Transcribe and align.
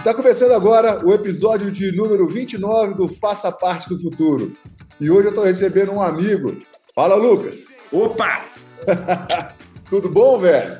Está 0.00 0.14
começando 0.14 0.52
agora 0.52 1.04
o 1.04 1.12
episódio 1.12 1.70
de 1.70 1.92
número 1.92 2.26
29 2.26 2.94
do 2.94 3.06
Faça 3.06 3.52
Parte 3.52 3.86
do 3.86 4.00
Futuro. 4.00 4.50
E 4.98 5.10
hoje 5.10 5.26
eu 5.26 5.28
estou 5.28 5.44
recebendo 5.44 5.92
um 5.92 6.00
amigo. 6.00 6.56
Fala, 6.94 7.16
Lucas. 7.16 7.66
Opa! 7.92 8.46
Tudo 9.90 10.08
bom, 10.08 10.38
velho? 10.38 10.78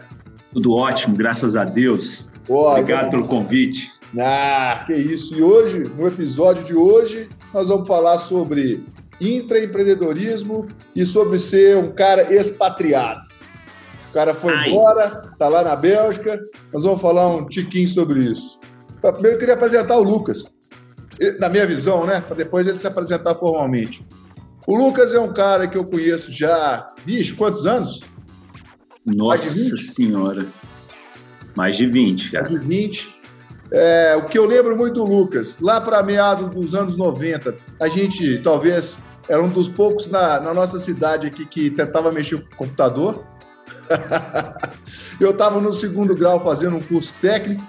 Tudo 0.54 0.74
ótimo, 0.74 1.14
graças 1.14 1.54
a 1.54 1.66
Deus. 1.66 2.32
Obrigado 2.48 3.10
pelo 3.10 3.28
convite. 3.28 3.92
Ah, 4.18 4.84
que 4.86 4.94
isso. 4.94 5.34
E 5.34 5.42
hoje, 5.42 5.80
no 5.80 6.08
episódio 6.08 6.64
de 6.64 6.74
hoje, 6.74 7.28
nós 7.52 7.68
vamos 7.68 7.86
falar 7.86 8.16
sobre 8.16 8.86
intraempreendedorismo 9.20 10.66
e 10.96 11.04
sobre 11.04 11.38
ser 11.38 11.76
um 11.76 11.92
cara 11.92 12.34
expatriado. 12.34 13.20
O 14.08 14.14
cara 14.14 14.32
foi 14.32 14.54
Ai. 14.54 14.70
embora, 14.70 15.10
tá 15.38 15.46
lá 15.46 15.62
na 15.62 15.76
Bélgica. 15.76 16.42
Nós 16.72 16.84
vamos 16.84 17.02
falar 17.02 17.28
um 17.28 17.46
tiquinho 17.46 17.86
sobre 17.86 18.20
isso. 18.20 18.58
Primeiro 19.00 19.36
eu 19.36 19.38
queria 19.38 19.54
apresentar 19.54 19.96
o 19.96 20.02
Lucas. 20.02 20.44
Na 21.38 21.48
minha 21.48 21.66
visão, 21.66 22.06
né? 22.06 22.20
Para 22.20 22.36
depois 22.36 22.66
ele 22.66 22.78
se 22.78 22.86
apresentar 22.86 23.34
formalmente. 23.34 24.06
O 24.66 24.76
Lucas 24.76 25.14
é 25.14 25.20
um 25.20 25.32
cara 25.32 25.66
que 25.66 25.76
eu 25.76 25.84
conheço 25.84 26.30
já, 26.30 26.86
bicho, 27.04 27.36
quantos 27.36 27.66
anos? 27.66 28.00
Nossa 29.04 29.76
Senhora. 29.76 30.46
Mais 31.56 31.76
de 31.76 31.86
20, 31.86 32.30
cara. 32.30 32.48
Mais 32.48 32.60
de 32.60 32.66
20. 32.66 33.14
É, 33.72 34.16
o 34.16 34.26
que 34.26 34.38
eu 34.38 34.46
lembro 34.46 34.76
muito 34.76 34.94
do 34.94 35.04
Lucas, 35.04 35.60
lá 35.60 35.80
para 35.80 36.02
meados 36.02 36.50
dos 36.50 36.74
anos 36.74 36.96
90, 36.96 37.54
a 37.78 37.88
gente 37.88 38.40
talvez 38.42 38.98
era 39.28 39.40
um 39.40 39.48
dos 39.48 39.68
poucos 39.68 40.08
na, 40.08 40.40
na 40.40 40.52
nossa 40.52 40.78
cidade 40.78 41.28
aqui 41.28 41.46
que 41.46 41.70
tentava 41.70 42.10
mexer 42.10 42.40
com 42.40 42.54
o 42.54 42.56
computador. 42.56 43.24
eu 45.20 45.30
estava 45.30 45.60
no 45.60 45.72
segundo 45.72 46.16
grau 46.16 46.42
fazendo 46.42 46.76
um 46.76 46.82
curso 46.82 47.14
técnico, 47.20 47.62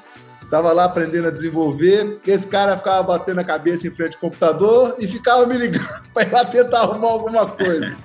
estava 0.51 0.73
lá 0.73 0.83
aprendendo 0.83 1.29
a 1.29 1.31
desenvolver. 1.31 2.19
Esse 2.27 2.45
cara 2.45 2.75
ficava 2.75 3.01
batendo 3.01 3.39
a 3.39 3.43
cabeça 3.43 3.87
em 3.87 3.91
frente 3.91 4.15
ao 4.15 4.19
computador 4.19 4.97
e 4.99 5.07
ficava 5.07 5.47
me 5.47 5.57
ligando 5.57 5.87
para 6.13 6.27
ir 6.27 6.31
lá 6.31 6.43
tentar 6.43 6.81
arrumar 6.81 7.07
alguma 7.07 7.47
coisa. 7.47 7.95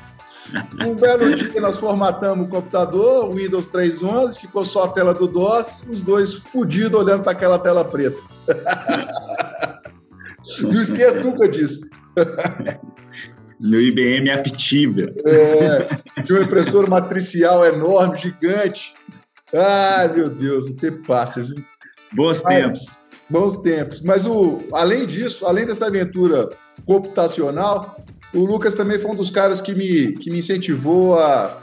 Um 0.80 0.94
belo 0.94 1.34
dia 1.34 1.61
nós 1.61 1.77
formatamos 1.77 2.47
o 2.47 2.50
computador, 2.50 3.25
o 3.25 3.33
Windows 3.34 3.69
3.11, 3.69 4.38
ficou 4.38 4.64
só 4.64 4.84
a 4.84 4.88
tela 4.88 5.12
do 5.12 5.27
DOS, 5.27 5.84
os 5.91 6.03
dois 6.03 6.34
fudidos 6.34 7.00
olhando 7.00 7.25
para 7.25 7.33
aquela 7.33 7.58
tela 7.58 7.84
preta. 7.84 8.16
Não 10.62 10.81
esqueça 10.81 11.19
nunca 11.20 11.48
disso. 11.48 11.91
Meu 13.58 13.81
IBM 13.81 14.28
é 14.31 14.34
Aptiva. 14.34 15.12
É, 15.27 16.22
de 16.22 16.33
uma 16.33 16.42
impressora 16.42 16.86
matricial 16.86 17.66
enorme, 17.66 18.16
gigante. 18.16 18.94
Ai, 19.53 20.14
meu 20.14 20.31
Deus, 20.31 20.69
o 20.69 20.77
tempo 20.77 21.05
passa. 21.05 21.42
Viu? 21.42 21.56
Bons 22.12 22.42
tempos. 22.42 23.00
Bons 23.28 23.56
tempos. 23.56 24.00
Mas 24.00 24.26
o, 24.26 24.62
além 24.72 25.06
disso, 25.06 25.46
além 25.46 25.66
dessa 25.66 25.86
aventura 25.86 26.50
computacional, 26.84 27.96
o 28.32 28.44
Lucas 28.44 28.74
também 28.74 28.98
foi 28.98 29.10
um 29.10 29.14
dos 29.14 29.30
caras 29.30 29.60
que 29.60 29.74
me, 29.74 30.12
que 30.12 30.30
me 30.30 30.38
incentivou 30.38 31.18
a, 31.18 31.58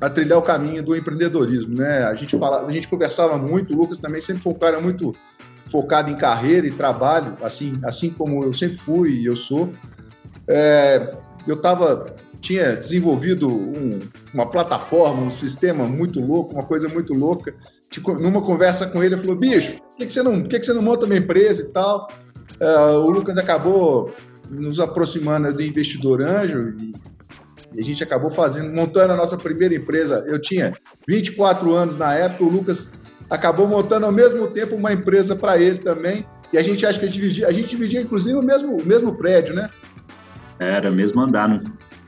a 0.00 0.10
trilhar 0.10 0.38
o 0.38 0.42
caminho 0.42 0.82
do 0.82 0.96
empreendedorismo, 0.96 1.76
né? 1.76 2.04
A 2.04 2.14
gente 2.14 2.38
fala, 2.38 2.66
a 2.66 2.70
gente 2.70 2.88
conversava 2.88 3.38
muito, 3.38 3.72
o 3.72 3.76
Lucas 3.76 3.98
também 3.98 4.20
sempre 4.20 4.42
foi 4.42 4.52
um 4.52 4.58
cara 4.58 4.80
muito 4.80 5.12
focado 5.70 6.10
em 6.10 6.16
carreira 6.16 6.66
e 6.66 6.70
trabalho, 6.70 7.36
assim, 7.42 7.78
assim 7.84 8.10
como 8.10 8.44
eu 8.44 8.52
sempre 8.52 8.78
fui 8.78 9.12
e 9.12 9.26
eu 9.26 9.36
sou. 9.36 9.72
É, 10.46 11.16
eu 11.46 11.54
estava 11.54 12.14
tinha 12.42 12.74
desenvolvido 12.74 13.48
um, 13.48 14.00
uma 14.34 14.50
plataforma, 14.50 15.22
um 15.22 15.30
sistema 15.30 15.84
muito 15.84 16.20
louco, 16.20 16.52
uma 16.52 16.64
coisa 16.64 16.88
muito 16.88 17.14
louca. 17.14 17.54
Tipo, 17.92 18.14
numa 18.14 18.40
conversa 18.40 18.86
com 18.86 19.04
ele, 19.04 19.14
ele 19.14 19.20
falou: 19.20 19.36
bicho, 19.36 19.74
por 19.74 19.98
que, 19.98 20.06
que, 20.06 20.12
você, 20.14 20.22
não, 20.22 20.40
por 20.40 20.48
que, 20.48 20.58
que 20.58 20.64
você 20.64 20.72
não 20.72 20.80
monta 20.80 21.04
uma 21.04 21.14
empresa 21.14 21.62
e 21.62 21.66
tal? 21.66 22.10
Uh, 22.58 23.00
o 23.00 23.10
Lucas 23.10 23.36
acabou 23.36 24.10
nos 24.48 24.80
aproximando 24.80 25.52
do 25.52 25.62
investidor 25.62 26.22
anjo 26.22 26.74
e, 26.80 26.92
e 27.74 27.80
a 27.80 27.84
gente 27.84 28.02
acabou 28.02 28.30
fazendo, 28.30 28.72
montando 28.72 29.12
a 29.12 29.16
nossa 29.16 29.36
primeira 29.36 29.74
empresa. 29.74 30.24
Eu 30.26 30.40
tinha 30.40 30.72
24 31.06 31.74
anos 31.74 31.98
na 31.98 32.14
época, 32.14 32.44
o 32.44 32.48
Lucas 32.48 32.92
acabou 33.28 33.68
montando 33.68 34.06
ao 34.06 34.12
mesmo 34.12 34.48
tempo 34.48 34.74
uma 34.74 34.92
empresa 34.94 35.36
para 35.36 35.58
ele 35.58 35.78
também. 35.78 36.24
E 36.50 36.56
a 36.56 36.62
gente 36.62 36.86
acha 36.86 36.98
que 36.98 37.04
a 37.04 37.08
gente 37.08 37.20
dividia, 37.20 37.46
a 37.46 37.52
gente 37.52 37.68
dividia 37.68 38.00
inclusive 38.00 38.38
o 38.38 38.42
mesmo, 38.42 38.74
o 38.74 38.86
mesmo 38.86 39.16
prédio, 39.18 39.54
né? 39.54 39.68
Era 40.58 40.90
mesmo 40.90 41.20
andar. 41.20 41.46
No... 41.46 41.62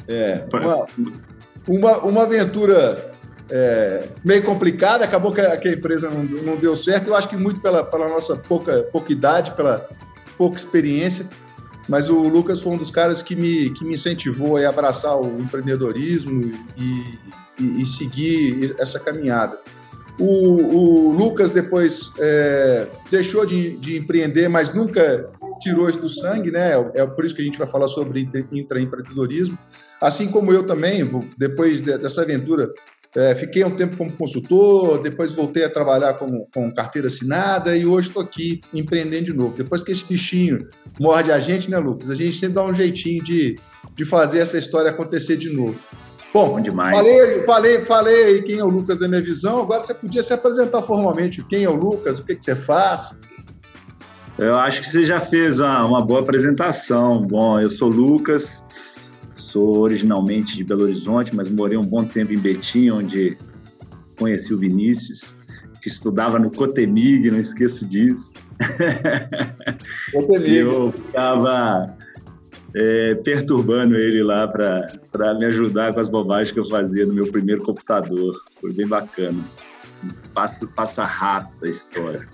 É, 0.09 0.47
uma, 0.51 0.87
uma, 1.66 1.99
uma 1.99 2.22
aventura 2.22 3.14
é, 3.50 4.09
meio 4.25 4.43
complicada, 4.43 5.05
acabou 5.05 5.32
que 5.32 5.41
a, 5.41 5.56
que 5.56 5.69
a 5.69 5.72
empresa 5.72 6.10
não, 6.10 6.25
não, 6.25 6.56
deu 6.56 6.77
certo. 6.77 7.09
Eu 7.09 7.16
acho 7.16 7.28
que 7.28 7.37
muito 7.37 7.60
pela, 7.60 7.84
pela 7.84 8.09
nossa 8.09 8.37
pouca, 8.37 8.82
pouca 8.84 9.12
idade, 9.12 9.53
pela 9.53 9.88
pouca 10.37 10.56
experiência. 10.56 11.28
Mas 11.88 12.09
o 12.09 12.22
Lucas 12.22 12.60
foi 12.60 12.72
um 12.72 12.78
dos 12.78 12.91
caras 12.91 13.22
que 13.22 13.37
me, 13.37 13.71
que 13.75 13.84
me 13.84 13.94
incentivou 13.94 14.56
a 14.56 14.69
abraçar 14.69 15.21
o 15.21 15.38
empreendedorismo 15.38 16.53
e, 16.77 17.19
e, 17.59 17.83
e 17.83 17.87
seguir 17.87 18.75
essa 18.78 18.99
caminhada. 18.99 19.59
O, 20.19 21.09
o 21.09 21.12
Lucas 21.12 21.53
depois 21.53 22.12
é, 22.19 22.87
deixou 23.10 23.44
de, 23.44 23.77
de, 23.77 23.99
empreender, 23.99 24.49
mas 24.49 24.72
nunca 24.72 25.28
tirou 25.59 25.88
isso 25.91 26.00
do 26.00 26.09
sangue, 26.09 26.53
né? 26.53 26.71
É 26.94 27.04
por 27.04 27.25
isso 27.25 27.34
que 27.34 27.43
a 27.43 27.44
gente 27.44 27.59
vai 27.59 27.66
falar 27.66 27.88
sobre 27.88 28.28
intraempreendedorismo. 28.53 29.59
Assim 30.00 30.31
como 30.31 30.53
eu 30.53 30.66
também, 30.66 31.04
depois 31.37 31.81
dessa 31.81 32.22
aventura, 32.22 32.71
é, 33.17 33.35
fiquei 33.35 33.65
um 33.65 33.71
tempo 33.71 33.97
como 33.97 34.11
consultor, 34.13 35.01
depois 35.01 35.31
voltei 35.31 35.65
a 35.65 35.71
trabalhar 35.71 36.15
com, 36.15 36.47
com 36.53 36.75
carteira 36.75 37.07
assinada 37.07 37.77
e 37.77 37.87
hoje 37.87 38.09
estou 38.09 38.23
aqui 38.23 38.61
empreendendo 38.73 39.27
de 39.27 39.33
novo. 39.33 39.57
Depois 39.57 39.83
que 39.83 39.93
esse 39.93 40.05
bichinho 40.05 40.67
morde 40.99 41.31
a 41.31 41.39
gente, 41.39 41.71
né, 41.71 41.79
Lucas? 41.79 42.11
A 42.11 42.15
gente 42.15 42.37
sempre 42.37 42.57
dá 42.57 42.65
um 42.65 42.75
jeitinho 42.75 43.23
de, 43.23 43.57
de 43.95 44.05
fazer 44.05 44.41
essa 44.41 44.59
história 44.59 44.91
acontecer 44.91 45.37
de 45.37 45.49
novo. 45.49 45.79
Bom, 46.33 46.49
Bom 46.49 46.61
demais. 46.61 46.97
Falei, 46.97 47.43
falei, 47.43 47.85
falei 47.85 48.43
quem 48.43 48.59
é 48.59 48.65
o 48.65 48.69
Lucas 48.69 48.99
da 48.99 49.07
minha 49.07 49.23
visão. 49.23 49.63
Agora 49.63 49.81
você 49.81 49.95
podia 49.95 50.21
se 50.21 50.33
apresentar 50.33 50.83
formalmente. 50.83 51.45
Quem 51.45 51.63
é 51.63 51.69
o 51.69 51.77
Lucas? 51.77 52.19
O 52.19 52.25
que, 52.25 52.35
que 52.35 52.45
você 52.45 52.57
faz? 52.57 53.17
Eu 54.37 54.57
acho 54.57 54.81
que 54.81 54.89
você 54.89 55.05
já 55.05 55.21
fez 55.21 55.61
uma, 55.61 55.87
uma 55.87 56.05
boa 56.05 56.21
apresentação. 56.21 57.25
Bom, 57.25 57.61
eu 57.61 57.71
sou 57.71 57.89
Lucas, 57.89 58.64
sou 59.54 59.78
originalmente 59.78 60.56
de 60.56 60.65
Belo 60.65 60.82
Horizonte, 60.82 61.32
mas 61.32 61.48
morei 61.48 61.78
um 61.78 61.87
bom 61.87 62.04
tempo 62.04 62.32
em 62.32 62.38
Betim, 62.38 62.91
onde 62.91 63.38
conheci 64.19 64.53
o 64.53 64.59
Vinícius, 64.59 65.37
que 65.81 65.88
estudava 65.88 66.41
no 66.41 66.50
Cotemig, 66.50 67.31
não 67.31 67.38
esqueço 67.38 67.87
disso. 67.87 68.32
Cotemig. 70.12 70.56
eu 70.56 70.91
ficava 70.91 71.97
é, 72.75 73.15
perturbando 73.15 73.94
ele 73.94 74.25
lá 74.25 74.48
para 74.48 75.34
me 75.38 75.44
ajudar 75.47 75.94
com 75.94 76.00
as 76.00 76.09
bobagens 76.09 76.50
que 76.50 76.59
eu 76.59 76.69
fazia 76.69 77.06
no 77.06 77.15
meu 77.15 77.31
primeiro 77.31 77.62
computador. 77.62 78.34
Foi 78.60 78.72
bem 78.72 78.88
bacana. 78.88 79.38
Passa, 80.34 80.66
passa 80.66 81.04
rápido 81.04 81.65
a 81.65 81.69
história. 81.69 82.28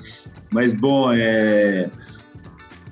Mas, 0.50 0.72
bom, 0.72 1.12
é... 1.12 1.91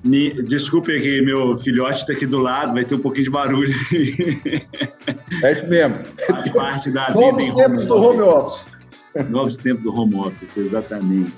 Me, 0.05 0.43
desculpe 0.43 1.01
que 1.01 1.21
meu 1.23 1.57
filhote 1.57 2.01
está 2.01 2.13
aqui 2.13 2.27
do 2.27 2.39
lado, 2.39 2.73
vai 2.73 2.85
ter 2.85 2.95
um 2.95 3.01
pouquinho 3.01 3.25
de 3.25 3.31
barulho. 3.31 3.75
É 5.43 5.53
isso 5.53 5.69
mesmo. 5.69 5.99
Faz 6.27 6.49
parte 6.51 6.91
da 6.91 7.11
Novos 7.11 7.45
vida. 7.45 7.55
Tempos 7.55 7.87
do 7.87 7.97
home 7.97 8.21
office. 8.23 8.67
Novos 9.29 9.57
tempos 9.57 9.83
do 9.83 9.95
home 9.95 10.17
office, 10.17 10.57
exatamente. 10.57 11.33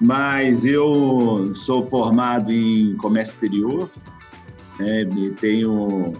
Mas 0.00 0.66
eu 0.66 1.52
sou 1.54 1.86
formado 1.86 2.50
em 2.50 2.96
comércio 2.96 3.34
exterior, 3.34 3.88
né, 4.78 5.06
tenho 5.40 6.14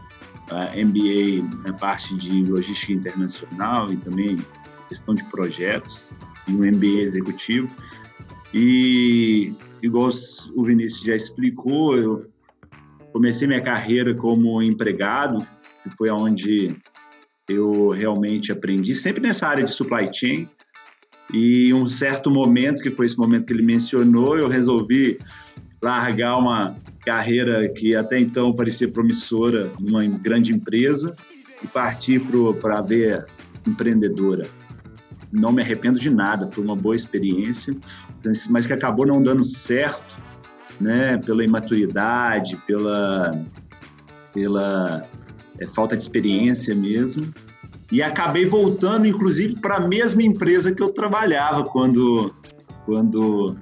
MBA 0.76 1.64
na 1.64 1.72
parte 1.72 2.16
de 2.16 2.44
logística 2.44 2.92
internacional 2.92 3.92
e 3.92 3.96
também 3.96 4.38
questão 4.88 5.14
de 5.14 5.24
projetos, 5.24 6.00
e 6.46 6.52
um 6.52 6.58
MBA 6.58 7.02
executivo. 7.02 7.68
E, 8.54 9.54
igual 9.82 10.10
o 10.54 10.64
Vinícius 10.64 11.04
já 11.04 11.14
explicou, 11.14 11.96
eu 11.96 12.26
comecei 13.12 13.46
minha 13.46 13.60
carreira 13.60 14.14
como 14.14 14.62
empregado, 14.62 15.46
que 15.82 15.90
foi 15.96 16.08
onde 16.10 16.76
eu 17.48 17.90
realmente 17.90 18.52
aprendi, 18.52 18.94
sempre 18.94 19.20
nessa 19.20 19.46
área 19.46 19.64
de 19.64 19.72
supply 19.72 20.08
chain. 20.12 20.48
E 21.32 21.72
um 21.72 21.86
certo 21.86 22.30
momento, 22.30 22.82
que 22.82 22.90
foi 22.90 23.06
esse 23.06 23.18
momento 23.18 23.46
que 23.46 23.52
ele 23.52 23.62
mencionou, 23.62 24.38
eu 24.38 24.48
resolvi 24.48 25.18
largar 25.82 26.38
uma 26.38 26.76
carreira 27.04 27.68
que 27.68 27.94
até 27.96 28.18
então 28.20 28.52
parecia 28.52 28.88
promissora 28.88 29.70
numa 29.80 30.04
grande 30.04 30.52
empresa 30.52 31.16
e 31.62 31.66
partir 31.66 32.20
para 32.60 32.78
a 32.78 32.82
ver 32.82 33.26
empreendedora. 33.66 34.46
Não 35.32 35.50
me 35.50 35.62
arrependo 35.62 35.98
de 35.98 36.10
nada, 36.10 36.46
foi 36.46 36.62
uma 36.62 36.76
boa 36.76 36.94
experiência, 36.94 37.74
mas 38.50 38.66
que 38.66 38.72
acabou 38.72 39.06
não 39.06 39.22
dando 39.22 39.44
certo, 39.44 40.04
né, 40.80 41.16
pela 41.18 41.42
imaturidade, 41.42 42.56
pela, 42.66 43.44
pela 44.34 45.06
é, 45.58 45.66
falta 45.66 45.96
de 45.96 46.02
experiência 46.02 46.74
mesmo. 46.74 47.32
E 47.90 48.02
acabei 48.02 48.46
voltando, 48.46 49.06
inclusive, 49.06 49.56
para 49.60 49.76
a 49.76 49.86
mesma 49.86 50.22
empresa 50.22 50.72
que 50.72 50.82
eu 50.82 50.92
trabalhava 50.92 51.64
quando, 51.64 52.32
quando 52.86 53.56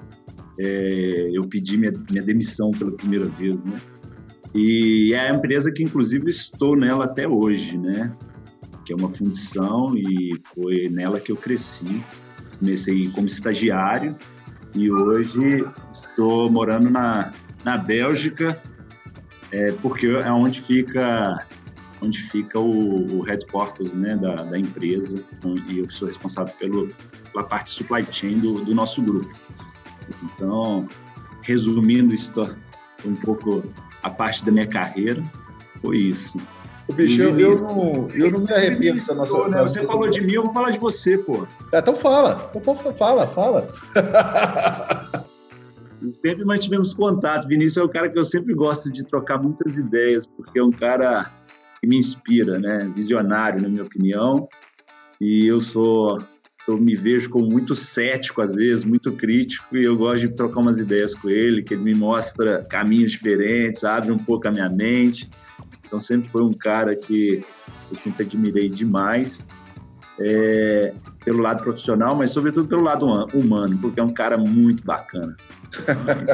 é, 0.59 1.31
eu 1.33 1.49
pedi 1.49 1.77
minha, 1.77 1.93
minha 2.09 2.23
demissão 2.23 2.71
pela 2.71 2.93
primeira 2.93 3.27
vez, 3.27 3.63
né? 3.65 3.81
E 4.55 5.13
é 5.15 5.31
a 5.31 5.35
empresa 5.35 5.73
que, 5.73 5.83
inclusive, 5.83 6.29
estou 6.29 6.77
nela 6.77 7.05
até 7.05 7.27
hoje, 7.27 7.79
né? 7.79 8.11
Que 8.91 8.95
é 8.95 8.97
uma 8.97 9.13
fundição 9.13 9.97
e 9.97 10.37
foi 10.53 10.89
nela 10.89 11.21
que 11.21 11.31
eu 11.31 11.37
cresci. 11.37 12.03
Comecei 12.59 13.09
como 13.11 13.25
estagiário 13.25 14.17
e 14.75 14.91
hoje 14.91 15.65
estou 15.93 16.51
morando 16.51 16.91
na, 16.91 17.33
na 17.65 17.79
Bélgica, 17.79 18.61
é, 19.53 19.71
porque 19.81 20.09
é 20.09 20.33
onde 20.33 20.61
fica 20.61 21.47
onde 22.03 22.21
fica 22.21 22.59
o, 22.59 23.19
o 23.19 23.21
headquarters 23.21 23.93
né, 23.93 24.17
da, 24.17 24.43
da 24.43 24.59
empresa 24.59 25.23
e 25.69 25.79
eu 25.79 25.89
sou 25.89 26.09
responsável 26.09 26.53
pelo, 26.59 26.89
pela 27.31 27.45
parte 27.45 27.71
supply 27.71 28.05
chain 28.11 28.41
do, 28.41 28.65
do 28.65 28.75
nosso 28.75 29.01
grupo. 29.01 29.33
Então, 30.25 30.89
resumindo 31.43 32.13
isso 32.13 32.33
um 33.05 33.15
pouco 33.15 33.63
a 34.03 34.11
parte 34.11 34.45
da 34.45 34.51
minha 34.51 34.67
carreira, 34.67 35.23
foi 35.81 35.99
isso. 35.99 36.41
O 36.91 36.93
bicho, 36.93 37.23
eu, 37.23 37.39
eu, 37.39 37.61
não, 37.61 38.11
eu 38.11 38.33
não 38.33 38.41
me 38.41 38.53
arrependo 38.53 38.95
dessa 38.95 39.15
nossa. 39.15 39.49
Né? 39.49 39.63
Você 39.63 39.87
falou 39.87 40.11
de 40.11 40.21
mim, 40.21 40.33
eu 40.33 40.43
vou 40.43 40.53
falar 40.53 40.71
de 40.71 40.79
você, 40.81 41.17
pô. 41.17 41.47
É, 41.73 41.79
então 41.79 41.95
fala, 41.95 42.51
então 42.53 42.75
fala, 42.75 43.29
fala. 43.29 43.69
sempre 46.11 46.45
mantivemos 46.45 46.93
contato. 46.93 47.47
Vinícius 47.47 47.77
é 47.77 47.85
um 47.85 47.89
cara 47.89 48.11
que 48.11 48.19
eu 48.19 48.25
sempre 48.25 48.53
gosto 48.55 48.91
de 48.91 49.05
trocar 49.05 49.41
muitas 49.41 49.77
ideias, 49.77 50.27
porque 50.27 50.59
é 50.59 50.65
um 50.65 50.73
cara 50.73 51.31
que 51.81 51.87
me 51.87 51.97
inspira, 51.97 52.59
né? 52.59 52.91
Visionário, 52.93 53.63
na 53.63 53.69
minha 53.69 53.85
opinião. 53.85 54.49
E 55.21 55.47
eu 55.47 55.61
sou 55.61 56.19
eu 56.67 56.77
me 56.77 56.97
vejo 56.97 57.31
como 57.31 57.49
muito 57.49 57.75
cético 57.75 58.43
às 58.43 58.53
vezes, 58.53 58.85
muito 58.85 59.13
crítico, 59.13 59.77
e 59.77 59.85
eu 59.85 59.97
gosto 59.97 60.29
de 60.29 60.35
trocar 60.35 60.61
umas 60.61 60.79
ideias 60.79 61.15
com 61.15 61.31
ele, 61.31 61.63
que 61.63 61.75
ele 61.75 61.83
me 61.83 61.95
mostra 61.95 62.65
caminhos 62.69 63.13
diferentes, 63.13 63.85
abre 63.85 64.11
um 64.11 64.19
pouco 64.19 64.49
a 64.49 64.51
minha 64.51 64.69
mente. 64.69 65.31
Então 65.91 65.99
sempre 65.99 66.31
foi 66.31 66.45
um 66.45 66.53
cara 66.53 66.95
que 66.95 67.45
eu 67.91 67.97
sempre 67.97 68.25
admirei 68.25 68.69
demais, 68.69 69.45
é, 70.21 70.95
pelo 71.25 71.43
lado 71.43 71.65
profissional, 71.65 72.15
mas 72.15 72.31
sobretudo 72.31 72.69
pelo 72.69 72.83
lado 72.83 73.05
humano, 73.35 73.77
porque 73.79 73.99
é 73.99 74.03
um 74.03 74.15
cara 74.15 74.39
muito 74.39 74.85
bacana. 74.85 75.37
Mas, 76.07 76.31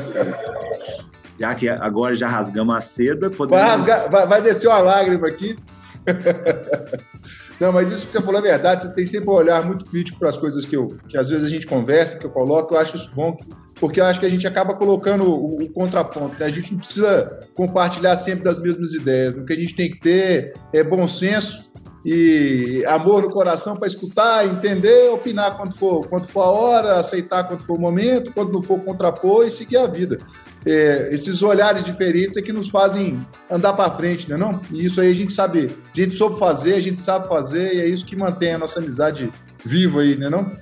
já 1.41 1.55
que 1.55 1.71
agora 1.71 2.15
já 2.15 2.29
rasgamos 2.29 2.77
a 2.77 2.81
seda, 2.81 3.31
podemos... 3.31 3.63
vai, 3.63 3.71
rasgar, 3.71 4.11
vai, 4.11 4.27
vai 4.27 4.43
descer 4.43 4.69
uma 4.69 4.79
lágrima 4.81 5.27
aqui. 5.27 5.57
Não, 7.59 7.73
mas 7.73 7.91
isso 7.91 8.07
que 8.07 8.13
você 8.13 8.21
falou 8.21 8.41
é 8.41 8.43
verdade. 8.43 8.83
Você 8.83 8.93
tem 8.93 9.07
sempre 9.07 9.31
um 9.31 9.33
olhar 9.33 9.65
muito 9.65 9.87
crítico 9.87 10.19
para 10.19 10.29
as 10.29 10.37
coisas 10.37 10.67
que, 10.67 10.77
eu, 10.77 10.99
que 11.09 11.17
às 11.17 11.31
vezes 11.31 11.47
a 11.47 11.51
gente 11.51 11.67
conversa, 11.67 12.19
que 12.19 12.27
eu 12.27 12.31
coloco. 12.31 12.75
Eu 12.75 12.79
acho 12.79 12.97
isso 12.97 13.11
bom, 13.15 13.35
porque 13.79 14.01
eu 14.01 14.05
acho 14.05 14.19
que 14.21 14.27
a 14.27 14.31
gente 14.31 14.47
acaba 14.47 14.75
colocando 14.75 15.25
o, 15.25 15.63
o 15.63 15.69
contraponto. 15.71 16.39
Né? 16.39 16.47
A 16.47 16.51
gente 16.51 16.73
não 16.73 16.79
precisa 16.79 17.41
compartilhar 17.55 18.17
sempre 18.17 18.45
das 18.45 18.59
mesmas 18.59 18.93
ideias. 18.95 19.35
Né? 19.35 19.43
O 19.43 19.47
que 19.47 19.53
a 19.53 19.57
gente 19.57 19.75
tem 19.75 19.91
que 19.91 20.01
ter 20.01 20.55
é 20.73 20.83
bom 20.83 21.07
senso 21.07 21.65
e 22.05 22.85
amor 22.87 23.23
no 23.23 23.31
coração 23.31 23.77
para 23.77 23.89
escutar, 23.89 24.47
entender, 24.47 25.11
opinar 25.11 25.57
quando 25.57 25.75
for, 25.75 26.07
quando 26.09 26.27
for 26.29 26.43
a 26.43 26.51
hora, 26.51 26.99
aceitar 26.99 27.45
quando 27.45 27.63
for 27.63 27.77
o 27.77 27.81
momento, 27.81 28.33
quando 28.33 28.53
não 28.53 28.63
for 28.63 28.79
contrapor 28.81 29.47
e 29.47 29.51
seguir 29.51 29.77
a 29.77 29.87
vida 29.87 30.19
é, 30.67 31.09
esses 31.13 31.43
olhares 31.43 31.85
diferentes 31.85 32.37
é 32.37 32.43
que 32.43 32.53
nos 32.53 32.69
fazem 32.69 33.25
andar 33.49 33.73
para 33.73 33.91
frente, 33.93 34.29
né? 34.29 34.37
Não? 34.37 34.61
E 34.73 34.85
isso 34.85 35.01
aí 35.01 35.11
a 35.11 35.15
gente 35.15 35.33
sabe, 35.33 35.71
a 35.95 35.97
gente 35.97 36.15
soube 36.15 36.39
fazer, 36.41 36.75
a 36.75 36.81
gente 36.81 37.01
sabe 37.01 37.29
fazer 37.29 37.75
e 37.75 37.81
é 37.81 37.87
isso 37.87 38.05
que 38.05 38.17
mantém 38.17 38.55
a 38.55 38.59
nossa 38.59 38.81
amizade 38.81 39.33
viva 39.65 40.01
aí, 40.01 40.17
né? 40.17 40.29
Não? 40.29 40.53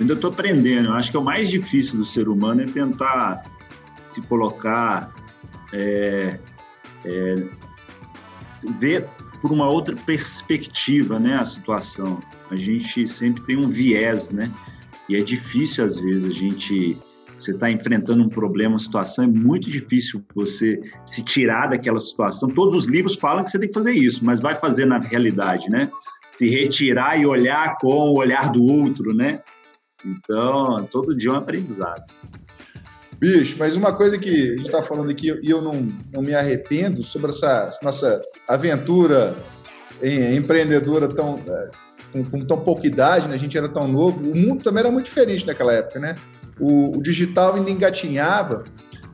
Ainda 0.00 0.14
estou 0.14 0.30
aprendendo. 0.30 0.88
Eu 0.88 0.94
acho 0.94 1.10
que 1.10 1.16
é 1.16 1.20
o 1.20 1.24
mais 1.24 1.50
difícil 1.50 1.98
do 1.98 2.04
ser 2.04 2.28
humano 2.28 2.62
é 2.62 2.66
tentar 2.66 3.44
se 4.06 4.20
colocar, 4.22 5.14
é, 5.72 6.38
é, 7.04 7.34
ver 8.78 9.06
por 9.40 9.52
uma 9.52 9.68
outra 9.68 9.94
perspectiva, 9.94 11.18
né? 11.18 11.36
A 11.36 11.44
situação. 11.44 12.20
A 12.50 12.56
gente 12.56 13.06
sempre 13.06 13.42
tem 13.44 13.56
um 13.56 13.68
viés, 13.68 14.30
né? 14.30 14.50
E 15.08 15.16
é 15.16 15.20
difícil 15.20 15.84
às 15.84 16.00
vezes 16.00 16.24
a 16.24 16.34
gente 16.34 16.96
você 17.40 17.52
está 17.52 17.70
enfrentando 17.70 18.22
um 18.22 18.28
problema, 18.28 18.74
uma 18.74 18.78
situação, 18.78 19.24
é 19.24 19.26
muito 19.26 19.70
difícil 19.70 20.22
você 20.34 20.78
se 21.06 21.24
tirar 21.24 21.68
daquela 21.68 21.98
situação. 21.98 22.50
Todos 22.50 22.74
os 22.74 22.86
livros 22.86 23.16
falam 23.16 23.42
que 23.42 23.50
você 23.50 23.58
tem 23.58 23.68
que 23.68 23.74
fazer 23.74 23.92
isso, 23.92 24.22
mas 24.22 24.40
vai 24.40 24.54
fazer 24.56 24.84
na 24.84 24.98
realidade, 24.98 25.70
né? 25.70 25.90
Se 26.30 26.48
retirar 26.48 27.18
e 27.18 27.24
olhar 27.24 27.78
com 27.78 27.88
o 27.88 28.18
olhar 28.18 28.50
do 28.50 28.62
outro, 28.62 29.14
né? 29.14 29.40
Então, 30.04 30.88
todo 30.90 31.16
dia 31.16 31.30
é 31.30 31.32
um 31.32 31.36
aprendizado. 31.36 32.04
Bicho, 33.18 33.56
mas 33.58 33.76
uma 33.76 33.92
coisa 33.92 34.18
que 34.18 34.30
a 34.30 34.56
gente 34.56 34.66
está 34.66 34.82
falando 34.82 35.10
aqui 35.10 35.30
e 35.42 35.50
eu 35.50 35.60
não, 35.60 35.88
não 36.12 36.22
me 36.22 36.34
arrependo 36.34 37.04
sobre 37.04 37.28
essa, 37.30 37.68
nossa 37.82 38.22
aventura 38.48 39.36
em, 40.02 40.36
empreendedora 40.36 41.06
tão, 41.06 41.38
é, 41.46 41.70
com, 42.12 42.24
com, 42.24 42.46
tão 42.46 42.58
pouca 42.58 42.86
idade, 42.86 43.28
né? 43.28 43.34
a 43.34 43.38
gente 43.38 43.58
era 43.58 43.68
tão 43.68 43.86
novo, 43.86 44.20
o 44.20 44.34
mundo 44.34 44.64
também 44.64 44.80
era 44.80 44.90
muito 44.90 45.04
diferente 45.04 45.46
naquela 45.46 45.72
época, 45.74 46.00
né? 46.00 46.16
o, 46.60 46.98
o 46.98 47.02
digital 47.02 47.54
ainda 47.54 47.70
engatinhava 47.70 48.64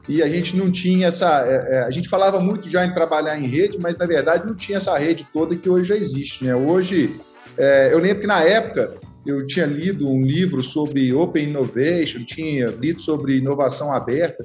e 0.08 0.22
a 0.22 0.28
gente 0.28 0.56
não 0.56 0.70
tinha 0.70 1.08
essa. 1.08 1.44
É, 1.46 1.76
é, 1.76 1.82
a 1.82 1.90
gente 1.90 2.08
falava 2.08 2.38
muito 2.38 2.68
já 2.68 2.84
em 2.84 2.92
trabalhar 2.92 3.38
em 3.38 3.46
rede, 3.46 3.78
mas 3.80 3.96
na 3.96 4.06
verdade 4.06 4.46
não 4.46 4.54
tinha 4.54 4.78
essa 4.78 4.96
rede 4.98 5.26
toda 5.32 5.56
que 5.56 5.68
hoje 5.68 5.86
já 5.86 5.96
existe. 5.96 6.44
Né? 6.44 6.54
Hoje, 6.54 7.16
é, 7.56 7.92
eu 7.92 7.98
lembro 7.98 8.20
que 8.20 8.26
na 8.26 8.42
época 8.42 8.94
eu 9.26 9.46
tinha 9.46 9.66
lido 9.66 10.08
um 10.08 10.20
livro 10.20 10.62
sobre 10.62 11.12
Open 11.12 11.48
Innovation, 11.48 12.24
tinha 12.24 12.68
lido 12.68 13.00
sobre 13.00 13.38
inovação 13.38 13.92
aberta, 13.92 14.44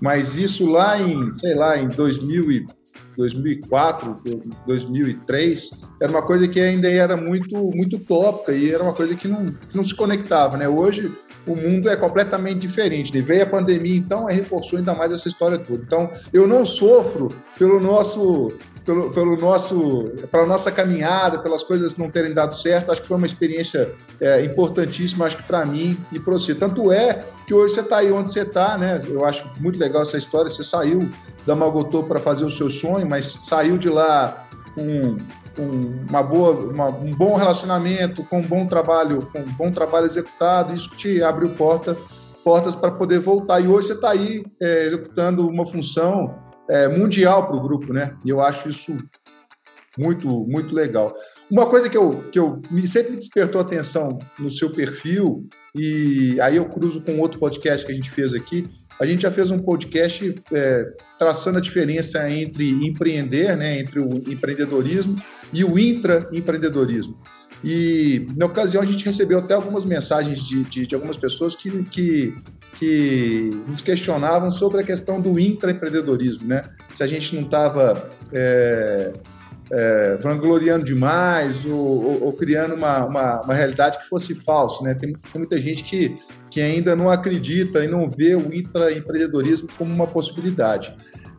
mas 0.00 0.36
isso 0.36 0.66
lá 0.66 1.00
em, 1.00 1.30
sei 1.30 1.54
lá, 1.54 1.78
em 1.78 1.88
2000 1.88 2.52
e 2.52 2.66
2004, 3.16 4.16
2003, 4.66 5.70
era 6.00 6.10
uma 6.10 6.22
coisa 6.22 6.48
que 6.48 6.58
ainda 6.58 6.90
era 6.90 7.16
muito 7.16 7.54
muito 7.74 7.98
tópica 7.98 8.52
e 8.52 8.70
era 8.70 8.82
uma 8.82 8.94
coisa 8.94 9.14
que 9.14 9.28
não, 9.28 9.52
que 9.52 9.76
não 9.76 9.84
se 9.84 9.94
conectava, 9.94 10.56
né? 10.56 10.66
Hoje 10.66 11.12
o 11.46 11.56
mundo 11.56 11.88
é 11.88 11.96
completamente 11.96 12.60
diferente. 12.60 13.16
E 13.16 13.20
veio 13.20 13.42
a 13.42 13.46
pandemia, 13.46 13.96
então, 13.96 14.24
reforçou 14.24 14.78
ainda 14.78 14.94
mais 14.94 15.12
essa 15.12 15.28
história 15.28 15.58
toda. 15.58 15.82
Então, 15.82 16.10
eu 16.32 16.46
não 16.46 16.64
sofro 16.64 17.34
pelo 17.58 17.80
nosso 17.80 18.52
pelo, 18.84 19.10
pelo 19.10 19.36
nosso, 19.36 20.12
pela 20.30 20.46
nossa 20.46 20.70
caminhada, 20.70 21.38
pelas 21.38 21.62
coisas 21.62 21.96
não 21.96 22.10
terem 22.10 22.32
dado 22.32 22.54
certo. 22.54 22.90
Acho 22.90 23.02
que 23.02 23.08
foi 23.08 23.16
uma 23.16 23.26
experiência 23.26 23.92
é, 24.20 24.44
importantíssima, 24.44 25.26
acho 25.26 25.36
que 25.36 25.42
para 25.44 25.64
mim 25.64 25.96
e 26.12 26.18
para 26.18 26.32
você. 26.32 26.54
Tanto 26.54 26.92
é 26.92 27.22
que 27.46 27.54
hoje 27.54 27.74
você 27.74 27.80
está 27.80 27.98
aí 27.98 28.10
onde 28.12 28.32
você 28.32 28.40
está, 28.40 28.76
né? 28.76 29.00
Eu 29.06 29.24
acho 29.24 29.48
muito 29.60 29.78
legal 29.78 30.02
essa 30.02 30.18
história. 30.18 30.48
Você 30.48 30.64
saiu 30.64 31.08
da 31.46 31.54
Magotô 31.54 32.04
para 32.04 32.20
fazer 32.20 32.44
o 32.44 32.50
seu 32.50 32.70
sonho, 32.70 33.08
mas 33.08 33.24
saiu 33.24 33.78
de 33.78 33.88
lá 33.88 34.44
com 34.74 35.18
com 35.54 35.64
uma 36.08 36.22
boa, 36.22 36.52
uma, 36.52 36.88
um 36.88 37.14
bom 37.14 37.36
relacionamento, 37.36 38.24
com 38.24 38.38
um 38.38 38.46
bom 38.46 38.66
trabalho, 38.66 39.28
com 39.32 39.40
um 39.40 39.52
bom 39.52 39.70
trabalho 39.70 40.06
executado, 40.06 40.74
isso 40.74 40.90
te 40.96 41.22
abriu 41.22 41.50
porta, 41.50 41.96
portas 42.42 42.74
para 42.74 42.90
poder 42.90 43.20
voltar. 43.20 43.60
E 43.60 43.68
hoje 43.68 43.88
você 43.88 43.92
está 43.94 44.10
aí 44.10 44.44
é, 44.60 44.84
executando 44.84 45.46
uma 45.46 45.66
função 45.66 46.41
é, 46.72 46.88
mundial 46.88 47.46
para 47.46 47.56
o 47.56 47.60
grupo, 47.60 47.92
né? 47.92 48.16
E 48.24 48.30
eu 48.30 48.40
acho 48.40 48.70
isso 48.70 48.96
muito, 49.98 50.26
muito 50.26 50.74
legal. 50.74 51.14
Uma 51.50 51.66
coisa 51.66 51.90
que 51.90 51.96
eu, 51.96 52.24
que 52.30 52.38
eu 52.38 52.62
me, 52.70 52.88
sempre 52.88 53.10
me 53.10 53.18
despertou 53.18 53.60
atenção 53.60 54.18
no 54.38 54.50
seu 54.50 54.72
perfil, 54.72 55.46
e 55.74 56.40
aí 56.40 56.56
eu 56.56 56.64
cruzo 56.64 57.04
com 57.04 57.20
outro 57.20 57.38
podcast 57.38 57.84
que 57.84 57.92
a 57.92 57.94
gente 57.94 58.10
fez 58.10 58.32
aqui, 58.32 58.66
a 58.98 59.04
gente 59.04 59.22
já 59.22 59.30
fez 59.30 59.50
um 59.50 59.58
podcast 59.58 60.32
é, 60.50 60.86
traçando 61.18 61.58
a 61.58 61.60
diferença 61.60 62.30
entre 62.30 62.70
empreender, 62.70 63.54
né, 63.54 63.78
entre 63.80 64.00
o 64.00 64.16
empreendedorismo 64.30 65.20
e 65.52 65.62
o 65.64 65.78
intraempreendedorismo. 65.78 67.18
E, 67.62 68.26
na 68.34 68.46
ocasião, 68.46 68.82
a 68.82 68.86
gente 68.86 69.04
recebeu 69.04 69.38
até 69.38 69.54
algumas 69.54 69.84
mensagens 69.84 70.40
de, 70.40 70.64
de, 70.64 70.86
de 70.86 70.94
algumas 70.94 71.16
pessoas 71.16 71.54
que, 71.54 71.70
que, 71.84 72.34
que, 72.82 73.48
nos 73.68 73.80
questionavam 73.80 74.50
sobre 74.50 74.80
a 74.80 74.82
questão 74.82 75.20
do 75.20 75.38
intraempreendedorismo, 75.38 76.48
né? 76.48 76.64
Se 76.92 77.04
a 77.04 77.06
gente 77.06 77.32
não 77.32 77.42
estava 77.42 78.10
é, 78.32 79.12
é, 79.70 80.16
vangloriando 80.20 80.84
demais 80.84 81.64
ou, 81.64 81.72
ou, 81.72 82.24
ou 82.24 82.32
criando 82.32 82.74
uma, 82.74 83.04
uma, 83.04 83.40
uma, 83.42 83.54
realidade 83.54 83.98
que 83.98 84.08
fosse 84.08 84.34
falsa, 84.34 84.82
né? 84.82 84.94
Tem, 84.94 85.12
tem, 85.12 85.22
muita 85.36 85.60
gente 85.60 85.84
que, 85.84 86.16
que 86.50 86.60
ainda 86.60 86.96
não 86.96 87.08
acredita 87.08 87.84
e 87.84 87.86
não 87.86 88.10
vê 88.10 88.34
o 88.34 88.52
intraempreendedorismo 88.52 89.68
como 89.78 89.94
uma 89.94 90.08
possibilidade. 90.08 90.92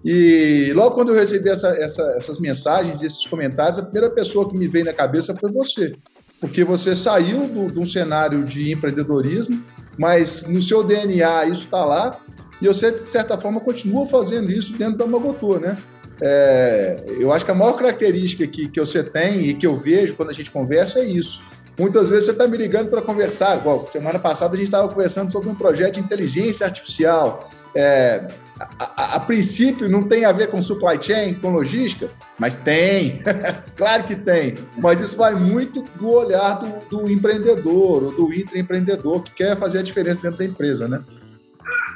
E 0.05 0.71
logo 0.73 0.95
quando 0.95 1.09
eu 1.09 1.15
recebi 1.15 1.50
essa, 1.50 1.69
essa, 1.75 2.03
essas 2.15 2.39
mensagens 2.39 3.03
esses 3.03 3.25
comentários, 3.25 3.79
a 3.79 3.83
primeira 3.83 4.09
pessoa 4.09 4.50
que 4.50 4.57
me 4.57 4.67
veio 4.69 4.85
na 4.85 4.93
cabeça 4.93 5.35
foi 5.35 5.51
você. 5.51 5.93
Porque 6.39 6.63
você 6.63 6.95
saiu 6.95 7.69
de 7.69 7.79
um 7.79 7.85
cenário 7.85 8.43
de 8.45 8.71
empreendedorismo, 8.71 9.62
mas 9.97 10.45
no 10.45 10.62
seu 10.62 10.83
DNA 10.83 11.45
isso 11.45 11.63
está 11.63 11.83
lá, 11.83 12.19
e 12.62 12.67
você, 12.67 12.91
de 12.91 13.03
certa 13.03 13.38
forma, 13.38 13.59
continua 13.59 14.07
fazendo 14.07 14.51
isso 14.51 14.73
dentro 14.73 14.97
da 14.97 15.05
Magotô, 15.05 15.59
né? 15.59 15.77
É, 16.21 17.03
eu 17.19 17.33
acho 17.33 17.43
que 17.43 17.51
a 17.51 17.55
maior 17.55 17.73
característica 17.73 18.47
que, 18.47 18.69
que 18.69 18.79
você 18.79 19.03
tem 19.03 19.50
e 19.50 19.53
que 19.53 19.67
eu 19.67 19.77
vejo 19.77 20.15
quando 20.15 20.29
a 20.29 20.33
gente 20.33 20.50
conversa 20.50 21.00
é 21.00 21.05
isso. 21.05 21.41
Muitas 21.77 22.09
vezes 22.09 22.25
você 22.25 22.31
está 22.31 22.47
me 22.47 22.55
ligando 22.55 22.89
para 22.89 23.01
conversar. 23.01 23.57
Igual, 23.57 23.89
semana 23.91 24.19
passada 24.19 24.53
a 24.53 24.57
gente 24.57 24.67
estava 24.67 24.88
conversando 24.88 25.31
sobre 25.31 25.50
um 25.50 25.55
projeto 25.55 25.95
de 25.95 26.00
inteligência 26.00 26.65
artificial. 26.65 27.50
É, 27.75 28.27
a, 28.60 29.15
a, 29.15 29.19
princípio 29.19 29.89
não 29.89 30.03
tem 30.03 30.25
a 30.25 30.31
ver 30.31 30.48
com 30.48 30.62
supply 30.62 31.01
chain, 31.01 31.33
com 31.33 31.50
logística, 31.50 32.10
mas 32.38 32.57
tem, 32.57 33.22
claro 33.75 34.03
que 34.03 34.15
tem. 34.15 34.55
Mas 34.77 35.01
isso 35.01 35.17
vai 35.17 35.33
muito 35.33 35.83
do 36.00 36.10
olhar 36.10 36.60
do, 36.60 36.89
do 36.89 37.12
empreendedor 37.12 38.03
ou 38.03 38.12
do 38.12 38.33
intraempreendedor 38.33 39.24
que 39.24 39.33
quer 39.33 39.57
fazer 39.57 39.79
a 39.79 39.83
diferença 39.83 40.22
dentro 40.22 40.38
da 40.38 40.45
empresa, 40.45 40.88
né? 40.88 41.03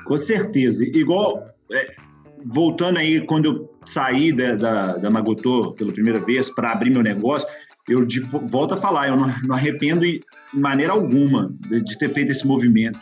Com 0.05 0.17
certeza. 0.17 0.83
Igual, 0.83 1.47
é, 1.71 1.95
voltando 2.43 2.97
aí, 2.97 3.21
quando 3.21 3.45
eu 3.45 3.77
saí 3.83 4.31
da, 4.31 4.55
da, 4.55 4.97
da 4.97 5.09
Magotô 5.11 5.73
pela 5.73 5.91
primeira 5.91 6.19
vez 6.19 6.49
para 6.49 6.71
abrir 6.71 6.89
meu 6.89 7.03
negócio, 7.03 7.47
eu 7.87 8.03
de, 8.03 8.19
volto 8.19 8.73
a 8.73 8.77
falar, 8.77 9.09
eu 9.09 9.15
não, 9.15 9.33
não 9.43 9.55
arrependo 9.55 10.05
em 10.05 10.21
maneira 10.53 10.93
alguma 10.93 11.53
de, 11.69 11.81
de 11.81 11.97
ter 11.97 12.11
feito 12.11 12.31
esse 12.31 12.45
movimento. 12.47 12.99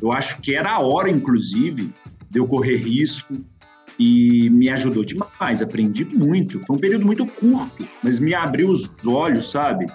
Eu 0.00 0.12
acho 0.12 0.40
que 0.40 0.54
era 0.54 0.70
a 0.70 0.80
hora, 0.80 1.10
inclusive, 1.10 1.92
de 2.30 2.38
eu 2.38 2.46
correr 2.46 2.76
risco 2.76 3.34
e 3.98 4.48
me 4.50 4.68
ajudou 4.68 5.04
demais. 5.04 5.60
Aprendi 5.60 6.04
muito. 6.04 6.60
Foi 6.64 6.76
um 6.76 6.78
período 6.78 7.04
muito 7.04 7.26
curto, 7.26 7.86
mas 8.02 8.18
me 8.18 8.34
abriu 8.34 8.70
os 8.70 8.90
olhos, 9.06 9.50
sabe? 9.50 9.86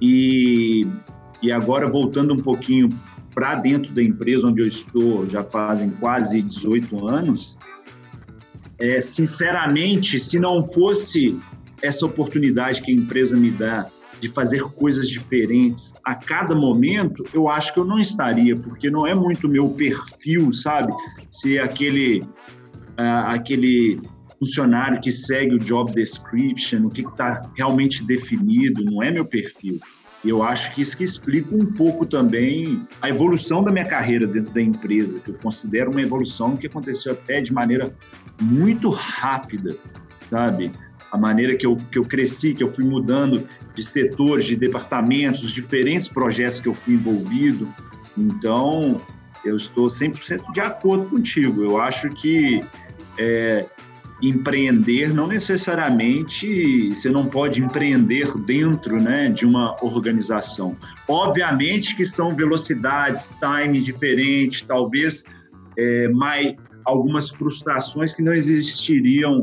E, 0.00 0.86
e 1.42 1.52
agora, 1.52 1.88
voltando 1.88 2.34
um 2.34 2.38
pouquinho 2.38 2.88
para 3.34 3.54
dentro 3.56 3.92
da 3.92 4.02
empresa 4.02 4.48
onde 4.48 4.62
eu 4.62 4.66
estou, 4.66 5.28
já 5.28 5.44
fazem 5.44 5.90
quase 5.90 6.40
18 6.40 7.06
anos, 7.06 7.58
é, 8.78 9.00
sinceramente, 9.00 10.18
se 10.18 10.38
não 10.38 10.62
fosse 10.62 11.38
essa 11.82 12.06
oportunidade 12.06 12.80
que 12.80 12.90
a 12.90 12.94
empresa 12.94 13.36
me 13.36 13.50
dá 13.50 13.86
de 14.20 14.28
fazer 14.28 14.62
coisas 14.62 15.08
diferentes 15.08 15.94
a 16.04 16.14
cada 16.14 16.54
momento, 16.54 17.26
eu 17.34 17.48
acho 17.48 17.72
que 17.72 17.78
eu 17.78 17.84
não 17.84 17.98
estaria, 17.98 18.56
porque 18.56 18.90
não 18.90 19.06
é 19.06 19.14
muito 19.14 19.48
meu 19.48 19.68
perfil, 19.70 20.52
sabe? 20.52 20.92
Se 21.30 21.58
aquele, 21.58 22.20
uh, 22.20 23.26
aquele 23.26 24.00
funcionário 24.38 25.00
que 25.00 25.12
segue 25.12 25.54
o 25.54 25.58
job 25.58 25.92
description, 25.92 26.86
o 26.86 26.90
que 26.90 27.02
está 27.02 27.48
realmente 27.56 28.02
definido, 28.04 28.84
não 28.84 29.02
é 29.02 29.10
meu 29.10 29.24
perfil. 29.24 29.80
Eu 30.24 30.42
acho 30.42 30.74
que 30.74 30.82
isso 30.82 30.96
que 30.96 31.04
explica 31.04 31.54
um 31.54 31.66
pouco 31.66 32.04
também 32.04 32.82
a 33.00 33.08
evolução 33.08 33.62
da 33.62 33.70
minha 33.70 33.84
carreira 33.84 34.26
dentro 34.26 34.52
da 34.52 34.60
empresa, 34.60 35.20
que 35.20 35.30
eu 35.30 35.38
considero 35.38 35.90
uma 35.90 36.00
evolução 36.00 36.56
que 36.56 36.66
aconteceu 36.66 37.12
até 37.12 37.40
de 37.40 37.52
maneira 37.52 37.94
muito 38.40 38.90
rápida, 38.90 39.76
sabe? 40.28 40.72
A 41.10 41.18
maneira 41.18 41.56
que 41.56 41.66
eu, 41.66 41.76
que 41.76 41.98
eu 41.98 42.04
cresci, 42.04 42.54
que 42.54 42.62
eu 42.62 42.72
fui 42.72 42.84
mudando 42.84 43.48
de 43.74 43.84
setores, 43.84 44.44
de 44.44 44.56
departamentos, 44.56 45.42
os 45.42 45.52
diferentes 45.52 46.08
projetos 46.08 46.60
que 46.60 46.68
eu 46.68 46.74
fui 46.74 46.94
envolvido. 46.94 47.68
Então, 48.16 49.00
eu 49.44 49.56
estou 49.56 49.86
100% 49.86 50.52
de 50.52 50.60
acordo 50.60 51.06
contigo. 51.06 51.62
Eu 51.62 51.80
acho 51.80 52.10
que 52.10 52.62
é, 53.18 53.66
empreender 54.22 55.12
não 55.12 55.26
necessariamente 55.26 56.94
você 56.94 57.10
não 57.10 57.26
pode 57.26 57.62
empreender 57.62 58.36
dentro 58.38 59.00
né, 59.00 59.28
de 59.28 59.44
uma 59.44 59.76
organização. 59.84 60.74
Obviamente 61.06 61.94
que 61.94 62.04
são 62.04 62.34
velocidades, 62.34 63.34
time 63.38 63.80
diferentes, 63.80 64.62
talvez 64.62 65.24
é, 65.76 66.08
mais 66.08 66.54
algumas 66.84 67.28
frustrações 67.28 68.12
que 68.12 68.22
não 68.22 68.32
existiriam 68.32 69.42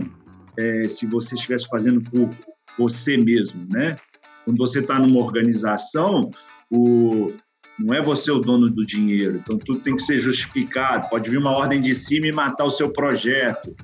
é, 0.58 0.88
se 0.88 1.06
você 1.06 1.36
estivesse 1.36 1.68
fazendo 1.68 2.02
por 2.02 2.30
você 2.78 3.18
mesmo, 3.18 3.66
né? 3.70 3.98
Quando 4.46 4.58
você 4.58 4.80
está 4.80 5.00
numa 5.00 5.20
organização, 5.20 6.32
o, 6.70 7.32
não 7.80 7.94
é 7.94 8.02
você 8.02 8.32
o 8.32 8.40
dono 8.40 8.68
do 8.68 8.86
dinheiro, 8.86 9.38
então 9.38 9.58
tudo 9.58 9.80
tem 9.80 9.96
que 9.96 10.02
ser 10.02 10.20
justificado. 10.20 11.10
Pode 11.10 11.30
vir 11.30 11.38
uma 11.38 11.52
ordem 11.52 11.80
de 11.80 11.96
cima 11.96 12.28
e 12.28 12.32
matar 12.32 12.66
o 12.66 12.72
seu 12.72 12.92
projeto, 12.92 13.76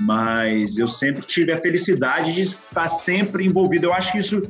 mas 0.00 0.78
eu 0.78 0.86
sempre 0.86 1.22
tive 1.22 1.52
a 1.52 1.60
felicidade 1.60 2.34
de 2.34 2.42
estar 2.42 2.88
sempre 2.88 3.44
envolvido. 3.44 3.86
Eu 3.86 3.92
acho 3.92 4.12
que 4.12 4.18
isso 4.18 4.42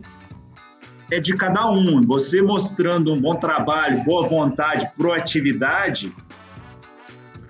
é 1.11 1.21
de 1.21 1.37
cada 1.37 1.71
um. 1.71 2.02
Você 2.02 2.43
mostrando 2.43 3.12
um 3.12 3.21
bom 3.21 3.37
trabalho, 3.37 4.02
boa 4.05 4.26
vontade, 4.26 4.91
proatividade. 4.97 6.12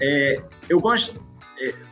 É, 0.01 0.43
eu 0.69 0.81
gosto 0.81 1.32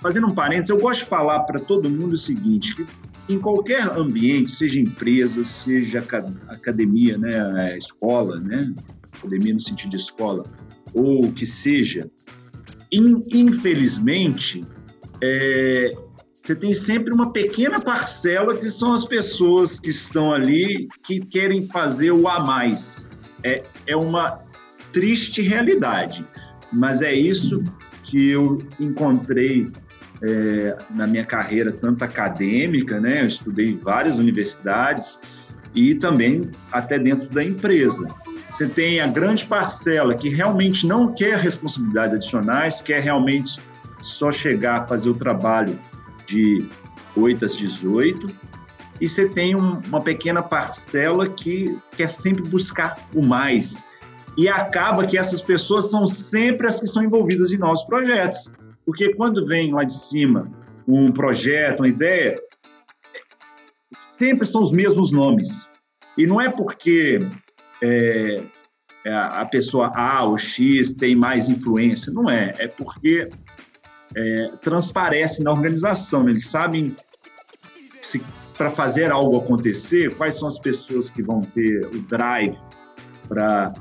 fazendo 0.00 0.26
um 0.26 0.34
parênteses, 0.34 0.70
eu 0.70 0.78
gosto 0.78 1.04
de 1.04 1.10
falar 1.10 1.40
para 1.40 1.60
todo 1.60 1.88
mundo 1.88 2.14
o 2.14 2.18
seguinte, 2.18 2.74
que 2.74 2.86
em 3.28 3.38
qualquer 3.38 3.86
ambiente, 3.96 4.50
seja 4.50 4.80
empresa, 4.80 5.44
seja 5.44 6.04
academia, 6.48 7.16
né, 7.16 7.76
escola, 7.76 8.40
né, 8.40 8.72
academia 9.16 9.54
no 9.54 9.60
sentido 9.60 9.90
de 9.90 9.96
escola, 9.96 10.44
ou 10.92 11.26
o 11.26 11.32
que 11.32 11.46
seja, 11.46 12.10
infelizmente, 12.90 14.64
é, 15.22 15.92
você 16.34 16.56
tem 16.56 16.72
sempre 16.72 17.12
uma 17.12 17.32
pequena 17.32 17.78
parcela 17.80 18.56
que 18.56 18.70
são 18.70 18.92
as 18.94 19.04
pessoas 19.04 19.78
que 19.78 19.90
estão 19.90 20.32
ali 20.32 20.88
que 21.04 21.20
querem 21.20 21.62
fazer 21.62 22.10
o 22.10 22.26
a 22.26 22.40
mais. 22.40 23.08
É, 23.44 23.62
é 23.86 23.94
uma 23.94 24.40
triste 24.90 25.42
realidade, 25.42 26.24
mas 26.72 27.02
é 27.02 27.12
isso 27.12 27.62
que 28.10 28.28
eu 28.28 28.60
encontrei 28.80 29.68
é, 30.20 30.76
na 30.90 31.06
minha 31.06 31.24
carreira, 31.24 31.70
tanto 31.70 32.02
acadêmica, 32.02 32.98
né? 32.98 33.22
Eu 33.22 33.28
estudei 33.28 33.66
em 33.66 33.76
várias 33.76 34.16
universidades 34.18 35.20
e 35.72 35.94
também 35.94 36.50
até 36.72 36.98
dentro 36.98 37.28
da 37.28 37.44
empresa. 37.44 38.12
Você 38.48 38.66
tem 38.66 39.00
a 39.00 39.06
grande 39.06 39.46
parcela 39.46 40.12
que 40.12 40.28
realmente 40.28 40.84
não 40.84 41.14
quer 41.14 41.38
responsabilidades 41.38 42.16
adicionais, 42.16 42.80
quer 42.80 43.00
realmente 43.00 43.60
só 44.02 44.32
chegar 44.32 44.80
a 44.80 44.86
fazer 44.86 45.08
o 45.08 45.14
trabalho 45.14 45.78
de 46.26 46.66
8 47.16 47.44
às 47.44 47.56
18, 47.56 48.26
e 49.00 49.08
você 49.08 49.28
tem 49.28 49.54
um, 49.54 49.74
uma 49.86 50.00
pequena 50.00 50.42
parcela 50.42 51.28
que 51.28 51.78
quer 51.96 52.10
sempre 52.10 52.42
buscar 52.42 52.98
o 53.14 53.24
mais, 53.24 53.84
e 54.36 54.48
acaba 54.48 55.06
que 55.06 55.18
essas 55.18 55.42
pessoas 55.42 55.90
são 55.90 56.06
sempre 56.06 56.66
as 56.66 56.80
que 56.80 56.86
são 56.86 57.02
envolvidas 57.02 57.52
em 57.52 57.58
nossos 57.58 57.86
projetos. 57.86 58.50
Porque 58.84 59.14
quando 59.14 59.46
vem 59.46 59.72
lá 59.72 59.84
de 59.84 59.94
cima 59.94 60.50
um 60.86 61.12
projeto, 61.12 61.80
uma 61.80 61.88
ideia, 61.88 62.40
sempre 64.18 64.46
são 64.46 64.62
os 64.62 64.72
mesmos 64.72 65.12
nomes. 65.12 65.68
E 66.16 66.26
não 66.26 66.40
é 66.40 66.48
porque 66.48 67.20
é, 67.82 68.42
é 69.04 69.14
a 69.14 69.46
pessoa 69.46 69.92
A 69.94 70.24
ou 70.24 70.36
X 70.36 70.92
tem 70.94 71.14
mais 71.14 71.48
influência, 71.48 72.12
não 72.12 72.28
é. 72.28 72.54
É 72.58 72.68
porque 72.68 73.30
é, 74.16 74.50
transparece 74.62 75.42
na 75.42 75.52
organização. 75.52 76.24
Né? 76.24 76.32
Eles 76.32 76.46
sabem 76.46 76.96
para 78.56 78.70
fazer 78.70 79.10
algo 79.10 79.38
acontecer, 79.38 80.14
quais 80.16 80.34
são 80.34 80.46
as 80.46 80.58
pessoas 80.58 81.08
que 81.08 81.22
vão 81.22 81.40
ter 81.40 81.86
o 81.86 81.98
drive 82.02 82.58
para 83.28 83.72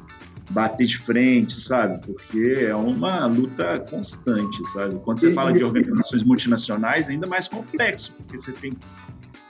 bater 0.49 0.87
de 0.87 0.97
frente, 0.97 1.59
sabe? 1.59 1.99
Porque 2.05 2.65
é 2.67 2.75
uma 2.75 3.25
luta 3.25 3.79
constante, 3.89 4.57
sabe? 4.73 4.99
Quando 5.03 5.19
você 5.19 5.33
fala 5.33 5.53
de 5.53 5.63
organizações 5.63 6.23
multinacionais, 6.23 7.09
é 7.09 7.13
ainda 7.13 7.27
mais 7.27 7.47
complexo, 7.47 8.13
porque 8.17 8.37
você 8.37 8.51
tem 8.51 8.71
que 8.71 8.87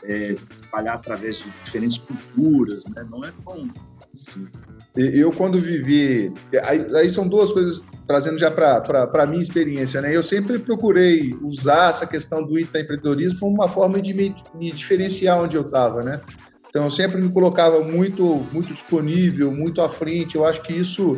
é, 0.04 0.32
espalhar 0.32 0.96
através 0.96 1.38
de 1.38 1.50
diferentes 1.64 1.98
culturas, 1.98 2.86
né? 2.88 3.06
Não 3.10 3.24
é 3.24 3.32
tão 3.46 3.70
simples. 4.14 4.80
Eu, 4.96 5.32
quando 5.32 5.62
vivi. 5.62 6.34
Aí, 6.64 6.96
aí 6.96 7.10
são 7.10 7.28
duas 7.28 7.52
coisas, 7.54 7.86
trazendo 8.08 8.38
já 8.38 8.52
para 8.52 9.10
a 9.14 9.26
minha 9.26 9.42
experiência, 9.42 10.02
né? 10.02 10.16
Eu 10.16 10.24
sempre 10.24 10.60
procurei 10.60 11.38
usar 11.42 11.90
essa 11.90 12.06
questão 12.06 12.46
do 12.46 12.60
empreendedorismo 12.60 13.40
como 13.40 13.54
uma 13.54 13.70
forma 13.70 14.02
de 14.02 14.14
me, 14.14 14.36
me 14.56 14.72
diferenciar 14.72 15.40
onde 15.40 15.56
eu 15.56 15.62
estava, 15.62 16.04
né? 16.04 16.20
Então, 16.70 16.84
eu 16.84 16.90
sempre 16.90 17.20
me 17.20 17.30
colocava 17.32 17.80
muito, 17.84 18.46
muito 18.52 18.72
disponível, 18.72 19.52
muito 19.52 19.82
à 19.82 19.90
frente. 19.90 20.36
Eu 20.36 20.46
acho 20.46 20.62
que 20.62 20.72
isso, 20.72 21.16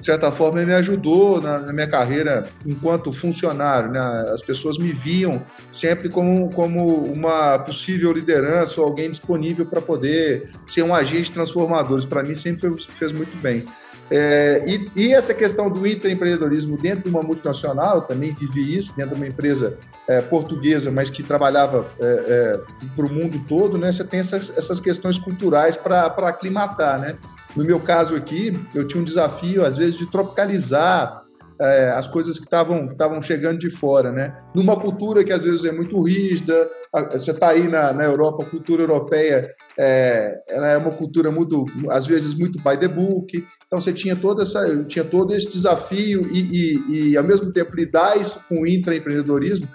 de 0.00 0.06
certa 0.06 0.32
forma, 0.32 0.62
me 0.62 0.72
ajudou 0.72 1.42
na, 1.42 1.58
na 1.58 1.72
minha 1.74 1.86
carreira 1.86 2.46
enquanto 2.64 3.12
funcionário. 3.12 3.90
Né? 3.90 4.00
As 4.32 4.40
pessoas 4.40 4.78
me 4.78 4.92
viam 4.92 5.44
sempre 5.70 6.08
como, 6.08 6.50
como 6.50 7.04
uma 7.04 7.58
possível 7.58 8.12
liderança 8.12 8.80
ou 8.80 8.86
alguém 8.86 9.10
disponível 9.10 9.66
para 9.66 9.82
poder 9.82 10.50
ser 10.66 10.82
um 10.82 10.94
agente 10.94 11.30
transformador. 11.30 11.98
Isso, 11.98 12.08
para 12.08 12.22
mim, 12.22 12.34
sempre 12.34 12.74
fez 12.80 13.12
muito 13.12 13.36
bem. 13.42 13.62
É, 14.10 14.62
e, 14.66 14.90
e, 14.94 15.14
essa 15.14 15.32
questão 15.32 15.70
do 15.70 15.86
intraempreendedorismo 15.86 16.76
dentro 16.76 17.04
de 17.04 17.08
uma 17.08 17.22
multinacional, 17.22 18.02
também 18.02 18.34
vivi 18.34 18.76
isso 18.76 18.94
dentro 18.94 19.14
de 19.14 19.20
uma 19.22 19.28
empresa 19.28 19.78
é, 20.06 20.20
portuguesa, 20.20 20.90
mas 20.90 21.08
que 21.08 21.22
trabalhava 21.22 21.86
é, 21.98 22.04
é 22.04 22.60
para 22.94 23.06
o 23.06 23.12
mundo 23.12 23.40
todo, 23.48 23.78
né? 23.78 23.90
Você 23.90 24.04
tem 24.04 24.20
essas, 24.20 24.56
essas 24.56 24.80
questões 24.80 25.18
culturais 25.18 25.76
para 25.76 26.06
aclimatar, 26.06 27.00
né? 27.00 27.16
No 27.56 27.64
meu 27.64 27.80
caso 27.80 28.14
aqui, 28.16 28.52
eu 28.74 28.86
tinha 28.86 29.00
um 29.00 29.04
desafio, 29.04 29.64
às 29.64 29.76
vezes, 29.76 29.96
de 29.96 30.10
tropicalizar 30.10 31.24
é, 31.60 31.90
as 31.90 32.06
coisas 32.06 32.38
que 32.38 32.44
estavam 32.44 33.22
chegando 33.22 33.58
de 33.58 33.70
fora, 33.70 34.10
né? 34.10 34.36
Numa 34.54 34.78
cultura 34.78 35.22
que 35.22 35.32
às 35.32 35.44
vezes 35.44 35.64
é 35.64 35.72
muito 35.72 36.00
rígida, 36.02 36.68
você 37.12 37.30
está 37.30 37.48
aí 37.48 37.68
na, 37.68 37.92
na 37.92 38.04
Europa, 38.04 38.42
a 38.42 38.50
cultura 38.50 38.82
europeia 38.82 39.50
é, 39.78 40.40
ela 40.48 40.68
é 40.68 40.76
uma 40.76 40.92
cultura 40.92 41.30
muito, 41.30 41.64
às 41.90 42.06
vezes 42.06 42.34
muito 42.34 42.58
by 42.62 42.76
the 42.78 42.88
book. 42.88 43.44
Então 43.74 43.80
você 43.80 43.92
tinha 43.92 44.14
toda 44.14 44.44
essa, 44.44 44.84
tinha 44.84 45.04
todo 45.04 45.34
esse 45.34 45.48
desafio 45.48 46.22
e, 46.32 46.38
e, 46.38 47.10
e 47.10 47.16
ao 47.16 47.24
mesmo 47.24 47.50
tempo 47.50 47.74
lidar 47.74 48.16
isso 48.16 48.38
com 48.48 48.60
o 48.60 48.66
intraempreendedorismo, 48.68 49.66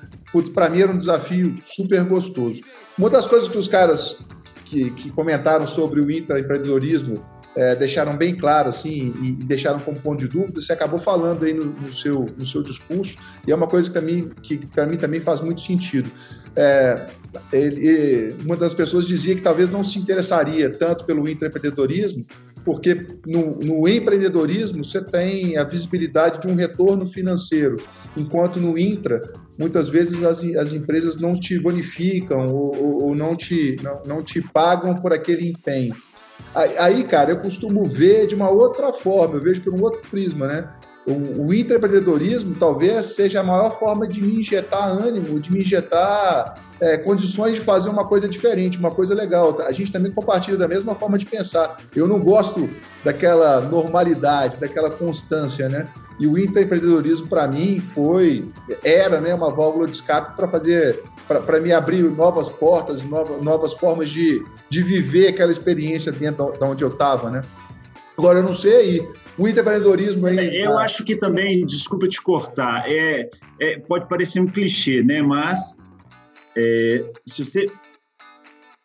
para 0.54 0.70
mim 0.70 0.80
era 0.80 0.90
um 0.90 0.98
desafio 0.98 1.54
super 1.66 2.02
gostoso. 2.06 2.62
Uma 2.98 3.10
das 3.10 3.28
coisas 3.28 3.50
que 3.50 3.58
os 3.58 3.68
caras 3.68 4.18
que, 4.64 4.90
que 4.92 5.12
comentaram 5.12 5.68
sobre 5.68 6.00
o 6.00 6.10
intraempreendedorismo 6.10 7.22
é, 7.56 7.76
deixaram 7.76 8.16
bem 8.16 8.36
claro 8.36 8.70
assim 8.70 9.14
e, 9.22 9.30
e, 9.30 9.32
deixaram 9.32 9.80
como 9.80 10.00
ponto 10.00 10.20
de 10.20 10.28
dúvida, 10.28 10.62
você 10.62 10.74
acabou 10.74 11.00
falando 11.00 11.46
aí 11.46 11.54
no, 11.54 11.66
no, 11.66 11.94
seu, 11.94 12.30
no 12.38 12.46
seu 12.46 12.64
discurso, 12.64 13.18
e 13.48 13.52
é 13.52 13.56
uma 13.56 13.68
coisa 13.68 13.92
que, 13.92 14.00
mim, 14.00 14.32
que 14.42 14.58
para 14.68 14.86
mim 14.86 14.98
também 14.98 15.20
faz 15.20 15.42
muito 15.42 15.62
sentido. 15.62 16.10
É, 16.56 17.08
ele, 17.54 18.36
uma 18.44 18.56
das 18.56 18.74
pessoas 18.74 19.08
dizia 19.08 19.36
que 19.36 19.42
talvez 19.42 19.70
não 19.70 19.84
se 19.84 20.00
interessaria 20.00 20.72
tanto 20.72 21.06
pelo 21.06 21.28
intraempreendedorismo, 21.28 22.26
porque 22.66 23.08
no, 23.26 23.60
no, 23.60 23.88
empreendedorismo 23.88 24.84
você 24.84 25.02
tem 25.02 25.58
a 25.58 25.64
visibilidade 25.64 26.42
de 26.42 26.48
um 26.48 26.56
retorno 26.56 27.08
financeiro, 27.08 27.78
enquanto 28.16 28.60
no 28.60 28.78
intra, 28.78 29.22
muitas 29.58 29.90
vezes 29.90 30.24
as, 30.24 30.44
as 30.44 30.74
empresas 30.74 31.18
não 31.18 31.40
te 31.40 31.60
bonificam 31.60 32.48
ou, 32.48 33.04
ou 33.04 33.16
não, 33.16 33.36
te, 33.36 33.78
não, 33.82 34.02
não 34.06 34.24
te 34.24 34.42
pagam 34.42 34.96
por 34.96 35.14
aquele 35.14 35.50
empenho. 35.50 35.96
Aí, 36.54 37.04
cara, 37.04 37.32
eu 37.32 37.40
costumo 37.40 37.86
ver 37.86 38.28
de 38.28 38.36
uma 38.36 38.50
outra 38.50 38.92
forma, 38.92 39.36
eu 39.36 39.42
vejo 39.42 39.62
por 39.62 39.74
um 39.74 39.82
outro 39.82 40.02
prisma, 40.10 40.48
né? 40.48 40.70
O, 41.06 41.48
o 41.48 41.54
intraempreendedorismo 41.54 42.56
talvez 42.60 43.06
seja 43.06 43.40
a 43.40 43.44
maior 43.44 43.80
forma 43.80 44.08
de 44.08 44.22
me 44.22 44.40
injetar 44.40 44.90
ânimo, 44.90 45.40
de 45.40 45.52
me 45.52 45.62
injetar 45.62 46.56
é, 46.80 46.98
condições 46.98 47.56
de 47.56 47.62
fazer 47.62 47.90
uma 47.90 48.06
coisa 48.06 48.28
diferente, 48.28 48.78
uma 48.78 48.92
coisa 48.92 49.16
legal. 49.16 49.62
A 49.62 49.72
gente 49.72 49.92
também 49.92 50.12
compartilha 50.12 50.58
da 50.58 50.68
mesma 50.68 50.96
forma 50.96 51.18
de 51.18 51.26
pensar. 51.26 51.78
Eu 51.96 52.08
não 52.08 52.20
gosto 52.20 52.70
daquela 53.04 53.62
normalidade, 53.62 54.58
daquela 54.58 54.90
constância, 54.90 55.70
né? 55.70 55.88
E 56.20 56.28
o 56.28 56.38
intraempreendedorismo, 56.38 57.28
para 57.28 57.48
mim, 57.48 57.80
foi, 57.80 58.46
era 58.84 59.22
né, 59.22 59.34
uma 59.34 59.50
válvula 59.50 59.88
de 59.88 59.94
escape 59.94 60.36
para 60.36 60.48
fazer, 60.48 61.02
para 61.28 61.62
me 61.62 61.72
abrir 61.72 62.04
novas 62.04 62.50
portas, 62.50 63.04
novas, 63.04 63.42
novas 63.42 63.74
formas 63.74 64.10
de, 64.10 64.44
de 64.70 64.84
viver 64.84 65.30
aquela 65.30 65.52
experiência 65.52 66.12
dentro 66.12 66.52
de 66.52 66.64
onde 66.64 66.84
eu 66.84 66.90
estava, 66.90 67.30
né? 67.30 67.42
Agora, 68.18 68.40
eu 68.40 68.44
não 68.44 68.54
sei 68.54 68.76
aí, 68.76 69.08
o 69.38 69.48
empreendedorismo 69.48 70.28
aí... 70.28 70.38
É, 70.38 70.66
eu 70.66 70.78
acho 70.78 71.06
que 71.06 71.16
também, 71.16 71.66
desculpa 71.66 72.06
te 72.06 72.22
cortar, 72.22 72.84
é, 72.86 73.30
é 73.58 73.80
pode 73.80 74.10
parecer 74.10 74.42
um 74.42 74.48
clichê, 74.48 75.02
né? 75.02 75.22
Mas 75.22 75.80
é, 76.58 77.06
se 77.26 77.46
você 77.46 77.72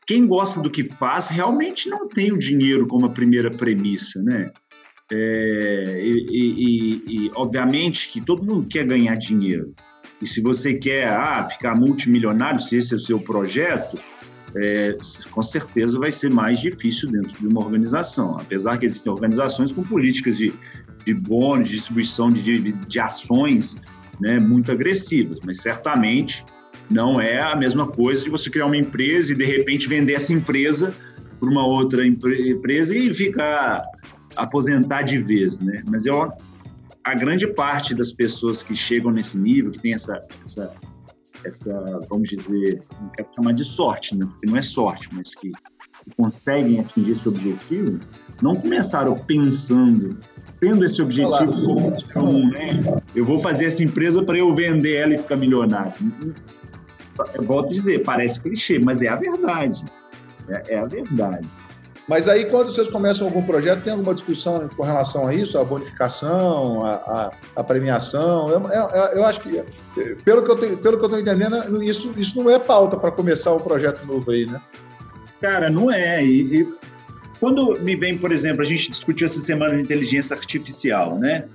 quem 0.06 0.26
gosta 0.26 0.60
do 0.60 0.70
que 0.70 0.84
faz 0.84 1.28
realmente 1.28 1.88
não 1.88 2.08
tem 2.08 2.30
o 2.30 2.38
dinheiro 2.38 2.86
como 2.86 3.06
a 3.06 3.10
primeira 3.10 3.50
premissa, 3.50 4.22
né? 4.22 4.52
É, 5.16 6.00
e, 6.02 6.26
e, 6.28 7.26
e, 7.26 7.30
obviamente 7.36 8.10
que 8.10 8.20
todo 8.20 8.42
mundo 8.42 8.66
quer 8.68 8.84
ganhar 8.84 9.14
dinheiro. 9.14 9.72
E 10.20 10.26
se 10.26 10.40
você 10.40 10.74
quer 10.74 11.08
ah, 11.08 11.46
ficar 11.48 11.76
multimilionário, 11.76 12.60
se 12.60 12.76
esse 12.76 12.94
é 12.94 12.96
o 12.96 13.00
seu 13.00 13.20
projeto, 13.20 13.96
é, 14.56 14.96
com 15.30 15.42
certeza 15.42 15.98
vai 15.98 16.10
ser 16.10 16.30
mais 16.30 16.60
difícil 16.60 17.08
dentro 17.10 17.32
de 17.38 17.46
uma 17.46 17.60
organização. 17.60 18.38
Apesar 18.38 18.76
que 18.78 18.86
existem 18.86 19.12
organizações 19.12 19.70
com 19.70 19.84
políticas 19.84 20.36
de, 20.36 20.52
de 21.04 21.14
bônus, 21.14 21.68
de 21.68 21.76
distribuição 21.76 22.28
de, 22.30 22.42
de, 22.42 22.72
de 22.72 23.00
ações 23.00 23.76
né, 24.20 24.40
muito 24.40 24.72
agressivas, 24.72 25.38
mas 25.44 25.60
certamente 25.60 26.44
não 26.90 27.20
é 27.20 27.40
a 27.40 27.54
mesma 27.54 27.86
coisa 27.86 28.24
de 28.24 28.30
você 28.30 28.50
criar 28.50 28.66
uma 28.66 28.76
empresa 28.76 29.32
e 29.32 29.36
de 29.36 29.44
repente 29.44 29.88
vender 29.88 30.14
essa 30.14 30.32
empresa 30.32 30.92
para 31.38 31.48
uma 31.48 31.64
outra 31.66 32.04
empresa 32.06 32.96
e 32.96 33.14
ficar 33.14 33.82
aposentar 34.36 35.02
de 35.02 35.18
vez, 35.22 35.58
né? 35.58 35.82
Mas 35.86 36.06
eu, 36.06 36.32
a 37.02 37.14
grande 37.14 37.46
parte 37.46 37.94
das 37.94 38.12
pessoas 38.12 38.62
que 38.62 38.74
chegam 38.74 39.10
nesse 39.10 39.38
nível, 39.38 39.72
que 39.72 39.80
tem 39.80 39.94
essa, 39.94 40.20
essa, 40.44 40.74
essa 41.44 42.00
vamos 42.08 42.28
dizer, 42.28 42.80
não 43.00 43.08
quero 43.10 43.28
chamar 43.34 43.52
de 43.52 43.64
sorte, 43.64 44.16
né? 44.16 44.26
Porque 44.26 44.46
não 44.46 44.56
é 44.56 44.62
sorte, 44.62 45.08
mas 45.12 45.34
que, 45.34 45.50
que 45.50 46.10
conseguem 46.16 46.80
atingir 46.80 47.12
esse 47.12 47.28
objetivo, 47.28 48.00
não 48.42 48.56
começaram 48.56 49.18
pensando 49.18 50.18
tendo 50.60 50.84
esse 50.84 51.02
objetivo 51.02 51.94
comum, 52.12 52.48
né? 52.48 52.82
Eu 53.14 53.24
vou 53.24 53.38
fazer 53.38 53.66
essa 53.66 53.84
empresa 53.84 54.22
para 54.22 54.38
eu 54.38 54.54
vender 54.54 54.94
ela 54.94 55.14
e 55.14 55.18
ficar 55.18 55.36
milionário. 55.36 55.92
Eu 57.34 57.44
volto 57.44 57.70
a 57.70 57.72
dizer, 57.72 58.02
parece 58.02 58.40
clichê, 58.40 58.78
mas 58.78 59.02
é 59.02 59.08
a 59.08 59.16
verdade. 59.16 59.84
É, 60.48 60.74
é 60.74 60.78
a 60.78 60.86
verdade. 60.86 61.46
Mas 62.06 62.28
aí, 62.28 62.44
quando 62.44 62.70
vocês 62.70 62.88
começam 62.88 63.26
algum 63.26 63.42
projeto, 63.42 63.82
tem 63.82 63.92
alguma 63.92 64.12
discussão 64.12 64.68
com 64.68 64.82
relação 64.82 65.26
a 65.26 65.34
isso, 65.34 65.58
a 65.58 65.64
bonificação, 65.64 66.84
a, 66.84 66.94
a, 66.94 67.32
a 67.56 67.64
premiação? 67.64 68.50
Eu, 68.50 68.60
eu, 68.68 68.88
eu, 69.16 69.24
acho 69.24 69.40
que, 69.40 69.64
pelo 70.22 70.42
que 70.42 70.50
eu 70.50 70.56
pelo 70.76 70.98
que 70.98 71.04
eu 71.04 71.06
estou 71.06 71.18
entendendo, 71.18 71.82
isso, 71.82 72.12
isso 72.18 72.42
não 72.42 72.50
é 72.50 72.58
pauta 72.58 72.98
para 72.98 73.10
começar 73.10 73.54
um 73.54 73.60
projeto 73.60 74.04
novo 74.06 74.30
aí, 74.30 74.44
né? 74.44 74.60
Cara, 75.40 75.70
não 75.70 75.90
é. 75.90 76.22
E, 76.22 76.60
e, 76.60 76.72
quando 77.40 77.80
me 77.80 77.96
vem, 77.96 78.18
por 78.18 78.32
exemplo, 78.32 78.60
a 78.62 78.66
gente 78.66 78.90
discutiu 78.90 79.24
essa 79.24 79.40
semana 79.40 79.74
de 79.74 79.80
inteligência 79.80 80.36
artificial, 80.36 81.18
né? 81.18 81.48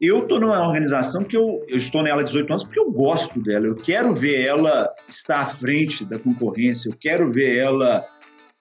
Eu 0.00 0.20
estou 0.22 0.40
numa 0.40 0.66
organização 0.66 1.22
que 1.22 1.36
eu, 1.36 1.64
eu 1.68 1.76
estou 1.76 2.02
nela 2.02 2.22
há 2.22 2.24
18 2.24 2.50
anos 2.50 2.64
porque 2.64 2.80
eu 2.80 2.90
gosto 2.90 3.38
dela, 3.40 3.66
eu 3.66 3.76
quero 3.76 4.12
ver 4.12 4.44
ela 4.44 4.90
estar 5.08 5.40
à 5.40 5.46
frente 5.46 6.04
da 6.04 6.18
concorrência, 6.18 6.88
eu 6.88 6.96
quero 6.98 7.30
ver 7.30 7.58
ela 7.58 8.04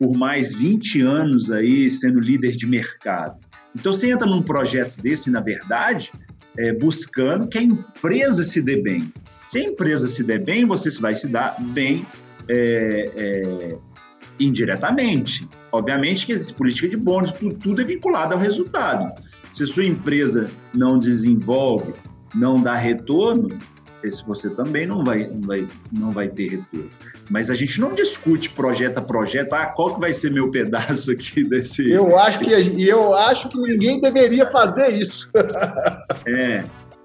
por 0.01 0.17
mais 0.17 0.51
20 0.51 0.99
anos 1.03 1.51
aí 1.51 1.87
sendo 1.91 2.19
líder 2.19 2.55
de 2.55 2.65
mercado. 2.65 3.39
Então 3.75 3.93
você 3.93 4.09
entra 4.09 4.25
num 4.27 4.41
projeto 4.41 4.99
desse, 4.99 5.29
na 5.29 5.39
verdade, 5.39 6.11
é, 6.57 6.73
buscando 6.73 7.47
que 7.47 7.59
a 7.59 7.61
empresa 7.61 8.43
se 8.43 8.63
dê 8.63 8.81
bem. 8.81 9.13
Se 9.43 9.59
a 9.59 9.63
empresa 9.63 10.07
se 10.07 10.23
der 10.23 10.43
bem, 10.43 10.65
você 10.65 10.89
vai 10.99 11.13
se 11.13 11.27
dar 11.27 11.55
bem 11.59 12.03
é, 12.49 13.11
é, 13.15 13.77
indiretamente. 14.39 15.47
Obviamente 15.71 16.25
que 16.25 16.31
existe 16.31 16.55
política 16.55 16.89
de 16.89 16.97
bônus, 16.97 17.31
tudo, 17.33 17.53
tudo 17.57 17.81
é 17.81 17.85
vinculado 17.85 18.33
ao 18.33 18.39
resultado. 18.39 19.07
Se 19.53 19.67
sua 19.67 19.85
empresa 19.85 20.49
não 20.73 20.97
desenvolve, 20.97 21.93
não 22.33 22.59
dá 22.59 22.73
retorno, 22.73 23.49
esse 24.03 24.25
você 24.25 24.49
também 24.49 24.85
não 24.85 25.03
vai, 25.03 25.27
não 25.27 25.41
vai, 25.41 25.67
não 25.91 26.11
vai 26.11 26.27
ter 26.27 26.49
retorno. 26.49 26.89
Mas 27.29 27.49
a 27.49 27.55
gente 27.55 27.79
não 27.79 27.93
discute 27.93 28.49
projeto 28.49 28.97
a 28.97 29.01
projeto, 29.01 29.53
ah, 29.53 29.65
qual 29.67 29.95
que 29.95 29.99
vai 29.99 30.13
ser 30.13 30.31
meu 30.31 30.49
pedaço 30.49 31.11
aqui 31.11 31.43
desse. 31.43 31.89
Eu 31.89 32.17
acho 32.17 32.39
que 32.39 32.51
e 32.51 32.87
eu 32.87 33.13
acho 33.13 33.49
que 33.49 33.57
ninguém 33.57 33.99
deveria 33.99 34.49
fazer 34.49 34.89
isso. 34.89 35.31
é, 36.27 36.63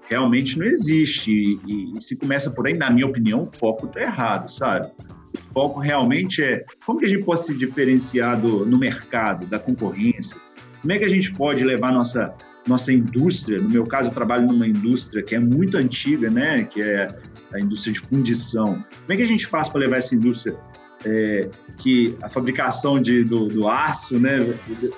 realmente 0.09 0.57
não 0.57 0.65
existe. 0.65 1.31
E, 1.31 1.93
e, 1.97 2.01
se 2.01 2.15
começa 2.15 2.49
por 2.49 2.67
aí, 2.67 2.77
na 2.77 2.89
minha 2.89 3.05
opinião, 3.05 3.43
o 3.43 3.45
foco 3.45 3.85
está 3.85 4.01
errado, 4.01 4.51
sabe? 4.51 4.91
O 5.33 5.37
foco 5.37 5.79
realmente 5.79 6.43
é 6.43 6.65
como 6.85 6.99
que 6.99 7.05
a 7.05 7.09
gente 7.09 7.23
pode 7.23 7.41
se 7.41 7.53
diferenciar 7.53 8.39
do, 8.39 8.65
no 8.65 8.77
mercado, 8.77 9.45
da 9.45 9.59
concorrência? 9.59 10.37
Como 10.81 10.93
é 10.93 10.99
que 10.99 11.05
a 11.05 11.09
gente 11.09 11.33
pode 11.33 11.63
levar 11.63 11.91
nossa 11.91 12.33
nossa 12.67 12.91
indústria, 12.91 13.59
no 13.59 13.69
meu 13.69 13.85
caso 13.85 14.09
eu 14.09 14.13
trabalho 14.13 14.47
numa 14.47 14.67
indústria 14.67 15.23
que 15.23 15.33
é 15.33 15.39
muito 15.39 15.77
antiga, 15.77 16.29
né, 16.29 16.63
que 16.63 16.81
é 16.81 17.13
a 17.53 17.59
indústria 17.59 17.93
de 17.93 17.99
fundição. 18.01 18.73
Como 18.73 19.13
é 19.13 19.15
que 19.15 19.21
a 19.21 19.27
gente 19.27 19.47
faz 19.47 19.69
para 19.69 19.79
levar 19.79 19.97
essa 19.97 20.13
indústria 20.13 20.57
é, 21.05 21.49
que 21.77 22.17
a 22.21 22.29
fabricação 22.29 23.01
de, 23.01 23.23
do, 23.23 23.47
do 23.47 23.67
aço, 23.67 24.19
né, 24.19 24.39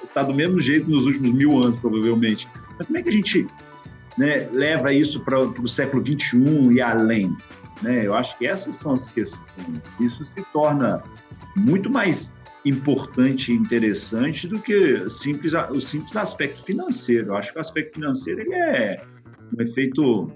está 0.03 0.23
do 0.23 0.33
mesmo 0.33 0.59
jeito 0.59 0.89
nos 0.89 1.05
últimos 1.05 1.31
mil 1.31 1.61
anos, 1.61 1.77
provavelmente. 1.77 2.47
Mas 2.77 2.87
como 2.87 2.97
é 2.97 3.03
que 3.03 3.09
a 3.09 3.13
gente 3.13 3.47
né, 4.17 4.49
leva 4.51 4.91
isso 4.93 5.19
para 5.21 5.39
o 5.39 5.67
século 5.67 6.01
21 6.01 6.71
e 6.71 6.81
além? 6.81 7.35
Né? 7.81 8.05
Eu 8.05 8.15
acho 8.15 8.37
que 8.37 8.45
essas 8.45 8.75
são 8.75 8.93
as 8.93 9.07
questões. 9.09 9.81
Isso 9.99 10.25
se 10.25 10.43
torna 10.53 11.03
muito 11.55 11.89
mais 11.89 12.33
importante 12.65 13.51
e 13.51 13.55
interessante 13.55 14.47
do 14.47 14.59
que 14.59 15.09
simples, 15.09 15.53
o 15.53 15.79
simples 15.79 16.15
aspecto 16.15 16.63
financeiro. 16.63 17.27
Eu 17.27 17.35
acho 17.35 17.51
que 17.51 17.57
o 17.57 17.61
aspecto 17.61 17.95
financeiro 17.95 18.41
ele 18.41 18.53
é 18.53 19.01
um 19.57 19.61
efeito 19.61 20.31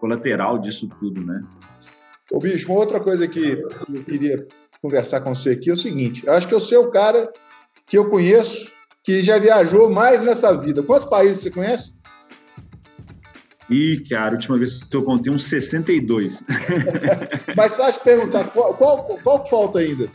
colateral 0.00 0.58
disso 0.58 0.88
tudo, 1.00 1.24
né? 1.24 1.42
Ô, 2.30 2.38
bicho, 2.38 2.70
uma 2.70 2.78
outra 2.78 3.00
coisa 3.00 3.26
que 3.26 3.62
eu 3.92 4.04
queria 4.04 4.46
conversar 4.80 5.20
com 5.20 5.34
você 5.34 5.50
aqui 5.50 5.70
é 5.70 5.72
o 5.72 5.76
seguinte: 5.76 6.26
eu 6.26 6.32
acho 6.32 6.48
que 6.48 6.54
eu 6.54 6.60
sou 6.60 6.84
o 6.84 6.90
cara 6.90 7.32
que 7.86 7.96
eu 7.96 8.08
conheço 8.08 8.70
que 9.02 9.22
já 9.22 9.38
viajou 9.38 9.90
mais 9.90 10.20
nessa 10.20 10.56
vida. 10.56 10.82
Quantos 10.82 11.06
países 11.06 11.42
você 11.42 11.50
conhece? 11.50 11.94
Ih, 13.70 14.02
cara, 14.08 14.30
a 14.30 14.32
última 14.32 14.58
vez 14.58 14.82
que 14.82 14.96
eu 14.96 15.02
contei 15.02 15.32
uns 15.32 15.46
62. 15.46 16.44
Mas 17.56 17.76
faz 17.76 17.96
perguntar, 17.96 18.44
qual, 18.48 18.74
qual, 18.74 19.04
qual 19.22 19.46
falta 19.46 19.78
ainda? 19.78 20.08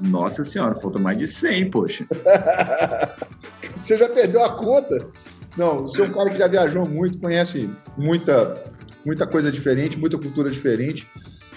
Nossa 0.00 0.44
senhora, 0.44 0.74
falta 0.74 0.98
mais 0.98 1.18
de 1.18 1.26
100, 1.26 1.70
poxa. 1.70 2.04
Você 3.74 3.98
já 3.98 4.08
perdeu 4.08 4.44
a 4.44 4.50
conta? 4.50 5.08
Não, 5.56 5.82
você 5.82 6.02
é 6.02 6.04
um 6.04 6.12
cara 6.12 6.30
que 6.30 6.38
já 6.38 6.48
viajou 6.48 6.88
muito, 6.88 7.18
conhece 7.18 7.70
muita, 7.96 8.60
muita 9.04 9.26
coisa 9.26 9.50
diferente, 9.52 9.98
muita 9.98 10.18
cultura 10.18 10.50
diferente. 10.50 11.08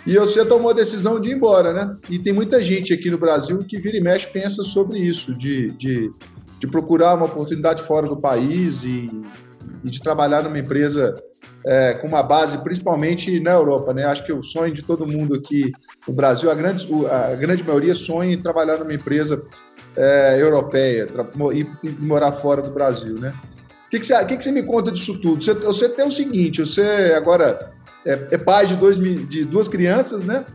E 0.05 0.17
você 0.17 0.45
tomou 0.45 0.71
a 0.71 0.73
decisão 0.73 1.19
de 1.19 1.29
ir 1.29 1.33
embora, 1.33 1.73
né? 1.73 1.93
E 2.09 2.17
tem 2.17 2.31
muita 2.31 2.63
gente 2.63 2.93
aqui 2.93 3.09
no 3.09 3.17
Brasil 3.17 3.59
que 3.59 3.79
vira 3.79 3.97
e 3.97 4.01
mexe 4.01 4.27
pensa 4.27 4.63
sobre 4.63 4.99
isso, 4.99 5.33
de, 5.35 5.67
de, 5.71 6.11
de 6.59 6.67
procurar 6.67 7.15
uma 7.15 7.25
oportunidade 7.25 7.81
fora 7.81 8.07
do 8.07 8.15
país 8.15 8.83
e, 8.83 9.07
e 9.83 9.89
de 9.89 9.99
trabalhar 9.99 10.43
numa 10.43 10.59
empresa 10.59 11.13
é, 11.65 11.93
com 11.93 12.07
uma 12.07 12.23
base 12.23 12.57
principalmente 12.59 13.39
na 13.39 13.51
Europa, 13.51 13.93
né? 13.93 14.05
Acho 14.05 14.25
que 14.25 14.33
o 14.33 14.43
sonho 14.43 14.73
de 14.73 14.81
todo 14.81 15.07
mundo 15.07 15.35
aqui 15.35 15.71
no 16.07 16.13
Brasil, 16.13 16.49
a 16.49 16.55
grande, 16.55 16.87
a 17.11 17.35
grande 17.35 17.63
maioria 17.63 17.95
sonha 17.95 18.33
em 18.33 18.41
trabalhar 18.41 18.77
numa 18.77 18.93
empresa 18.93 19.43
é, 19.95 20.37
europeia 20.39 21.07
e, 21.53 21.67
e, 21.83 21.89
morar 21.99 22.31
fora 22.33 22.61
do 22.61 22.71
Brasil, 22.71 23.15
né? 23.15 23.33
O 23.87 23.89
que, 23.89 23.99
que, 23.99 24.05
você, 24.05 24.25
que, 24.25 24.37
que 24.37 24.43
você 24.43 24.51
me 24.51 24.63
conta 24.63 24.91
disso 24.91 25.19
tudo? 25.21 25.43
Você, 25.43 25.53
você 25.53 25.89
tem 25.89 26.05
o 26.05 26.11
seguinte, 26.11 26.59
você 26.59 27.13
agora 27.15 27.71
é, 28.05 28.27
é 28.31 28.37
pai 28.37 28.65
de, 28.65 28.75
dois, 28.75 28.97
de 28.97 29.45
duas 29.45 29.67
crianças, 29.67 30.23
né? 30.23 30.45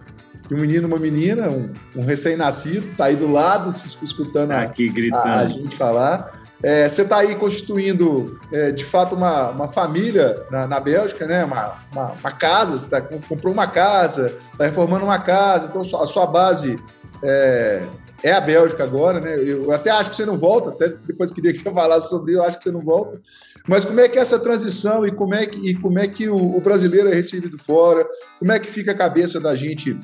Um 0.51 0.57
menino 0.57 0.83
e 0.83 0.87
uma 0.87 0.99
menina, 0.99 1.49
um, 1.49 1.73
um 1.97 2.05
recém-nascido, 2.05 2.87
está 2.87 3.07
aí 3.07 3.17
do 3.17 3.31
lado, 3.31 3.75
escutando 4.03 4.51
a, 4.51 4.71
a, 5.15 5.38
a 5.41 5.47
gente 5.49 5.77
falar. 5.77 6.41
É, 6.62 6.88
você 6.88 7.03
está 7.03 7.18
aí 7.18 7.35
constituindo, 7.35 8.40
é, 8.53 8.70
de 8.70 8.85
fato, 8.85 9.16
uma, 9.16 9.51
uma 9.51 9.68
família 9.68 10.46
na, 10.48 10.66
na 10.66 10.79
Bélgica, 10.79 11.27
né? 11.27 11.44
Uma, 11.44 11.79
uma, 11.90 12.12
uma 12.12 12.31
casa, 12.31 12.79
você 12.79 12.88
tá, 12.88 13.01
comprou 13.01 13.53
uma 13.53 13.66
casa, 13.66 14.33
está 14.53 14.66
reformando 14.66 15.05
uma 15.05 15.18
casa, 15.18 15.66
então 15.66 15.83
a 16.01 16.07
sua 16.07 16.25
base 16.25 16.79
é, 17.22 17.83
é, 18.22 18.33
a 18.33 18.40
Bélgica 18.40 18.85
agora, 18.85 19.18
né? 19.20 19.37
Eu 19.37 19.72
até 19.72 19.90
acho 19.90 20.11
que 20.11 20.16
você 20.16 20.25
não 20.25 20.37
volta, 20.37 20.70
até 20.70 20.88
depois 21.05 21.33
queria 21.33 21.51
que 21.51 21.59
você 21.59 21.70
falasse 21.70 22.09
sobre 22.09 22.33
isso, 22.33 22.40
eu 22.40 22.44
acho 22.44 22.59
que 22.59 22.64
você 22.64 22.70
não 22.70 22.83
volta. 22.83 23.20
Mas 23.66 23.85
como 23.85 24.01
é 24.01 24.09
que 24.09 24.18
é 24.18 24.22
essa 24.22 24.38
transição 24.38 25.05
e 25.05 25.11
como 25.11 25.35
é 25.35 25.46
que, 25.46 25.70
e 25.70 25.75
como 25.75 25.98
é 25.98 26.07
que 26.07 26.29
o, 26.29 26.57
o 26.57 26.61
brasileiro 26.61 27.09
é 27.09 27.14
recebido 27.14 27.59
fora? 27.59 28.07
Como 28.38 28.53
é 28.53 28.59
que 28.59 28.68
fica 28.68 28.92
a 28.92 28.96
cabeça 28.96 29.40
da 29.40 29.55
gente 29.57 29.98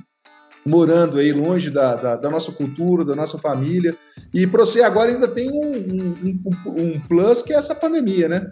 morando 0.64 1.18
aí 1.18 1.32
longe 1.32 1.70
da, 1.70 1.94
da, 1.94 2.16
da, 2.16 2.30
nossa 2.30 2.52
cultura, 2.52 3.04
da 3.04 3.14
nossa 3.14 3.38
família. 3.38 3.96
E 4.32 4.46
para 4.46 4.60
você 4.60 4.82
agora 4.82 5.10
ainda 5.10 5.28
tem 5.28 5.50
um, 5.50 5.62
um, 5.62 6.40
um, 6.44 6.82
um, 6.82 7.00
plus 7.00 7.42
que 7.42 7.52
é 7.52 7.56
essa 7.56 7.74
pandemia, 7.74 8.28
né? 8.28 8.50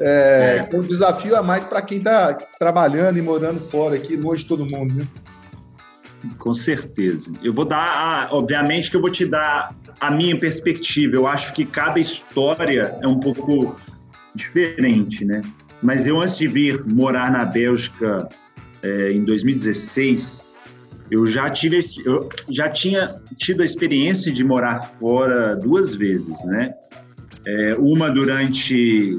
É, 0.00 0.68
é. 0.72 0.76
um 0.76 0.80
desafio 0.80 1.36
a 1.36 1.42
mais 1.42 1.64
para 1.64 1.82
quem 1.82 1.98
está 1.98 2.32
trabalhando 2.58 3.18
e 3.18 3.22
morando 3.22 3.60
fora 3.60 3.96
aqui, 3.96 4.16
longe 4.16 4.42
de 4.42 4.48
todo 4.48 4.64
mundo, 4.64 4.94
né? 4.94 5.06
Com 6.38 6.54
certeza. 6.54 7.32
Eu 7.42 7.52
vou 7.52 7.64
dar, 7.64 8.28
obviamente 8.30 8.90
que 8.90 8.96
eu 8.96 9.00
vou 9.00 9.10
te 9.10 9.26
dar 9.26 9.74
a 10.00 10.10
minha 10.10 10.38
perspectiva. 10.38 11.16
Eu 11.16 11.26
acho 11.26 11.52
que 11.52 11.64
cada 11.64 11.98
história 11.98 12.96
é 13.02 13.06
um 13.06 13.20
pouco 13.20 13.76
diferente, 14.34 15.24
né? 15.24 15.42
Mas 15.82 16.06
eu, 16.06 16.20
antes 16.20 16.36
de 16.36 16.46
vir 16.46 16.84
morar 16.86 17.32
na 17.32 17.44
Bélgica 17.44 18.28
é, 18.82 19.12
em 19.12 19.24
2016, 19.24 20.44
eu 21.10 21.26
já 21.26 21.50
tive, 21.50 21.78
eu 22.04 22.28
já 22.48 22.68
tinha 22.68 23.20
tido 23.36 23.62
a 23.62 23.64
experiência 23.64 24.32
de 24.32 24.44
morar 24.44 24.82
fora 24.98 25.56
duas 25.56 25.94
vezes, 25.94 26.44
né? 26.44 26.74
É, 27.46 27.74
uma 27.74 28.10
durante 28.10 29.18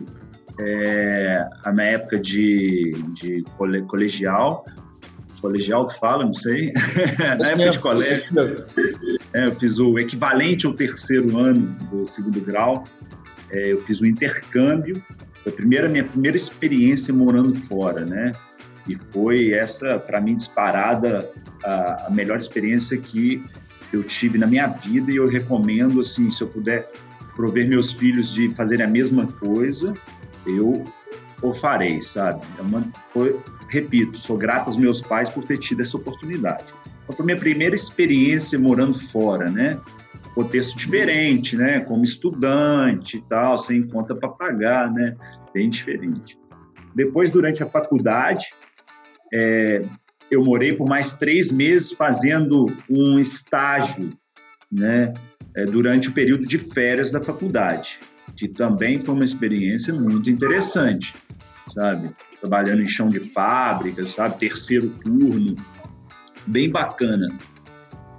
é, 0.60 1.46
a 1.66 1.72
minha 1.72 1.88
época 1.88 2.20
de, 2.20 2.94
de 3.16 3.44
colegial, 3.88 4.66
colegial 5.42 5.88
que 5.88 6.00
fala, 6.00 6.24
não 6.24 6.34
sei, 6.34 6.72
na 7.40 7.50
época 7.50 7.72
de 7.72 7.80
colégio, 7.80 8.26
é, 9.34 9.48
eu 9.48 9.56
fiz 9.56 9.80
o 9.80 9.98
equivalente 9.98 10.66
ao 10.66 10.74
terceiro 10.74 11.38
ano 11.38 11.68
do 11.90 12.06
segundo 12.06 12.40
grau, 12.42 12.84
é, 13.50 13.74
eu 13.74 13.82
fiz 13.84 14.00
o 14.00 14.06
intercâmbio, 14.06 15.02
foi 15.44 15.52
a 15.52 15.56
primeira 15.56 15.90
minha 15.90 16.04
primeira 16.04 16.38
experiência 16.38 17.14
morando 17.14 17.56
fora, 17.56 18.06
né? 18.06 18.32
E 18.88 18.96
foi 18.96 19.52
essa, 19.52 20.00
para 20.00 20.20
mim, 20.20 20.36
disparada, 20.36 21.30
a, 21.64 22.08
melhor 22.10 22.40
experiência 22.40 22.98
que 22.98 23.44
eu 23.94 24.04
tive 24.04 24.38
na 24.38 24.48
minha 24.48 24.68
vida 24.68 25.12
e 25.12 25.18
eu 25.18 25.28
recomendo, 25.28 26.02
assim, 26.02 26.32
se 26.32 26.42
eu 26.42 26.48
puder 26.48 26.88
prover 27.36 27.68
meus 27.68 27.92
filhos 27.92 28.34
de 28.34 28.50
fazerem 28.56 28.86
a 28.86 28.90
mesma 28.90 29.28
coisa, 29.28 29.94
eu 30.46 30.84
o 31.42 31.54
farei, 31.54 32.02
sabe? 32.02 32.46
É 32.58 32.62
uma, 32.62 32.88
foi, 33.12 33.36
repito, 33.68 34.20
sou 34.20 34.38
grato 34.38 34.68
aos 34.68 34.78
meus 34.78 35.02
pais 35.02 35.30
por 35.30 35.44
ter 35.44 35.58
tido 35.58 35.82
essa 35.82 35.98
oportunidade. 35.98 36.66
Então, 37.04 37.16
foi 37.16 37.26
minha 37.26 37.38
primeira 37.38 37.76
experiência 37.76 38.60
morando 38.60 39.00
fora, 39.00 39.50
né? 39.50 39.80
Contexto 40.36 40.78
diferente, 40.78 41.58
né? 41.58 41.80
Como 41.80 42.04
estudante 42.04 43.18
e 43.18 43.22
tal, 43.24 43.58
sem 43.58 43.88
conta 43.88 44.16
para 44.16 44.30
pagar, 44.30 44.92
né? 44.92 45.16
Bem 45.54 45.70
diferente. 45.70 46.38
Depois, 46.94 47.32
durante 47.32 47.64
a 47.64 47.66
faculdade, 47.66 48.46
é, 49.34 49.84
eu 50.30 50.44
morei 50.44 50.74
por 50.74 50.88
mais 50.88 51.14
três 51.14 51.52
meses 51.52 51.92
fazendo 51.92 52.68
um 52.90 53.20
estágio, 53.20 54.12
né, 54.72 55.14
é, 55.56 55.66
durante 55.66 56.10
o 56.10 56.14
período 56.14 56.48
de 56.48 56.58
férias 56.58 57.12
da 57.12 57.22
faculdade, 57.22 58.00
que 58.38 58.48
também 58.48 59.00
foi 59.00 59.16
uma 59.16 59.26
experiência 59.26 59.94
muito 59.94 60.30
interessante, 60.30 61.14
sabe? 61.74 62.10
Trabalhando 62.40 62.82
em 62.82 62.88
chão 62.88 63.10
de 63.10 63.20
fábrica, 63.20 64.06
sabe? 64.06 64.40
Terceiro 64.40 64.90
turno, 64.90 65.56
bem 66.48 66.70
bacana. 66.70 67.28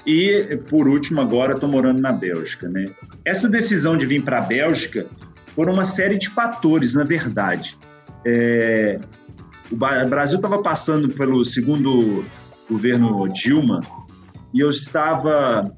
E, 0.06 0.58
por 0.68 0.88
último, 0.88 1.20
agora 1.20 1.54
estou 1.54 1.68
morando 1.68 2.00
na 2.00 2.12
Bélgica, 2.12 2.68
né? 2.68 2.86
Essa 3.24 3.48
decisão 3.48 3.96
de 3.96 4.04
vir 4.04 4.22
para 4.22 4.38
a 4.38 4.42
Bélgica 4.42 5.06
foram 5.54 5.72
uma 5.72 5.84
série 5.84 6.18
de 6.18 6.28
fatores, 6.28 6.94
na 6.94 7.04
verdade. 7.04 7.76
É, 8.26 9.00
o 9.72 10.08
Brasil 10.08 10.36
estava 10.36 10.62
passando 10.62 11.08
pelo 11.08 11.44
segundo 11.44 12.24
governo 12.68 13.28
Dilma 13.28 13.80
e 14.52 14.60
eu 14.60 14.70
estava. 14.70 15.74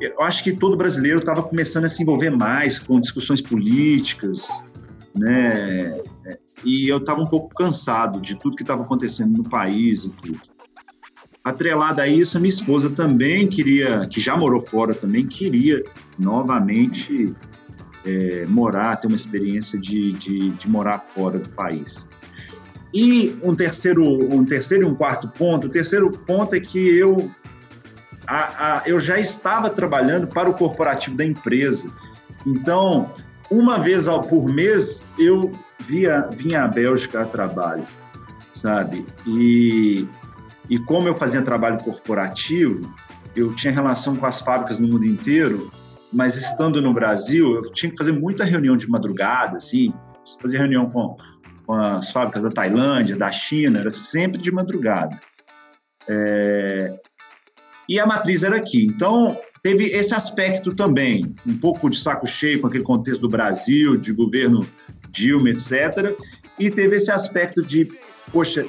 Eu 0.00 0.22
acho 0.22 0.44
que 0.44 0.52
todo 0.52 0.76
brasileiro 0.76 1.18
estava 1.18 1.42
começando 1.42 1.86
a 1.86 1.88
se 1.88 2.02
envolver 2.02 2.30
mais 2.30 2.78
com 2.78 3.00
discussões 3.00 3.42
políticas, 3.42 4.46
né? 5.14 6.00
E 6.64 6.88
eu 6.88 6.98
estava 6.98 7.20
um 7.20 7.26
pouco 7.26 7.48
cansado 7.54 8.20
de 8.20 8.36
tudo 8.36 8.56
que 8.56 8.62
estava 8.62 8.82
acontecendo 8.82 9.38
no 9.38 9.48
país 9.48 10.04
e 10.04 10.10
tudo. 10.10 10.40
Atrelada 11.42 12.02
a 12.02 12.08
isso, 12.08 12.38
minha 12.38 12.48
esposa 12.48 12.90
também 12.90 13.48
queria, 13.48 14.06
que 14.06 14.20
já 14.20 14.36
morou 14.36 14.60
fora 14.60 14.94
também, 14.94 15.26
queria 15.26 15.82
novamente 16.18 17.34
é, 18.04 18.44
morar, 18.46 18.96
ter 18.96 19.06
uma 19.06 19.16
experiência 19.16 19.78
de, 19.78 20.12
de, 20.12 20.50
de 20.50 20.68
morar 20.68 21.06
fora 21.14 21.38
do 21.38 21.48
país. 21.50 22.06
E 22.92 23.36
um 23.42 23.54
terceiro, 23.54 24.04
um 24.04 24.44
terceiro 24.44 24.84
e 24.84 24.86
um 24.86 24.94
quarto 24.94 25.28
ponto. 25.28 25.66
O 25.66 25.70
terceiro 25.70 26.10
ponto 26.10 26.54
é 26.54 26.60
que 26.60 26.78
eu, 26.96 27.30
a, 28.26 28.78
a, 28.78 28.82
eu 28.86 28.98
já 28.98 29.18
estava 29.18 29.68
trabalhando 29.68 30.26
para 30.26 30.48
o 30.48 30.54
corporativo 30.54 31.16
da 31.16 31.24
empresa. 31.24 31.90
Então, 32.46 33.10
uma 33.50 33.78
vez 33.78 34.08
ao, 34.08 34.22
por 34.22 34.48
mês, 34.48 35.02
eu 35.18 35.52
via, 35.86 36.28
vinha 36.32 36.64
à 36.64 36.68
Bélgica 36.68 37.22
a 37.22 37.24
trabalho, 37.24 37.86
sabe? 38.52 39.06
E, 39.26 40.06
e 40.68 40.78
como 40.80 41.08
eu 41.08 41.14
fazia 41.14 41.42
trabalho 41.42 41.78
corporativo, 41.78 42.94
eu 43.36 43.54
tinha 43.54 43.72
relação 43.72 44.16
com 44.16 44.26
as 44.26 44.40
fábricas 44.40 44.78
no 44.78 44.88
mundo 44.88 45.04
inteiro, 45.04 45.70
mas 46.12 46.36
estando 46.36 46.80
no 46.80 46.92
Brasil, 46.92 47.54
eu 47.54 47.72
tinha 47.72 47.90
que 47.90 47.98
fazer 47.98 48.12
muita 48.12 48.44
reunião 48.44 48.76
de 48.76 48.88
madrugada, 48.88 49.58
assim, 49.58 49.92
fazer 50.40 50.58
reunião 50.58 50.90
com 50.90 51.16
com 51.68 51.74
as 51.74 52.10
fábricas 52.10 52.44
da 52.44 52.50
Tailândia, 52.50 53.14
da 53.14 53.30
China, 53.30 53.80
era 53.80 53.90
sempre 53.90 54.40
de 54.40 54.50
madrugada. 54.50 55.20
É... 56.08 56.98
E 57.86 58.00
a 58.00 58.06
matriz 58.06 58.42
era 58.42 58.56
aqui. 58.56 58.86
Então, 58.86 59.38
teve 59.62 59.84
esse 59.84 60.14
aspecto 60.14 60.74
também, 60.74 61.34
um 61.46 61.58
pouco 61.58 61.90
de 61.90 61.98
saco 61.98 62.26
cheio 62.26 62.62
com 62.62 62.68
aquele 62.68 62.84
contexto 62.84 63.20
do 63.20 63.28
Brasil, 63.28 63.98
de 63.98 64.14
governo 64.14 64.66
Dilma, 65.10 65.50
etc. 65.50 66.16
E 66.58 66.70
teve 66.70 66.96
esse 66.96 67.12
aspecto 67.12 67.62
de, 67.62 67.86
poxa, 68.32 68.64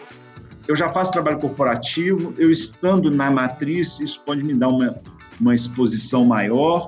eu 0.68 0.76
já 0.76 0.90
faço 0.90 1.14
trabalho 1.14 1.40
corporativo, 1.40 2.34
eu 2.38 2.52
estando 2.52 3.10
na 3.10 3.32
matriz, 3.32 4.02
isso 4.02 4.22
pode 4.26 4.44
me 4.44 4.54
dar 4.54 4.68
uma, 4.68 4.94
uma 5.40 5.56
exposição 5.56 6.26
maior 6.26 6.88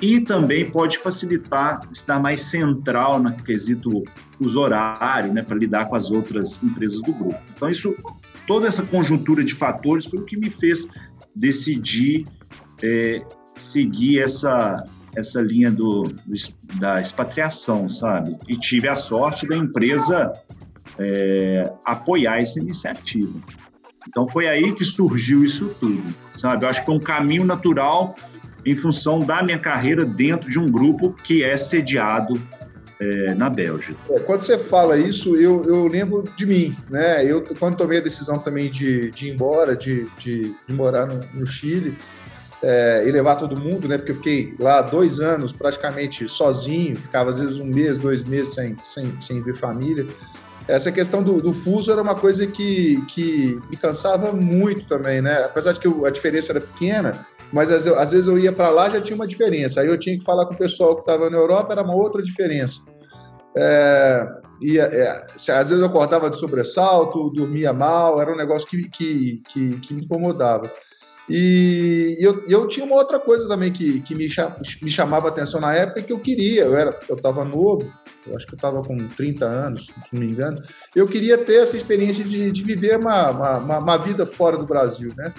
e 0.00 0.20
também 0.20 0.70
pode 0.70 0.98
facilitar, 0.98 1.80
estar 1.92 2.20
mais 2.20 2.42
central 2.42 3.20
no 3.20 3.32
quesito 3.42 4.04
uso 4.40 4.60
horário, 4.60 5.32
né, 5.32 5.42
para 5.42 5.56
lidar 5.56 5.86
com 5.86 5.96
as 5.96 6.10
outras 6.10 6.62
empresas 6.62 7.02
do 7.02 7.12
grupo. 7.12 7.40
Então, 7.56 7.68
isso, 7.68 7.94
toda 8.46 8.68
essa 8.68 8.84
conjuntura 8.84 9.42
de 9.42 9.54
fatores 9.54 10.06
foi 10.06 10.20
o 10.20 10.24
que 10.24 10.38
me 10.38 10.50
fez 10.50 10.86
decidir 11.34 12.26
é, 12.82 13.22
seguir 13.56 14.20
essa, 14.20 14.84
essa 15.16 15.40
linha 15.40 15.70
do, 15.70 16.04
do, 16.04 16.34
da 16.78 17.00
expatriação, 17.00 17.90
sabe? 17.90 18.36
E 18.48 18.56
tive 18.56 18.88
a 18.88 18.94
sorte 18.94 19.46
da 19.48 19.56
empresa 19.56 20.32
é, 20.98 21.72
apoiar 21.84 22.40
essa 22.40 22.60
iniciativa. 22.60 23.38
Então, 24.08 24.26
foi 24.28 24.46
aí 24.48 24.72
que 24.72 24.84
surgiu 24.84 25.44
isso 25.44 25.74
tudo, 25.80 26.14
sabe? 26.34 26.64
Eu 26.64 26.68
acho 26.68 26.80
que 26.80 26.86
foi 26.86 26.94
um 26.94 27.00
caminho 27.00 27.44
natural 27.44 28.14
em 28.64 28.76
função 28.76 29.20
da 29.20 29.42
minha 29.42 29.58
carreira 29.58 30.04
dentro 30.04 30.50
de 30.50 30.58
um 30.58 30.70
grupo 30.70 31.12
que 31.24 31.42
é 31.44 31.56
sediado 31.56 32.40
é, 33.00 33.34
na 33.34 33.48
Bélgica. 33.48 33.98
É, 34.10 34.18
quando 34.20 34.42
você 34.42 34.58
fala 34.58 34.98
isso, 34.98 35.36
eu, 35.36 35.64
eu 35.64 35.86
lembro 35.86 36.24
de 36.36 36.44
mim, 36.44 36.76
né? 36.90 37.24
Eu, 37.24 37.44
quando 37.58 37.76
tomei 37.76 37.98
a 37.98 38.02
decisão 38.02 38.38
também 38.38 38.70
de, 38.70 39.10
de 39.10 39.28
ir 39.28 39.34
embora, 39.34 39.76
de, 39.76 40.08
de, 40.18 40.54
de 40.66 40.74
morar 40.74 41.06
no, 41.06 41.20
no 41.32 41.46
Chile 41.46 41.94
é, 42.62 43.04
e 43.06 43.10
levar 43.10 43.36
todo 43.36 43.56
mundo, 43.56 43.86
né? 43.86 43.96
Porque 43.96 44.12
eu 44.12 44.16
fiquei 44.16 44.54
lá 44.58 44.82
dois 44.82 45.20
anos 45.20 45.52
praticamente 45.52 46.26
sozinho, 46.28 46.96
ficava 46.96 47.30
às 47.30 47.38
vezes 47.38 47.58
um 47.58 47.66
mês, 47.66 47.98
dois 47.98 48.24
meses 48.24 48.54
sem, 48.54 48.76
sem, 48.82 49.20
sem 49.20 49.42
ver 49.42 49.56
família. 49.56 50.06
Essa 50.66 50.92
questão 50.92 51.22
do, 51.22 51.40
do 51.40 51.54
fuso 51.54 51.90
era 51.90 52.02
uma 52.02 52.14
coisa 52.14 52.46
que, 52.46 53.02
que 53.06 53.58
me 53.70 53.76
cansava 53.76 54.32
muito 54.32 54.84
também, 54.86 55.22
né? 55.22 55.44
Apesar 55.44 55.72
de 55.72 55.80
que 55.80 55.88
a 56.04 56.10
diferença 56.10 56.52
era 56.52 56.60
pequena, 56.60 57.26
mas 57.52 57.72
às, 57.72 57.86
às 57.86 58.10
vezes 58.10 58.28
eu 58.28 58.38
ia 58.38 58.52
para 58.52 58.70
lá 58.70 58.88
já 58.88 59.00
tinha 59.00 59.16
uma 59.16 59.26
diferença. 59.26 59.80
Aí 59.80 59.86
eu 59.86 59.98
tinha 59.98 60.18
que 60.18 60.24
falar 60.24 60.46
com 60.46 60.54
o 60.54 60.58
pessoal 60.58 60.94
que 60.94 61.02
estava 61.02 61.30
na 61.30 61.36
Europa, 61.36 61.72
era 61.72 61.82
uma 61.82 61.94
outra 61.94 62.22
diferença. 62.22 62.80
É, 63.56 64.28
e, 64.60 64.78
é, 64.78 65.26
às 65.34 65.68
vezes 65.68 65.80
eu 65.80 65.86
acordava 65.86 66.30
de 66.30 66.38
sobressalto, 66.38 67.30
dormia 67.30 67.72
mal, 67.72 68.20
era 68.20 68.32
um 68.32 68.36
negócio 68.36 68.68
que, 68.68 68.88
que, 68.88 69.42
que, 69.48 69.80
que 69.80 69.94
me 69.94 70.04
incomodava. 70.04 70.70
E 71.28 72.16
eu, 72.18 72.42
eu 72.48 72.66
tinha 72.66 72.86
uma 72.86 72.96
outra 72.96 73.20
coisa 73.20 73.46
também 73.46 73.70
que, 73.70 74.00
que 74.00 74.14
me, 74.14 74.28
me 74.80 74.90
chamava 74.90 75.28
atenção 75.28 75.60
na 75.60 75.74
época 75.74 76.00
que 76.00 76.12
eu 76.12 76.18
queria. 76.18 76.64
Eu 76.64 76.76
era, 76.76 76.98
eu 77.06 77.16
estava 77.16 77.44
novo, 77.44 77.92
eu 78.26 78.34
acho 78.34 78.46
que 78.46 78.54
eu 78.54 78.56
estava 78.56 78.82
com 78.82 78.96
30 78.96 79.44
anos, 79.44 79.86
se 79.86 79.94
não 80.12 80.20
me 80.20 80.26
engano. 80.26 80.62
Eu 80.96 81.06
queria 81.06 81.36
ter 81.36 81.56
essa 81.56 81.76
experiência 81.76 82.24
de, 82.24 82.50
de 82.50 82.62
viver 82.62 82.96
uma, 82.96 83.30
uma, 83.30 83.78
uma 83.78 83.96
vida 83.98 84.24
fora 84.24 84.56
do 84.56 84.66
Brasil, 84.66 85.12
né? 85.16 85.34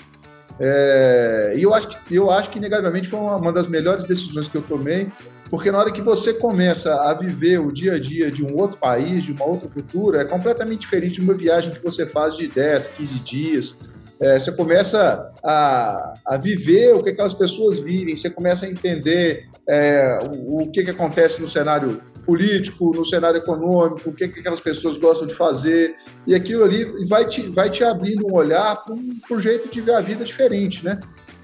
É, 0.60 1.54
e 1.56 1.64
eu 1.64 1.74
acho, 1.74 1.88
que, 1.88 2.16
eu 2.16 2.30
acho 2.30 2.50
que, 2.50 2.58
inegavelmente, 2.58 3.08
foi 3.08 3.20
uma, 3.20 3.38
uma, 3.38 3.54
das 3.54 3.68
melhores 3.68 4.06
decisões 4.06 4.48
que 4.48 4.58
eu 4.58 4.62
tomei, 4.62 5.08
porque 5.50 5.72
na 5.72 5.78
hora 5.78 5.92
que 5.92 6.02
você 6.02 6.34
começa 6.34 6.94
a 6.94 7.14
viver 7.14 7.60
o 7.60 7.72
dia 7.72 7.94
a 7.94 8.00
dia 8.00 8.30
de 8.30 8.44
um 8.44 8.58
outro 8.58 8.78
país, 8.78 9.24
de 9.24 9.32
uma 9.32 9.46
outra 9.46 9.70
cultura, 9.70 10.22
é 10.22 10.26
completamente 10.26 10.82
diferente 10.82 11.16
de 11.16 11.22
uma 11.22 11.34
viagem 11.34 11.74
que 11.74 11.82
você 11.82 12.06
faz 12.06 12.36
de 12.36 12.48
10, 12.48 12.90
15 12.90 13.20
dias. 13.20 13.80
É, 14.22 14.38
você 14.38 14.52
começa 14.52 15.32
a, 15.42 16.14
a 16.26 16.38
viver 16.38 16.94
o 16.94 17.02
que 17.02 17.12
aquelas 17.12 17.34
pessoas 17.34 17.80
vivem, 17.80 18.16
você 18.16 18.30
começa 18.30 18.66
a 18.66 18.70
entender 18.70 19.48
é, 19.66 20.20
o, 20.24 20.64
o 20.64 20.72
que, 20.72 20.84
que 20.84 20.92
acontece 20.92 21.42
no 21.42 21.48
cenário 21.48 22.02
político, 22.26 22.94
no 22.94 23.06
cenário 23.06 23.38
econômico, 23.38 24.10
o 24.10 24.14
que, 24.14 24.28
que 24.28 24.42
aquelas 24.42 24.60
pessoas 24.60 24.98
gostam 24.98 25.26
de 25.26 25.34
fazer, 25.34 25.96
e 26.28 26.36
aquilo 26.36 26.66
ali 26.66 27.08
vai 27.08 27.26
te, 27.26 27.42
vai 27.44 27.70
te 27.70 27.84
abrindo 27.84 28.28
um 28.28 28.34
olhar 28.34 28.84
para 28.84 28.94
um, 28.94 29.20
um 29.32 29.40
jeito 29.40 29.70
de 29.70 29.80
ver 29.80 29.94
a 29.94 30.02
vida 30.02 30.26
diferente, 30.26 30.84
né? 30.84 31.00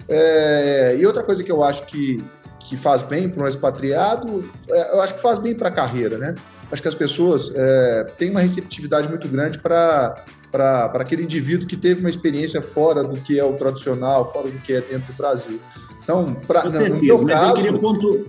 É, 0.09 0.97
e 0.99 1.05
outra 1.05 1.23
coisa 1.23 1.43
que 1.43 1.51
eu 1.51 1.63
acho 1.63 1.85
que, 1.85 2.21
que 2.59 2.75
faz 2.75 3.01
bem 3.01 3.29
para 3.29 3.43
um 3.43 3.47
expatriado, 3.47 4.49
é, 4.69 4.95
eu 4.95 5.01
acho 5.01 5.15
que 5.15 5.21
faz 5.21 5.39
bem 5.39 5.55
para 5.55 5.69
a 5.69 5.71
carreira, 5.71 6.17
né? 6.17 6.35
Acho 6.71 6.81
que 6.81 6.87
as 6.87 6.95
pessoas 6.95 7.51
é, 7.55 8.07
têm 8.17 8.31
uma 8.31 8.41
receptividade 8.41 9.07
muito 9.07 9.27
grande 9.27 9.59
para 9.59 10.25
para 10.55 11.01
aquele 11.01 11.23
indivíduo 11.23 11.67
que 11.67 11.75
teve 11.75 11.99
uma 11.99 12.09
experiência 12.09 12.61
fora 12.61 13.03
do 13.03 13.19
que 13.19 13.37
é 13.37 13.43
o 13.43 13.53
tradicional, 13.53 14.31
fora 14.31 14.49
do 14.49 14.57
que 14.59 14.71
é 14.71 14.79
dentro 14.79 15.11
do 15.11 15.17
Brasil. 15.17 15.59
Então, 16.01 16.33
pra, 16.47 16.61
Com 16.61 16.69
certeza, 16.69 17.23
mas 17.25 17.39
caso, 17.39 17.45
eu 17.45 17.55
queria 17.55 17.73
pontu... 17.73 18.25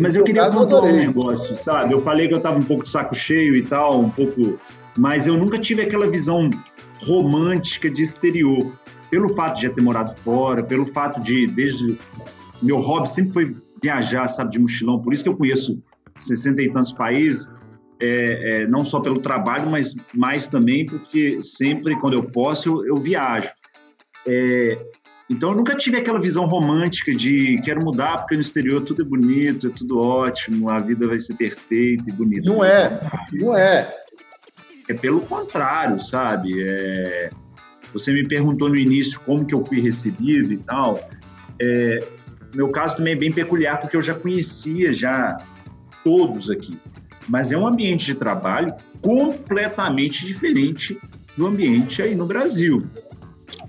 Mas 0.00 0.14
eu 0.14 0.22
queria 0.22 0.50
pontuar 0.50 0.84
um 0.84 0.96
negócio, 0.96 1.56
sabe? 1.56 1.94
Eu 1.94 2.00
falei 2.00 2.28
que 2.28 2.34
eu 2.34 2.38
estava 2.38 2.58
um 2.58 2.62
pouco 2.62 2.84
de 2.84 2.90
saco 2.90 3.14
cheio 3.14 3.56
e 3.56 3.62
tal, 3.62 4.00
um 4.00 4.10
pouco... 4.10 4.58
Mas 4.96 5.26
eu 5.26 5.36
nunca 5.36 5.58
tive 5.58 5.80
aquela 5.80 6.06
visão 6.06 6.50
romântica 7.06 7.88
de 7.88 8.02
exterior. 8.02 8.72
Pelo 9.10 9.30
fato 9.30 9.56
de 9.56 9.62
já 9.62 9.70
ter 9.70 9.80
morado 9.80 10.14
fora, 10.16 10.62
pelo 10.62 10.84
fato 10.86 11.20
de, 11.22 11.46
desde... 11.46 11.98
Meu 12.60 12.78
hobby 12.78 13.08
sempre 13.10 13.32
foi 13.32 13.56
viajar, 13.82 14.28
sabe, 14.28 14.52
de 14.52 14.58
mochilão. 14.58 15.00
Por 15.00 15.14
isso 15.14 15.22
que 15.22 15.30
eu 15.30 15.36
conheço 15.36 15.82
60 16.18 16.60
e 16.60 16.70
tantos 16.70 16.92
países 16.92 17.48
é, 18.00 18.62
é, 18.62 18.66
não 18.66 18.84
só 18.84 19.00
pelo 19.00 19.20
trabalho, 19.20 19.70
mas 19.70 19.94
mais 20.14 20.48
também 20.48 20.86
porque 20.86 21.42
sempre, 21.42 21.94
quando 21.96 22.14
eu 22.14 22.24
posso, 22.24 22.68
eu, 22.68 22.86
eu 22.86 22.96
viajo. 22.96 23.50
É, 24.26 24.78
então, 25.28 25.50
eu 25.50 25.56
nunca 25.56 25.76
tive 25.76 25.96
aquela 25.96 26.20
visão 26.20 26.44
romântica 26.46 27.14
de 27.14 27.60
quero 27.62 27.80
mudar 27.80 28.18
porque 28.18 28.34
no 28.34 28.40
exterior 28.40 28.82
tudo 28.82 29.02
é 29.02 29.04
bonito, 29.04 29.68
é 29.68 29.70
tudo 29.70 29.98
ótimo, 29.98 30.68
a 30.68 30.80
vida 30.80 31.06
vai 31.06 31.18
ser 31.18 31.34
perfeita 31.34 32.04
e 32.08 32.12
bonita. 32.12 32.50
Não 32.50 32.64
é, 32.64 33.00
não 33.32 33.56
é. 33.56 33.92
É 34.88 34.94
pelo 34.94 35.20
contrário, 35.20 36.00
sabe? 36.00 36.60
É, 36.60 37.30
você 37.92 38.12
me 38.12 38.26
perguntou 38.26 38.68
no 38.68 38.76
início 38.76 39.20
como 39.20 39.46
que 39.46 39.54
eu 39.54 39.64
fui 39.64 39.80
recebido 39.80 40.52
e 40.52 40.58
tal. 40.58 40.98
É, 41.62 42.04
meu 42.54 42.70
caso 42.70 42.96
também 42.96 43.12
é 43.12 43.16
bem 43.16 43.30
peculiar 43.30 43.80
porque 43.80 43.96
eu 43.96 44.02
já 44.02 44.14
conhecia 44.14 44.92
já 44.92 45.38
todos 46.02 46.50
aqui 46.50 46.76
mas 47.30 47.52
é 47.52 47.56
um 47.56 47.64
ambiente 47.64 48.06
de 48.06 48.14
trabalho 48.16 48.74
completamente 49.00 50.26
diferente 50.26 50.98
do 51.36 51.46
ambiente 51.46 52.02
aí 52.02 52.14
no 52.16 52.26
Brasil. 52.26 52.84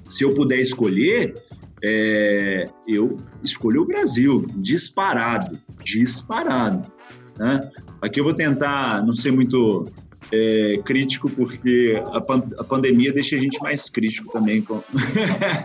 Se 0.09 0.23
eu 0.23 0.33
puder 0.33 0.59
escolher, 0.59 1.35
é, 1.83 2.65
eu 2.87 3.21
escolho 3.43 3.83
o 3.83 3.85
Brasil, 3.85 4.47
disparado, 4.55 5.59
disparado. 5.85 6.91
Né? 7.37 7.61
Aqui 8.01 8.19
eu 8.19 8.23
vou 8.23 8.33
tentar 8.33 9.05
não 9.05 9.13
ser 9.13 9.31
muito 9.31 9.85
é, 10.31 10.81
crítico, 10.83 11.29
porque 11.29 12.01
a, 12.11 12.19
pan 12.19 12.43
a, 12.57 12.63
pandemia 12.63 13.13
deixa 13.13 13.35
a 13.35 13.39
gente 13.39 13.61
mais 13.61 13.89
crítico 13.91 14.33
também. 14.33 14.65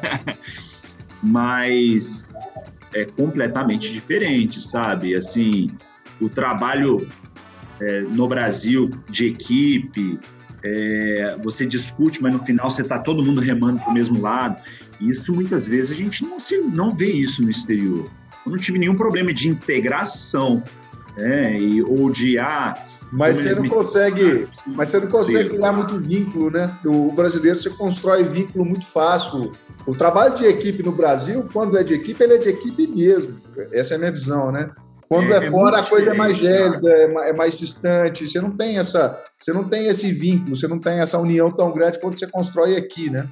Mas 1.23 2.31
é 2.93 3.07
completamente 3.07 3.91
diferente, 3.91 4.63
sabe? 4.63 5.15
Assim, 5.15 5.71
o 6.21 6.29
trabalho 6.29 7.09
é, 7.81 8.01
no 8.03 8.27
Brasil 8.29 8.91
de 9.09 9.27
equipe, 9.27 10.19
é, 10.63 11.37
você 11.43 11.67
discute, 11.67 12.23
mas 12.23 12.33
no 12.33 12.41
final 12.41 12.71
você 12.71 12.83
está 12.83 12.99
todo 12.99 13.23
mundo 13.23 13.41
remando 13.41 13.81
para 13.81 13.91
o 13.91 13.95
mesmo 13.95 14.21
lado. 14.21 14.57
Isso 15.01 15.35
muitas 15.35 15.67
vezes 15.67 15.93
a 15.93 15.95
gente 15.95 16.25
não, 16.25 16.41
se, 16.41 16.59
não 16.59 16.95
vê 16.95 17.11
isso 17.11 17.43
no 17.43 17.51
exterior. 17.51 18.11
Eu 18.45 18.53
não 18.53 18.59
tive 18.59 18.79
nenhum 18.79 18.95
problema 18.95 19.33
de 19.33 19.49
integração 19.49 20.63
né, 21.17 21.59
e, 21.59 21.83
ou 21.83 22.11
de 22.11 22.39
ah, 22.39 22.75
mas 23.13 23.37
você 23.37 23.55
não 23.55 23.69
consegue, 23.69 24.49
mas 24.67 24.89
você 24.89 25.01
não 25.01 25.09
consegue 25.09 25.51
criar 25.51 25.73
muito 25.73 25.99
vínculo, 25.99 26.51
né? 26.51 26.77
O 26.85 27.13
brasileiro 27.13 27.57
você 27.57 27.71
constrói 27.71 28.25
vínculo 28.25 28.65
muito 28.65 28.87
fácil. 28.87 29.53
O 29.87 29.95
trabalho 29.95 30.35
de 30.35 30.45
equipe 30.45 30.83
no 30.83 30.91
Brasil, 30.91 31.49
quando 31.53 31.79
é 31.79 31.85
de 31.85 31.95
equipe, 31.95 32.23
ele 32.23 32.35
é 32.35 32.39
de 32.39 32.49
equipe 32.49 32.87
mesmo. 32.89 33.37
Essa 33.73 33.95
é 33.95 33.97
a 33.97 33.99
minha 33.99 34.11
visão, 34.11 34.51
né? 34.51 34.71
Quando 35.09 35.33
é, 35.33 35.37
é 35.37 35.51
fora, 35.51 35.79
a 35.79 35.85
coisa 35.85 36.11
é 36.11 36.15
mais 36.15 36.37
gélida, 36.37 36.91
é, 36.91 37.31
é 37.31 37.33
mais 37.33 37.57
distante. 37.57 38.27
Você 38.27 38.41
não 38.41 38.51
tem 38.51 38.79
essa, 38.79 39.23
você 39.39 39.53
não 39.53 39.69
tem 39.69 39.87
esse 39.87 40.11
vínculo, 40.11 40.57
você 40.57 40.67
não 40.67 40.79
tem 40.79 41.01
essa 41.01 41.19
união 41.19 41.51
tão 41.51 41.73
grande 41.73 42.01
quanto 42.01 42.19
você 42.19 42.27
constrói 42.27 42.77
aqui, 42.77 43.09
né? 43.09 43.29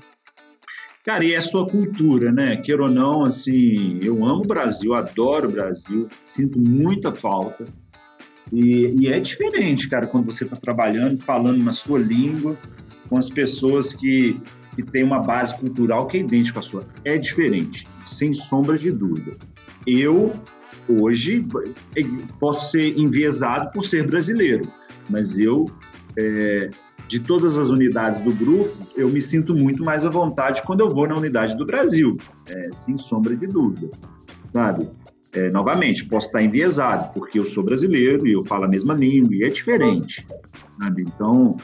Cara, 1.05 1.25
e 1.25 1.35
é 1.35 1.37
a 1.37 1.43
sua 1.43 1.69
cultura, 1.69 2.33
né? 2.33 2.57
Queira 2.57 2.85
ou 2.85 2.91
não, 2.91 3.25
assim, 3.25 3.99
eu 4.03 4.25
amo 4.25 4.43
o 4.43 4.47
Brasil, 4.47 4.95
adoro 4.95 5.49
o 5.49 5.53
Brasil, 5.53 6.09
sinto 6.23 6.59
muita 6.59 7.13
falta. 7.13 7.67
E, 8.53 8.87
e 9.01 9.09
é 9.09 9.21
diferente, 9.21 9.89
cara, 9.89 10.07
quando 10.07 10.33
você 10.33 10.45
está 10.45 10.57
trabalhando, 10.57 11.19
falando 11.23 11.63
na 11.63 11.73
sua 11.73 11.99
língua, 11.99 12.57
com 13.09 13.19
as 13.19 13.29
pessoas 13.29 13.93
que, 13.93 14.39
que 14.75 14.83
têm 14.83 15.05
uma 15.05 15.23
base 15.23 15.55
cultural 15.59 16.07
que 16.07 16.17
é 16.17 16.21
idêntica 16.21 16.61
à 16.61 16.63
sua. 16.63 16.85
É 17.05 17.19
diferente, 17.19 17.87
sem 18.07 18.33
sombra 18.33 18.79
de 18.79 18.91
dúvida. 18.91 19.33
Eu 19.87 20.33
hoje 20.89 21.47
posso 22.39 22.71
ser 22.71 22.99
enviesado 22.99 23.71
por 23.73 23.85
ser 23.85 24.07
brasileiro, 24.07 24.71
mas 25.09 25.39
eu, 25.39 25.71
é, 26.19 26.71
de 27.09 27.21
todas 27.21 27.59
as 27.59 27.71
unidades 27.71 28.21
do 28.21 28.33
grupo, 28.33 28.73
eu 28.97 29.09
me 29.09 29.21
sinto 29.21 29.55
muito 29.55 29.85
mais 29.85 30.05
à 30.05 30.11
vontade 30.11 30.63
quando 30.63 30.81
eu 30.81 30.89
vou 30.89 31.07
na 31.07 31.17
unidade 31.17 31.57
do 31.57 31.67
Brasil, 31.67 32.17
é, 32.47 32.71
sem 32.75 32.97
sombra 32.99 33.37
de 33.37 33.47
dúvida, 33.47 33.91
sabe? 34.49 34.89
É, 35.33 35.51
novamente, 35.51 36.05
posso 36.05 36.29
estar 36.29 36.43
enviesado, 36.43 37.13
porque 37.13 37.39
eu 37.39 37.45
sou 37.45 37.65
brasileiro 37.65 38.27
e 38.27 38.33
eu 38.33 38.45
falo 38.45 38.65
a 38.65 38.69
mesma 38.69 38.95
língua, 38.95 39.35
e 39.35 39.43
é 39.43 39.49
diferente, 39.49 40.25
sabe? 40.79 41.03
Então, 41.03 41.59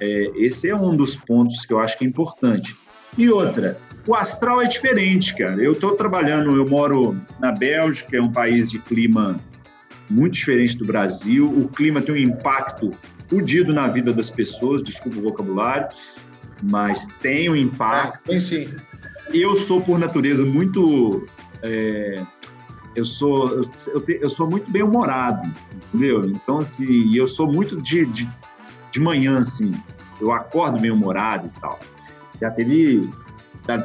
é, 0.00 0.32
esse 0.34 0.68
é 0.68 0.74
um 0.74 0.96
dos 0.96 1.14
pontos 1.14 1.64
que 1.64 1.72
eu 1.72 1.78
acho 1.78 1.96
que 1.96 2.04
é 2.04 2.08
importante. 2.08 2.76
E 3.16 3.30
outra, 3.30 3.78
o 4.06 4.14
astral 4.14 4.60
é 4.60 4.66
diferente, 4.66 5.34
cara. 5.36 5.62
Eu 5.62 5.72
estou 5.72 5.94
trabalhando, 5.94 6.56
eu 6.56 6.68
moro 6.68 7.16
na 7.38 7.52
Bélgica, 7.52 8.16
é 8.16 8.20
um 8.20 8.32
país 8.32 8.70
de 8.70 8.78
clima 8.78 9.36
muito 10.08 10.34
diferente 10.34 10.76
do 10.76 10.84
Brasil. 10.84 11.46
O 11.46 11.68
clima 11.68 12.00
tem 12.00 12.14
um 12.14 12.18
impacto 12.18 12.92
fudido 13.28 13.72
na 13.72 13.88
vida 13.88 14.12
das 14.12 14.30
pessoas, 14.30 14.82
desculpa 14.82 15.18
o 15.18 15.22
vocabulário, 15.22 15.88
mas 16.62 17.06
tem 17.20 17.48
um 17.48 17.56
impacto. 17.56 18.24
tem 18.24 18.40
sim. 18.40 18.68
Eu 19.32 19.56
sou, 19.56 19.80
por 19.80 19.98
natureza, 19.98 20.44
muito. 20.44 21.26
É, 21.62 22.22
eu 22.94 23.04
sou 23.04 23.64
eu, 23.88 24.00
te, 24.00 24.18
eu, 24.20 24.28
sou 24.28 24.50
muito 24.50 24.70
bem 24.70 24.82
humorado, 24.82 25.48
entendeu? 25.88 26.26
Então, 26.26 26.58
assim, 26.58 27.14
eu 27.16 27.26
sou 27.26 27.50
muito 27.50 27.80
de, 27.80 28.04
de, 28.06 28.28
de 28.90 29.00
manhã, 29.00 29.38
assim. 29.38 29.72
Eu 30.20 30.32
acordo 30.32 30.78
bem 30.78 30.90
humorado 30.90 31.46
e 31.46 31.60
tal. 31.60 31.80
Já 32.42 32.50
teve 32.50 33.08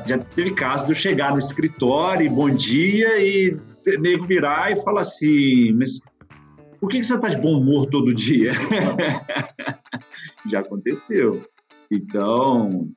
já 0.07 0.17
teve 0.17 0.51
caso 0.55 0.85
de 0.85 0.91
eu 0.91 0.95
chegar 0.95 1.31
no 1.31 1.37
escritório, 1.37 2.29
bom 2.31 2.49
dia, 2.49 3.19
e 3.19 3.55
nego 3.99 4.25
virar 4.25 4.71
e 4.71 4.81
falar 4.81 5.01
assim, 5.01 5.71
mas 5.73 5.99
por 6.79 6.89
que, 6.89 6.99
que 6.99 7.05
você 7.05 7.15
está 7.15 7.29
de 7.29 7.37
bom 7.37 7.59
humor 7.59 7.85
todo 7.87 8.13
dia? 8.13 8.51
Já 10.49 10.59
aconteceu. 10.59 11.43
Então, 11.91 12.89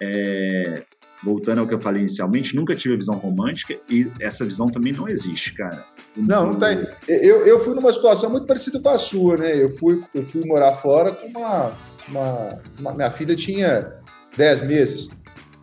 é, 0.00 0.84
voltando 1.22 1.60
ao 1.60 1.68
que 1.68 1.74
eu 1.74 1.78
falei 1.78 2.00
inicialmente, 2.00 2.56
nunca 2.56 2.74
tive 2.74 2.94
a 2.94 2.98
visão 2.98 3.16
romântica 3.16 3.78
e 3.88 4.06
essa 4.20 4.44
visão 4.44 4.68
também 4.68 4.92
não 4.92 5.06
existe, 5.06 5.52
cara. 5.54 5.84
Não, 6.16 6.46
não 6.46 6.58
tem. 6.58 6.86
Eu, 7.06 7.46
eu 7.46 7.60
fui 7.60 7.74
numa 7.74 7.92
situação 7.92 8.30
muito 8.30 8.46
parecida 8.46 8.80
com 8.80 8.88
a 8.88 8.98
sua, 8.98 9.36
né? 9.36 9.62
Eu 9.62 9.70
fui, 9.76 10.00
eu 10.14 10.24
fui 10.24 10.42
morar 10.46 10.72
fora 10.72 11.12
com 11.12 11.26
uma, 11.28 11.72
uma, 12.08 12.62
uma 12.78 12.94
minha 12.94 13.10
filha 13.10 13.36
tinha 13.36 14.03
10 14.36 14.62
meses 14.66 15.10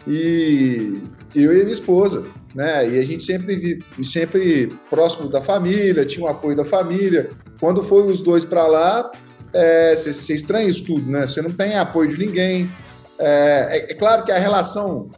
e 0.07 0.99
eu 1.35 1.53
e 1.53 1.61
minha 1.61 1.73
esposa, 1.73 2.25
né? 2.53 2.87
E 2.89 2.99
a 2.99 3.03
gente 3.03 3.23
sempre 3.23 3.83
sempre 4.03 4.67
próximo 4.89 5.29
da 5.29 5.41
família, 5.41 6.05
tinha 6.05 6.25
o 6.25 6.29
apoio 6.29 6.55
da 6.55 6.65
família. 6.65 7.29
Quando 7.59 7.83
foi 7.83 8.03
os 8.03 8.21
dois 8.21 8.43
para 8.43 8.65
lá, 8.67 9.11
você 9.95 10.33
é, 10.33 10.35
estranha 10.35 10.67
isso 10.67 10.85
tudo, 10.85 11.09
né? 11.09 11.25
Você 11.25 11.41
não 11.41 11.51
tem 11.51 11.77
apoio 11.77 12.09
de 12.09 12.25
ninguém. 12.25 12.69
É, 13.19 13.67
é, 13.71 13.91
é, 13.91 13.93
claro 13.93 14.25
que 14.25 14.31
a 14.31 14.39
relação 14.39 15.09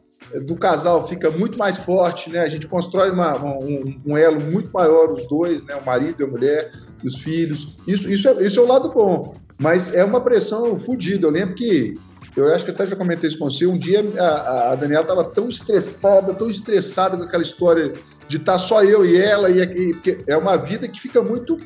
do 0.46 0.56
casal 0.56 1.08
fica 1.08 1.30
muito 1.30 1.58
mais 1.58 1.78
forte, 1.78 2.30
né? 2.30 2.40
A 2.40 2.48
gente 2.50 2.68
constrói 2.68 3.12
uma, 3.12 3.38
um, 3.38 4.02
um, 4.06 4.18
elo 4.18 4.42
muito 4.42 4.72
maior, 4.72 5.12
os 5.12 5.28
dois, 5.28 5.64
né? 5.64 5.76
O 5.76 5.86
marido 5.86 6.22
e 6.22 6.26
a 6.26 6.28
mulher, 6.28 6.72
os 7.04 7.18
filhos. 7.18 7.76
Isso, 7.88 8.12
isso, 8.12 8.28
é, 8.28 8.44
isso 8.44 8.60
é 8.60 8.64
o 8.64 8.68
lado 8.68 8.90
bom. 8.90 9.36
Mas 9.60 9.94
é 9.94 10.04
uma 10.04 10.20
pressão 10.20 10.78
fodida. 10.80 11.28
Eu 11.28 11.32
lembro 11.32 11.56
que 11.56 11.94
eu 12.36 12.54
acho 12.54 12.66
que 12.66 12.72
até 12.72 12.88
já 12.88 12.96
comentei 12.96 13.30
isso 13.30 13.38
com 13.38 13.50
você. 13.50 13.66
Um 13.66 13.78
dia 13.78 14.04
a, 14.20 14.72
a 14.72 14.76
Daniela 14.76 15.04
estava 15.04 15.24
tão 15.24 15.50
estressada, 15.50 16.34
tão 16.34 16.50
estressada 16.50 17.18
com 17.18 17.24
aquela 17.24 17.44
história 17.44 17.94
de 18.28 18.38
estar 18.38 18.54
tá 18.54 18.58
só 18.58 18.84
eu 18.84 19.06
e 19.06 19.20
ela, 19.20 19.50
e, 19.50 19.62
e 19.62 20.24
é 20.28 20.36
uma 20.36 20.58
vida 20.58 20.88
que 20.88 21.00
fica 21.00 21.22
muito 21.22 21.60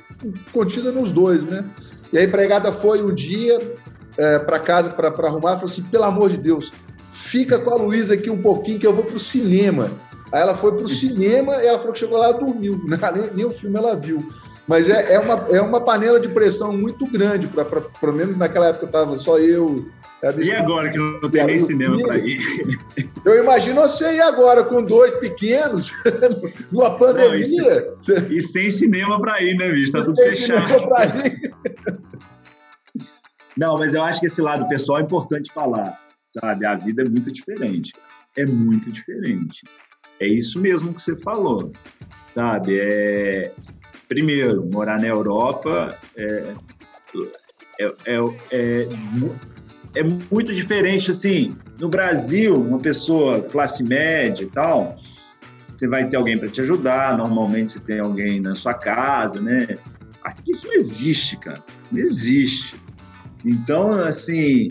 contida 0.52 0.92
nos 0.92 1.12
dois, 1.12 1.46
né? 1.46 1.64
E 2.12 2.18
a 2.18 2.24
empregada 2.24 2.72
foi 2.72 3.02
um 3.02 3.14
dia 3.14 3.60
é, 4.18 4.40
para 4.40 4.60
casa 4.60 4.90
para 4.90 5.08
arrumar 5.08 5.52
e 5.52 5.56
falou 5.56 5.66
assim: 5.66 5.84
pelo 5.84 6.04
amor 6.04 6.30
de 6.30 6.38
Deus, 6.38 6.74
fica 7.14 7.60
com 7.60 7.72
a 7.72 7.76
Luísa 7.76 8.14
aqui 8.14 8.30
um 8.30 8.42
pouquinho 8.42 8.80
que 8.80 8.88
eu 8.88 8.94
vou 8.94 9.04
para 9.04 9.16
o 9.16 9.20
cinema. 9.20 9.92
Aí 10.32 10.42
ela 10.42 10.56
foi 10.56 10.74
para 10.74 10.84
o 10.84 10.90
cinema 10.90 11.64
e 11.64 11.68
ela 11.68 11.78
falou 11.78 11.94
que 11.94 12.00
chegou 12.00 12.18
lá 12.18 12.32
e 12.32 12.34
dormiu. 12.34 12.82
Nem, 12.86 13.34
nem 13.34 13.46
o 13.46 13.52
filme 13.52 13.78
ela 13.78 13.96
viu. 13.96 14.30
Mas 14.68 14.90
é, 14.90 15.14
é, 15.14 15.20
uma, 15.20 15.48
é 15.50 15.62
uma 15.62 15.80
panela 15.80 16.20
de 16.20 16.28
pressão 16.28 16.74
muito 16.76 17.06
grande, 17.08 17.48
pra, 17.48 17.64
pra, 17.64 17.80
pelo 17.80 18.12
menos 18.12 18.36
naquela 18.36 18.68
época 18.68 18.86
estava 18.86 19.16
só 19.16 19.40
eu. 19.40 19.88
E 20.44 20.52
agora 20.52 20.90
que 20.90 20.98
não 20.98 21.30
tem 21.30 21.46
nem 21.46 21.60
cinema 21.60 22.02
para 22.02 22.18
ir? 22.18 22.40
Eu 23.24 23.44
imagino 23.44 23.82
você 23.82 24.16
ir 24.16 24.22
agora 24.22 24.64
com 24.64 24.84
dois 24.84 25.14
pequenos, 25.16 25.92
numa 26.72 26.98
pandemia. 26.98 27.94
Não, 28.08 28.18
e, 28.32 28.38
e, 28.38 28.42
sem 28.42 28.72
cinema 28.72 29.22
para 29.22 29.44
ir, 29.44 29.56
né, 29.56 29.70
bicho? 29.72 29.92
Tá 29.92 30.02
tudo 30.02 30.16
sem 30.16 30.32
fechado. 30.32 30.68
Cinema 30.68 30.88
pra 30.88 31.06
ir. 31.28 31.52
Não, 33.56 33.78
mas 33.78 33.94
eu 33.94 34.02
acho 34.02 34.20
que 34.20 34.26
esse 34.26 34.42
lado 34.42 34.68
pessoal 34.68 35.00
é 35.00 35.04
importante 35.04 35.54
falar, 35.54 36.00
sabe? 36.40 36.66
A 36.66 36.76
vida 36.76 37.04
é 37.04 37.06
muito 37.06 37.32
diferente. 37.32 37.94
É 38.36 38.46
muito 38.46 38.92
diferente. 38.92 39.62
É 40.20 40.26
isso 40.26 40.60
mesmo 40.60 40.94
que 40.94 41.02
você 41.02 41.16
falou, 41.22 41.72
sabe? 42.34 42.80
É, 42.80 43.54
primeiro, 44.08 44.68
morar 44.72 45.00
na 45.00 45.08
Europa 45.08 45.96
é, 46.16 46.54
é, 47.80 47.86
é, 47.86 48.18
é, 48.52 48.88
é 50.00 50.04
muito 50.04 50.54
diferente, 50.54 51.12
assim, 51.12 51.56
no 51.80 51.90
Brasil, 51.90 52.56
uma 52.56 52.80
pessoa 52.80 53.42
classe 53.42 53.84
média 53.84 54.44
e 54.44 54.48
tal, 54.48 54.98
você 55.72 55.88
vai 55.88 56.08
ter 56.08 56.18
alguém 56.18 56.38
para 56.38 56.50
te 56.50 56.62
ajudar, 56.62 57.18
normalmente 57.18 57.74
você 57.74 57.80
tem 57.80 58.00
alguém 58.00 58.40
na 58.40 58.56
sua 58.56 58.74
casa, 58.74 59.40
né? 59.40 59.78
Aqui 60.24 60.52
isso 60.52 60.66
não 60.68 60.74
existe, 60.74 61.38
cara, 61.38 61.60
não 61.92 62.00
existe. 62.00 62.76
Então, 63.46 63.92
assim, 63.92 64.70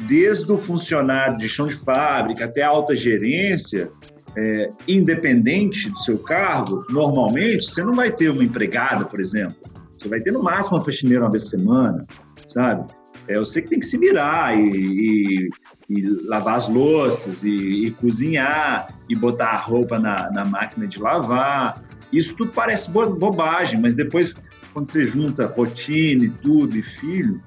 desde 0.00 0.50
o 0.50 0.56
funcionário 0.56 1.38
de 1.38 1.48
chão 1.48 1.66
de 1.66 1.74
fábrica 1.74 2.44
até 2.44 2.62
a 2.62 2.68
alta 2.68 2.94
gerência, 2.94 3.90
é, 4.36 4.70
independente 4.88 5.90
do 5.90 5.98
seu 5.98 6.18
cargo, 6.18 6.84
normalmente 6.90 7.66
você 7.66 7.82
não 7.82 7.94
vai 7.94 8.10
ter 8.10 8.30
uma 8.30 8.42
empregada, 8.42 9.04
por 9.04 9.20
exemplo. 9.20 9.56
Você 9.92 10.08
vai 10.08 10.20
ter 10.20 10.32
no 10.32 10.42
máximo 10.42 10.76
uma 10.76 10.84
faxineira 10.84 11.24
uma 11.24 11.30
vez 11.30 11.44
por 11.44 11.50
semana, 11.50 12.04
sabe? 12.46 12.86
É 13.26 13.38
você 13.38 13.62
que 13.62 13.68
tem 13.68 13.80
que 13.80 13.86
se 13.86 13.96
virar 13.96 14.58
e, 14.58 14.68
e, 14.68 15.50
e 15.88 16.02
lavar 16.26 16.56
as 16.56 16.68
louças 16.68 17.42
e, 17.42 17.86
e, 17.86 17.90
cozinhar 17.92 18.94
e 19.08 19.14
botar 19.14 19.48
a 19.48 19.56
roupa 19.56 19.98
na, 19.98 20.30
na 20.30 20.44
máquina 20.44 20.86
de 20.86 21.00
lavar. 21.00 21.82
Isso 22.12 22.34
tudo 22.36 22.52
parece 22.52 22.90
bobagem, 22.90 23.80
mas 23.80 23.94
depois, 23.94 24.34
quando 24.72 24.88
você 24.88 25.04
junta 25.04 25.46
rotina 25.46 26.24
e 26.24 26.30
tudo 26.30 26.76
e 26.76 26.82
filho, 26.82 27.40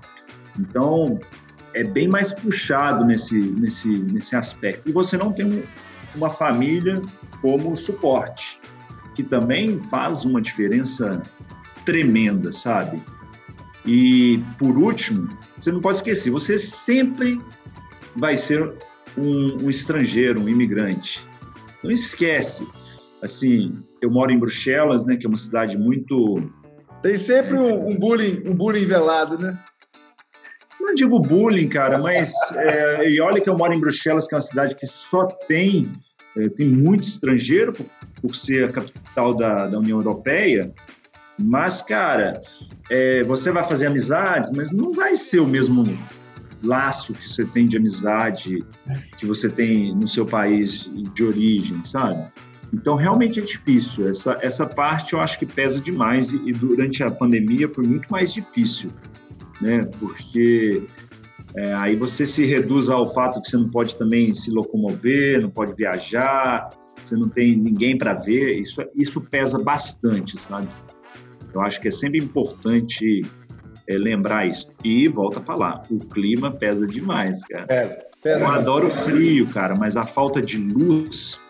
então 0.57 1.19
é 1.73 1.83
bem 1.83 2.07
mais 2.07 2.31
puxado 2.31 3.05
nesse, 3.05 3.39
nesse, 3.39 3.87
nesse 3.87 4.35
aspecto. 4.35 4.89
E 4.89 4.91
você 4.91 5.15
não 5.15 5.31
tem 5.31 5.63
uma 6.15 6.31
família 6.31 7.01
como 7.39 7.77
suporte, 7.77 8.57
que 9.13 9.21
também 9.21 9.79
faz 9.83 10.25
uma 10.25 10.41
diferença 10.41 11.21
tremenda, 11.85 12.51
sabe? 12.51 12.99
E, 13.87 14.43
por 14.59 14.77
último, 14.77 15.29
você 15.57 15.71
não 15.71 15.79
pode 15.79 15.97
esquecer, 15.97 16.29
você 16.29 16.59
sempre 16.59 17.41
vai 18.15 18.35
ser 18.35 18.73
um, 19.17 19.63
um 19.63 19.69
estrangeiro, 19.69 20.41
um 20.41 20.49
imigrante. 20.49 21.25
Não 21.81 21.89
esquece. 21.89 22.67
Assim, 23.23 23.81
eu 24.01 24.11
moro 24.11 24.31
em 24.31 24.37
Bruxelas, 24.37 25.05
né, 25.05 25.15
que 25.15 25.25
é 25.25 25.29
uma 25.29 25.37
cidade 25.37 25.77
muito... 25.77 26.51
Tem 27.01 27.15
sempre 27.15 27.55
é, 27.55 27.59
um, 27.59 27.91
um, 27.91 27.97
bullying, 27.97 28.43
um 28.45 28.53
bullying 28.53 28.85
velado, 28.85 29.39
né? 29.39 29.57
Não 30.79 30.93
digo 30.93 31.19
bullying, 31.19 31.69
cara, 31.69 31.97
mas 31.97 32.33
é, 32.55 33.09
e 33.09 33.21
olha 33.21 33.39
que 33.41 33.49
eu 33.49 33.57
moro 33.57 33.73
em 33.73 33.79
Bruxelas, 33.79 34.27
que 34.27 34.35
é 34.35 34.37
uma 34.37 34.41
cidade 34.41 34.75
que 34.75 34.85
só 34.85 35.25
tem 35.25 35.91
é, 36.37 36.49
tem 36.49 36.67
muito 36.67 37.07
estrangeiro 37.07 37.73
por, 37.73 37.85
por 38.21 38.35
ser 38.35 38.65
a 38.65 38.71
capital 38.71 39.33
da, 39.33 39.67
da 39.67 39.79
União 39.79 39.97
Europeia, 39.97 40.71
mas, 41.39 41.81
cara, 41.81 42.41
é, 42.89 43.23
você 43.23 43.51
vai 43.51 43.63
fazer 43.63 43.87
amizades, 43.87 44.51
mas 44.51 44.71
não 44.71 44.91
vai 44.93 45.15
ser 45.15 45.39
o 45.39 45.47
mesmo 45.47 45.85
laço 46.63 47.13
que 47.13 47.27
você 47.27 47.45
tem 47.45 47.67
de 47.67 47.77
amizade 47.77 48.65
que 49.19 49.25
você 49.25 49.47
tem 49.47 49.95
no 49.95 50.07
seu 50.07 50.25
país 50.25 50.89
de 51.13 51.23
origem, 51.23 51.83
sabe? 51.85 52.27
Então, 52.73 52.95
realmente 52.95 53.39
é 53.39 53.43
difícil. 53.43 54.09
Essa, 54.09 54.37
essa 54.41 54.65
parte 54.65 55.13
eu 55.13 55.21
acho 55.21 55.39
que 55.39 55.45
pesa 55.45 55.79
demais 55.79 56.31
e, 56.31 56.41
e 56.45 56.51
durante 56.51 57.03
a 57.03 57.11
pandemia 57.11 57.69
foi 57.69 57.85
muito 57.85 58.11
mais 58.11 58.33
difícil, 58.33 58.91
né? 59.61 59.87
Porque 59.99 60.83
é, 61.55 61.73
aí 61.73 61.95
você 61.95 62.25
se 62.25 62.45
reduz 62.45 62.89
ao 62.89 63.13
fato 63.13 63.41
que 63.41 63.49
você 63.49 63.57
não 63.57 63.69
pode 63.69 63.95
também 63.95 64.33
se 64.33 64.51
locomover, 64.51 65.41
não 65.41 65.49
pode 65.49 65.73
viajar, 65.75 66.69
você 67.01 67.15
não 67.15 67.29
tem 67.29 67.55
ninguém 67.55 67.97
para 67.97 68.13
ver. 68.13 68.59
Isso, 68.59 68.81
isso 68.95 69.21
pesa 69.21 69.57
bastante, 69.57 70.39
sabe? 70.39 70.67
Eu 71.57 71.61
acho 71.61 71.81
que 71.81 71.87
é 71.87 71.91
sempre 71.91 72.19
importante 72.19 73.25
é, 73.87 73.97
lembrar 73.97 74.47
isso. 74.47 74.69
E 74.83 75.07
volta 75.07 75.39
a 75.39 75.43
falar, 75.43 75.83
o 75.89 75.97
clima 75.97 76.51
pesa 76.51 76.85
demais, 76.85 77.43
cara. 77.45 77.65
Pesa, 77.65 77.99
pesa. 78.21 78.45
Eu 78.45 78.51
adoro 78.51 78.87
o 78.87 78.91
frio, 79.01 79.47
cara, 79.47 79.75
mas 79.75 79.97
a 79.97 80.05
falta 80.05 80.41
de 80.41 80.57
luz 80.57 81.41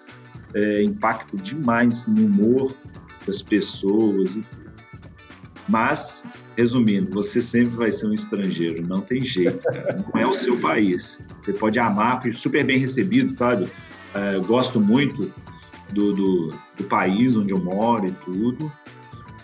é, 0.53 0.83
impacta 0.83 1.35
demais 1.35 2.07
no 2.07 2.25
humor 2.25 2.73
das 3.25 3.41
pessoas. 3.41 4.39
Mas 5.67 6.23
resumindo, 6.55 7.11
você 7.11 7.41
sempre 7.41 7.75
vai 7.75 7.91
ser 7.91 8.07
um 8.07 8.13
estrangeiro, 8.13 8.81
não 8.87 9.01
tem 9.01 9.25
jeito, 9.25 9.61
cara. 9.65 10.05
Não 10.13 10.21
é 10.21 10.25
o 10.25 10.33
seu 10.33 10.57
país. 10.59 11.19
Você 11.39 11.51
pode 11.51 11.77
amar, 11.77 12.21
super 12.33 12.63
bem 12.63 12.79
recebido, 12.79 13.35
sabe? 13.35 13.67
É, 14.15 14.39
gosto 14.39 14.79
muito 14.79 15.31
do, 15.91 16.13
do, 16.13 16.53
do, 16.77 16.83
país 16.85 17.35
onde 17.35 17.51
eu 17.53 17.59
moro 17.59 18.07
e 18.07 18.11
tudo, 18.11 18.71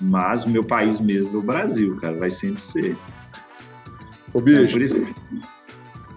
mas 0.04 0.44
o 0.46 0.50
meu 0.50 0.64
país 0.64 1.00
mesmo 1.00 1.36
é 1.36 1.40
o 1.40 1.42
Brasil, 1.42 1.98
cara, 1.98 2.18
vai 2.18 2.30
sempre 2.30 2.62
ser. 2.62 2.98
Ô, 4.34 4.42
bicho. 4.42 4.66
É, 4.66 4.72
por 4.72 4.82
isso, 4.82 5.06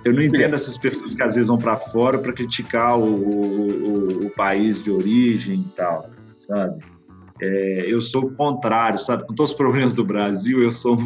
eu 0.05 0.13
não 0.13 0.23
entendo 0.23 0.55
essas 0.55 0.77
pessoas 0.77 1.15
que 1.15 1.23
às 1.23 1.35
vezes 1.35 1.49
vão 1.49 1.59
para 1.59 1.77
fora 1.77 2.19
para 2.19 2.33
criticar 2.33 2.99
o, 2.99 3.05
o, 3.05 4.27
o 4.27 4.31
país 4.31 4.83
de 4.83 4.91
origem 4.91 5.61
e 5.61 5.77
tal, 5.77 6.09
sabe? 6.37 6.85
É, 7.41 7.85
eu 7.89 8.01
sou 8.01 8.25
o 8.25 8.35
contrário, 8.35 8.99
sabe? 8.99 9.27
Com 9.27 9.35
todos 9.35 9.51
os 9.51 9.57
problemas 9.57 9.95
do 9.95 10.05
Brasil, 10.05 10.63
eu 10.63 10.71
sou 10.71 10.97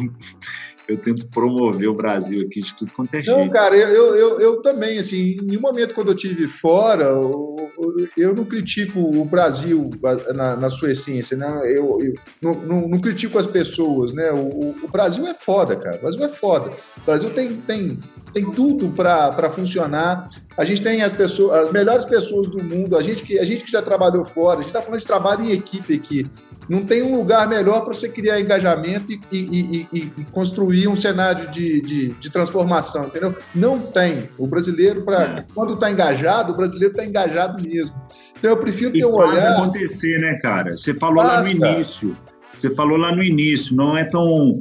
eu 0.87 0.97
tento 0.97 1.27
promover 1.27 1.87
o 1.87 1.93
Brasil 1.93 2.41
aqui 2.41 2.61
de 2.61 2.75
tudo 2.75 2.91
quanto 2.93 3.13
é 3.15 3.23
jeito. 3.23 3.37
Não, 3.37 3.49
cara, 3.49 3.75
eu, 3.75 4.15
eu, 4.15 4.39
eu 4.39 4.61
também, 4.61 4.97
assim, 4.99 5.37
em 5.41 5.57
um 5.57 5.61
momento 5.61 5.93
quando 5.93 6.09
eu 6.09 6.15
tive 6.15 6.47
fora, 6.47 7.17
o, 7.17 7.55
eu 8.17 8.35
não 8.35 8.45
critico 8.45 8.99
o 8.99 9.25
Brasil 9.25 9.91
na, 10.33 10.55
na 10.55 10.69
sua 10.69 10.91
essência, 10.91 11.37
né? 11.37 11.47
Eu, 11.65 12.01
eu 12.01 12.13
não, 12.41 12.53
não, 12.53 12.87
não, 12.87 13.01
critico 13.01 13.37
as 13.37 13.47
pessoas, 13.47 14.13
né? 14.13 14.31
O, 14.31 14.75
o, 14.83 14.87
Brasil 14.91 15.25
é 15.27 15.33
foda, 15.33 15.75
cara. 15.75 15.97
O 15.97 16.01
Brasil 16.01 16.23
é 16.23 16.29
foda. 16.29 16.71
O 16.97 17.05
Brasil 17.05 17.29
tem, 17.31 17.55
tem, 17.55 17.97
tem 18.33 18.51
tudo 18.51 18.89
para 18.89 19.49
funcionar. 19.49 20.29
A 20.57 20.63
gente 20.63 20.81
tem 20.81 21.01
as 21.01 21.13
pessoas, 21.13 21.67
as 21.67 21.71
melhores 21.71 22.05
pessoas 22.05 22.49
do 22.49 22.63
mundo. 22.63 22.97
A 22.97 23.01
gente 23.01 23.23
que, 23.23 23.39
a 23.39 23.45
gente 23.45 23.63
que 23.63 23.71
já 23.71 23.81
trabalhou 23.81 24.25
fora, 24.25 24.59
a 24.59 24.61
gente 24.61 24.69
está 24.69 24.81
falando 24.81 24.99
de 24.99 25.07
trabalho 25.07 25.45
em 25.45 25.51
equipe 25.51 25.93
aqui. 25.93 26.29
Não 26.69 26.85
tem 26.85 27.01
um 27.03 27.15
lugar 27.15 27.49
melhor 27.49 27.81
para 27.81 27.93
você 27.93 28.07
criar 28.07 28.39
engajamento 28.39 29.11
e, 29.11 29.19
e, 29.31 29.87
e, 29.91 30.11
e, 30.17 30.23
construir 30.25 30.87
um 30.87 30.95
cenário 30.95 31.49
de, 31.51 31.81
de, 31.81 32.09
de, 32.09 32.29
transformação, 32.29 33.07
entendeu? 33.07 33.35
Não 33.53 33.79
tem. 33.79 34.29
O 34.37 34.47
brasileiro, 34.47 35.01
pra, 35.01 35.23
é. 35.23 35.45
quando 35.53 35.73
está 35.73 35.91
engajado, 35.91 36.53
o 36.53 36.55
brasileiro 36.55 36.93
está 36.93 37.05
engajado 37.05 37.61
mesmo. 37.61 37.95
Então 38.37 38.51
eu 38.51 38.57
prefiro 38.57 38.91
ter 38.91 39.05
um 39.05 39.13
olhar. 39.13 39.41
Faz 39.41 39.59
acontecer, 39.59 40.19
né, 40.19 40.39
cara? 40.41 40.77
Você 40.77 40.93
falou 40.93 41.23
Basta. 41.23 41.37
lá 41.37 41.43
no 41.43 41.49
início. 41.49 42.17
Você 42.55 42.73
falou 42.73 42.97
lá 42.97 43.15
no 43.15 43.23
início, 43.23 43.75
não 43.75 43.97
é 43.97 44.03
tão 44.03 44.59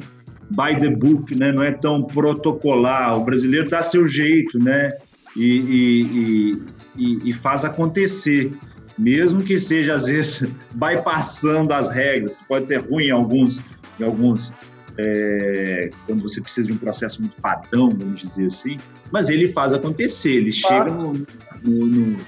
by 0.51 0.79
the 0.79 0.91
book, 0.91 1.35
né? 1.35 1.53
Não 1.53 1.63
é 1.63 1.73
tão 1.73 2.03
protocolar. 2.03 3.17
O 3.19 3.25
brasileiro 3.25 3.69
dá 3.69 3.83
seu 3.83 4.07
jeito, 4.09 4.59
né? 4.59 4.91
e, 5.37 6.57
e, 6.97 7.31
e 7.31 7.33
faz 7.33 7.65
acontecer 7.65 8.53
mesmo 8.99 9.43
que 9.43 9.59
seja 9.59 9.95
às 9.95 10.05
vezes 10.05 10.45
bypassando 10.73 11.73
as 11.73 11.89
regras, 11.89 12.37
que 12.37 12.45
pode 12.47 12.67
ser 12.67 12.81
ruim 12.81 13.07
em 13.07 13.11
alguns, 13.11 13.61
em 13.99 14.05
alguns 14.05 14.53
é, 14.99 15.91
quando 16.05 16.23
você 16.23 16.41
precisa 16.41 16.67
de 16.67 16.75
um 16.75 16.77
processo 16.77 17.23
muito 17.23 17.41
padrão, 17.41 17.91
vamos 17.91 18.21
dizer 18.21 18.47
assim, 18.47 18.79
mas 19.11 19.31
ele 19.31 19.49
faz 19.49 19.73
acontecer, 19.73 20.33
ele 20.33 20.53
chega 20.53 20.93
no, 20.93 21.15
no, 21.15 21.87
no, 21.87 22.19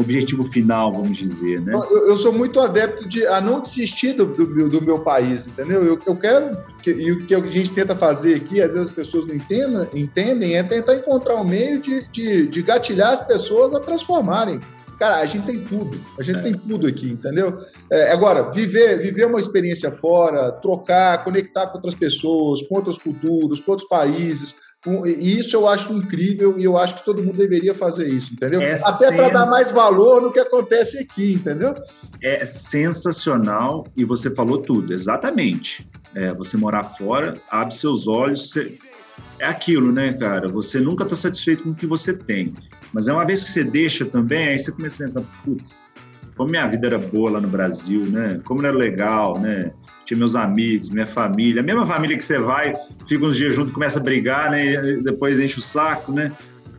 objetivo 0.00 0.44
final, 0.44 0.92
vamos 0.92 1.16
dizer, 1.16 1.60
né? 1.60 1.72
Eu, 1.74 2.08
eu, 2.08 2.16
sou 2.16 2.32
muito 2.32 2.60
adepto 2.60 3.08
de 3.08 3.26
a 3.26 3.40
não 3.40 3.60
desistir 3.60 4.12
do, 4.12 4.26
do, 4.26 4.68
do 4.68 4.82
meu 4.82 5.00
país, 5.00 5.46
entendeu? 5.46 5.84
Eu, 5.84 5.98
eu 6.06 6.16
quero, 6.16 6.56
que, 6.82 6.90
e 6.90 7.12
o 7.12 7.26
que 7.26 7.34
a 7.34 7.40
gente 7.46 7.72
tenta 7.72 7.96
fazer 7.96 8.34
aqui, 8.34 8.60
às 8.60 8.72
vezes 8.72 8.88
as 8.88 8.94
pessoas 8.94 9.26
não 9.26 9.34
entendam, 9.34 9.86
entendem, 9.94 10.56
é 10.56 10.62
tentar 10.62 10.96
encontrar 10.96 11.36
um 11.36 11.44
meio 11.44 11.80
de, 11.80 12.06
de, 12.08 12.48
de 12.48 12.62
gatilhar 12.62 13.12
as 13.12 13.20
pessoas 13.20 13.74
a 13.74 13.80
transformarem 13.80 14.60
Cara, 14.98 15.16
a 15.16 15.26
gente 15.26 15.46
tem 15.46 15.58
tudo. 15.60 16.00
A 16.18 16.22
gente 16.22 16.38
é. 16.38 16.42
tem 16.42 16.52
tudo 16.56 16.86
aqui, 16.86 17.10
entendeu? 17.10 17.58
É, 17.90 18.12
agora, 18.12 18.50
viver, 18.50 18.98
viver 18.98 19.26
uma 19.26 19.40
experiência 19.40 19.90
fora, 19.90 20.52
trocar, 20.52 21.24
conectar 21.24 21.66
com 21.66 21.76
outras 21.76 21.94
pessoas, 21.94 22.62
com 22.62 22.76
outras 22.76 22.98
culturas, 22.98 23.60
com 23.60 23.72
outros 23.72 23.88
países. 23.88 24.56
E 25.06 25.38
isso 25.38 25.56
eu 25.56 25.66
acho 25.66 25.92
incrível 25.94 26.58
e 26.58 26.64
eu 26.64 26.76
acho 26.76 26.96
que 26.96 27.04
todo 27.04 27.22
mundo 27.22 27.38
deveria 27.38 27.74
fazer 27.74 28.06
isso, 28.08 28.34
entendeu? 28.34 28.60
É 28.60 28.72
Até 28.72 29.08
sens... 29.08 29.16
para 29.16 29.30
dar 29.30 29.46
mais 29.46 29.70
valor 29.70 30.20
no 30.20 30.30
que 30.30 30.38
acontece 30.38 30.98
aqui, 30.98 31.32
entendeu? 31.34 31.74
É 32.22 32.44
sensacional 32.44 33.86
e 33.96 34.04
você 34.04 34.30
falou 34.34 34.58
tudo, 34.58 34.92
exatamente. 34.92 35.86
É, 36.14 36.32
você 36.34 36.56
morar 36.56 36.84
fora, 36.84 37.34
abre 37.50 37.74
seus 37.74 38.06
olhos, 38.06 38.50
você 38.50 38.78
é 39.38 39.46
aquilo, 39.46 39.90
né, 39.90 40.12
cara? 40.12 40.48
Você 40.48 40.80
nunca 40.80 41.04
está 41.04 41.16
satisfeito 41.16 41.62
com 41.62 41.70
o 41.70 41.74
que 41.74 41.86
você 41.86 42.12
tem. 42.12 42.54
Mas 42.92 43.08
é 43.08 43.12
uma 43.12 43.24
vez 43.24 43.42
que 43.42 43.50
você 43.50 43.64
deixa 43.64 44.04
também, 44.04 44.48
aí 44.48 44.58
você 44.58 44.70
começa 44.70 44.96
a 44.96 45.06
pensar, 45.06 45.22
putz, 45.44 45.82
como 46.36 46.50
minha 46.50 46.66
vida 46.66 46.86
era 46.86 46.98
boa 46.98 47.32
lá 47.32 47.40
no 47.40 47.48
Brasil, 47.48 48.04
né? 48.06 48.40
Como 48.44 48.64
era 48.64 48.76
legal, 48.76 49.38
né? 49.38 49.72
Tinha 50.04 50.18
meus 50.18 50.36
amigos, 50.36 50.90
minha 50.90 51.06
família, 51.06 51.62
a 51.62 51.64
mesma 51.64 51.86
família 51.86 52.16
que 52.16 52.24
você 52.24 52.38
vai, 52.38 52.74
fica 53.08 53.24
uns 53.24 53.36
dias 53.36 53.54
junto, 53.54 53.72
começa 53.72 53.98
a 53.98 54.02
brigar, 54.02 54.50
né? 54.50 54.76
Depois 55.02 55.40
enche 55.40 55.58
o 55.58 55.62
saco, 55.62 56.12
né? 56.12 56.30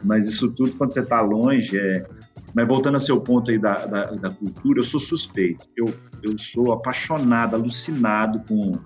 Mas 0.03 0.27
isso 0.27 0.49
tudo, 0.49 0.73
quando 0.73 0.93
você 0.93 0.99
está 0.99 1.21
longe, 1.21 1.77
é... 1.77 2.05
Mas 2.53 2.67
voltando 2.67 2.93
ao 2.93 3.01
seu 3.01 3.19
ponto 3.19 3.51
aí 3.51 3.57
da, 3.57 3.85
da, 3.85 4.05
da 4.11 4.29
cultura, 4.29 4.79
eu 4.79 4.83
sou 4.83 4.99
suspeito. 4.99 5.65
Eu, 5.75 5.93
eu 6.23 6.37
sou 6.37 6.71
apaixonado, 6.71 7.55
alucinado 7.55 8.41
com 8.47 8.79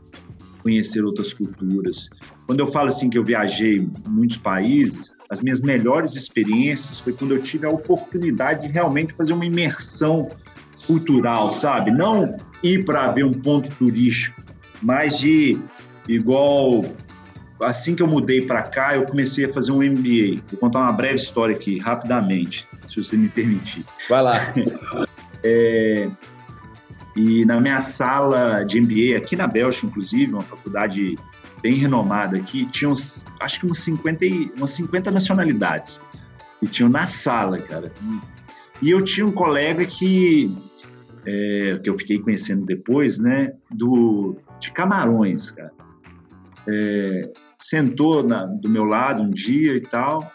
conhecer 0.64 1.04
outras 1.04 1.34
culturas. 1.34 2.10
Quando 2.46 2.60
eu 2.60 2.68
falo 2.68 2.88
assim 2.88 3.10
que 3.10 3.18
eu 3.18 3.24
viajei 3.24 3.88
muitos 4.08 4.38
países, 4.38 5.16
as 5.30 5.42
minhas 5.42 5.62
melhores 5.62 6.16
experiências 6.16 7.00
foi 7.00 7.14
quando 7.14 7.36
eu 7.36 7.42
tive 7.42 7.66
a 7.66 7.70
oportunidade 7.70 8.68
de 8.68 8.74
realmente 8.74 9.14
fazer 9.14 9.34
uma 9.34 9.46
imersão 9.46 10.30
cultural, 10.86 11.54
sabe? 11.54 11.92
Não 11.92 12.38
ir 12.64 12.86
para 12.86 13.12
ver 13.12 13.24
um 13.24 13.34
ponto 13.34 13.70
turístico, 13.72 14.42
mas 14.82 15.18
de 15.18 15.60
igual 16.08 16.86
assim 17.62 17.96
que 17.96 18.02
eu 18.02 18.08
mudei 18.08 18.42
para 18.42 18.64
cá, 18.64 18.96
eu 18.96 19.06
comecei 19.06 19.46
a 19.46 19.54
fazer 19.54 19.72
um 19.72 19.84
MBA. 19.84 20.42
Vou 20.50 20.60
contar 20.60 20.80
uma 20.80 20.94
breve 20.94 21.16
história 21.16 21.56
aqui, 21.56 21.78
rapidamente, 21.78 22.68
se 22.88 23.04
você 23.04 23.18
me 23.18 23.28
permitir. 23.28 23.84
Vai 24.08 24.22
lá. 24.22 24.54
é, 25.44 26.10
e 27.16 27.44
na 27.46 27.60
minha 27.60 27.82
sala 27.82 28.64
de 28.64 28.80
MBA, 28.80 29.18
aqui 29.18 29.36
na 29.36 29.48
Bélgica, 29.48 29.88
inclusive, 29.88 30.32
uma 30.32 30.42
faculdade 30.42 31.18
bem 31.62 31.74
renomada 31.74 32.38
aqui, 32.38 32.66
tinha 32.68 32.90
uns, 32.90 33.26
acho 33.40 33.60
que 33.60 33.68
uns 33.68 33.80
50, 33.80 34.26
umas 34.56 34.72
50 34.72 35.12
nacionalidades. 35.12 36.00
E 36.62 36.68
tinham 36.68 36.90
na 36.90 37.06
sala, 37.06 37.58
cara. 37.60 37.92
E 38.82 38.90
eu 38.90 39.04
tinha 39.04 39.26
um 39.26 39.32
colega 39.32 39.86
que, 39.86 40.54
é, 41.26 41.80
que 41.84 41.90
eu 41.90 41.96
fiquei 41.96 42.20
conhecendo 42.20 42.66
depois, 42.66 43.20
né, 43.20 43.54
do, 43.70 44.38
de 44.60 44.72
Camarões, 44.72 45.52
cara. 45.52 45.72
É, 46.68 47.32
sentou 47.58 48.24
na, 48.24 48.46
do 48.46 48.70
meu 48.70 48.84
lado 48.84 49.24
um 49.24 49.30
dia 49.30 49.76
e 49.76 49.82
tal, 49.82 50.32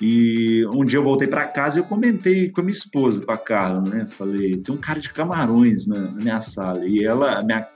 e 0.00 0.66
um 0.66 0.84
dia 0.84 0.98
eu 0.98 1.04
voltei 1.04 1.28
para 1.28 1.46
casa 1.46 1.78
e 1.78 1.82
eu 1.82 1.86
comentei 1.86 2.50
com 2.50 2.60
a 2.60 2.64
minha 2.64 2.72
esposa, 2.72 3.20
com 3.20 3.32
a 3.32 3.38
Carla, 3.38 3.80
né? 3.80 4.04
Falei, 4.04 4.56
tem 4.56 4.74
um 4.74 4.78
cara 4.78 5.00
de 5.00 5.12
camarões 5.12 5.86
na, 5.86 5.98
na 5.98 6.20
minha 6.20 6.40
sala. 6.40 6.84
E 6.84 7.04
ela, 7.04 7.38
a, 7.38 7.42
minha, 7.42 7.66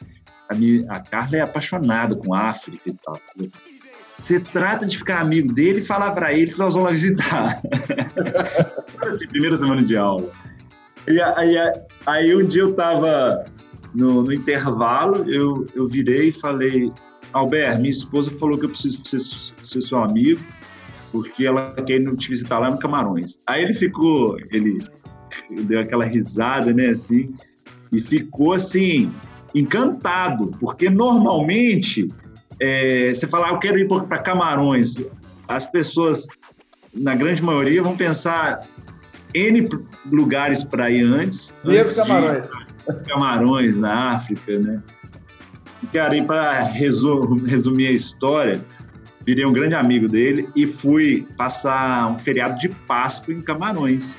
a, 0.48 0.54
minha, 0.54 0.92
a 0.92 1.00
Carla 1.00 1.36
é 1.36 1.40
apaixonada 1.40 2.16
com 2.16 2.34
África 2.34 2.90
e 2.90 2.92
tal. 2.92 3.20
Você 4.14 4.40
trata 4.40 4.84
de 4.84 4.98
ficar 4.98 5.20
amigo 5.20 5.52
dele 5.52 5.80
e 5.80 5.84
falar 5.84 6.10
para 6.10 6.32
ele 6.34 6.52
que 6.52 6.58
nós 6.58 6.74
vamos 6.74 6.88
lá 6.88 6.94
visitar. 6.94 7.62
assim, 9.06 9.28
primeira 9.28 9.56
semana 9.56 9.82
de 9.82 9.96
aula. 9.96 10.28
E 11.08 11.20
aí, 11.20 11.56
aí 12.06 12.36
um 12.36 12.44
dia 12.44 12.62
eu 12.62 12.74
tava 12.74 13.46
no, 13.94 14.22
no 14.22 14.32
intervalo, 14.32 15.30
eu, 15.30 15.64
eu 15.74 15.86
virei 15.86 16.28
e 16.28 16.32
falei, 16.32 16.92
Albert, 17.32 17.78
minha 17.78 17.90
esposa 17.90 18.30
falou 18.32 18.58
que 18.58 18.66
eu 18.66 18.70
preciso 18.70 19.00
ser, 19.04 19.20
ser 19.20 19.82
seu 19.82 19.98
amigo 19.98 20.40
porque 21.12 21.46
ela 21.46 21.72
quer 21.74 22.00
ir 22.00 22.16
te 22.16 22.28
visitar 22.28 22.58
lá 22.58 22.70
no 22.70 22.78
Camarões. 22.78 23.38
Aí 23.46 23.62
ele 23.62 23.74
ficou, 23.74 24.38
ele 24.50 24.86
deu 25.62 25.80
aquela 25.80 26.04
risada, 26.04 26.72
né, 26.72 26.88
assim, 26.88 27.34
e 27.92 28.00
ficou 28.00 28.52
assim, 28.52 29.12
encantado, 29.54 30.48
porque 30.60 30.90
normalmente 30.90 32.12
é, 32.60 33.12
você 33.14 33.26
falar, 33.26 33.48
ah, 33.48 33.52
eu 33.52 33.58
quero 33.58 33.78
ir 33.78 33.88
para 33.88 34.18
Camarões, 34.18 34.96
as 35.46 35.64
pessoas, 35.64 36.26
na 36.92 37.14
grande 37.14 37.42
maioria, 37.42 37.82
vão 37.82 37.96
pensar 37.96 38.66
N 39.34 39.68
lugares 40.10 40.62
para 40.62 40.90
ir 40.90 41.04
antes. 41.04 41.56
Mesmo 41.64 41.96
Camarões. 41.96 42.50
Camarões 43.06 43.76
na 43.76 44.16
África, 44.16 44.58
né? 44.58 44.82
E, 45.82 45.86
cara, 45.86 46.16
e 46.16 46.22
para 46.22 46.62
resumir 46.62 47.86
a 47.86 47.92
história, 47.92 48.60
virei 49.24 49.44
um 49.44 49.52
grande 49.52 49.74
amigo 49.74 50.08
dele 50.08 50.48
e 50.56 50.66
fui 50.66 51.26
passar 51.36 52.10
um 52.10 52.18
feriado 52.18 52.58
de 52.58 52.68
Páscoa 52.68 53.34
em 53.34 53.40
Camarões 53.40 54.16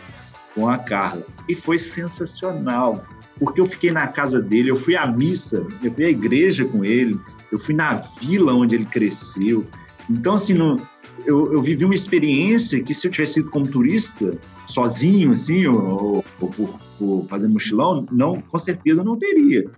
com 0.53 0.69
a 0.69 0.77
Carla. 0.77 1.25
E 1.47 1.55
foi 1.55 1.77
sensacional, 1.77 3.05
porque 3.37 3.59
eu 3.59 3.65
fiquei 3.65 3.91
na 3.91 4.07
casa 4.07 4.41
dele, 4.41 4.69
eu 4.69 4.77
fui 4.77 4.95
à 4.95 5.07
missa, 5.07 5.65
eu 5.83 5.91
fui 5.91 6.05
à 6.05 6.09
igreja 6.09 6.63
com 6.65 6.85
ele, 6.85 7.19
eu 7.51 7.57
fui 7.57 7.73
na 7.73 7.95
vila 8.21 8.53
onde 8.53 8.75
ele 8.75 8.85
cresceu. 8.85 9.65
Então, 10.09 10.35
assim, 10.35 10.53
no, 10.53 10.79
eu, 11.25 11.53
eu, 11.53 11.61
vivi 11.61 11.85
uma 11.85 11.95
experiência 11.95 12.81
que 12.81 12.93
se 12.93 13.07
eu 13.07 13.11
tivesse 13.11 13.39
ido 13.39 13.49
como 13.49 13.67
turista, 13.67 14.37
sozinho, 14.67 15.33
assim, 15.33 15.67
ou, 15.67 16.23
ou 16.39 16.49
por, 16.49 16.79
por 16.97 17.25
fazer 17.27 17.47
mochilão, 17.47 18.05
não, 18.11 18.41
com 18.41 18.57
certeza 18.57 19.03
não 19.03 19.17
teria 19.17 19.69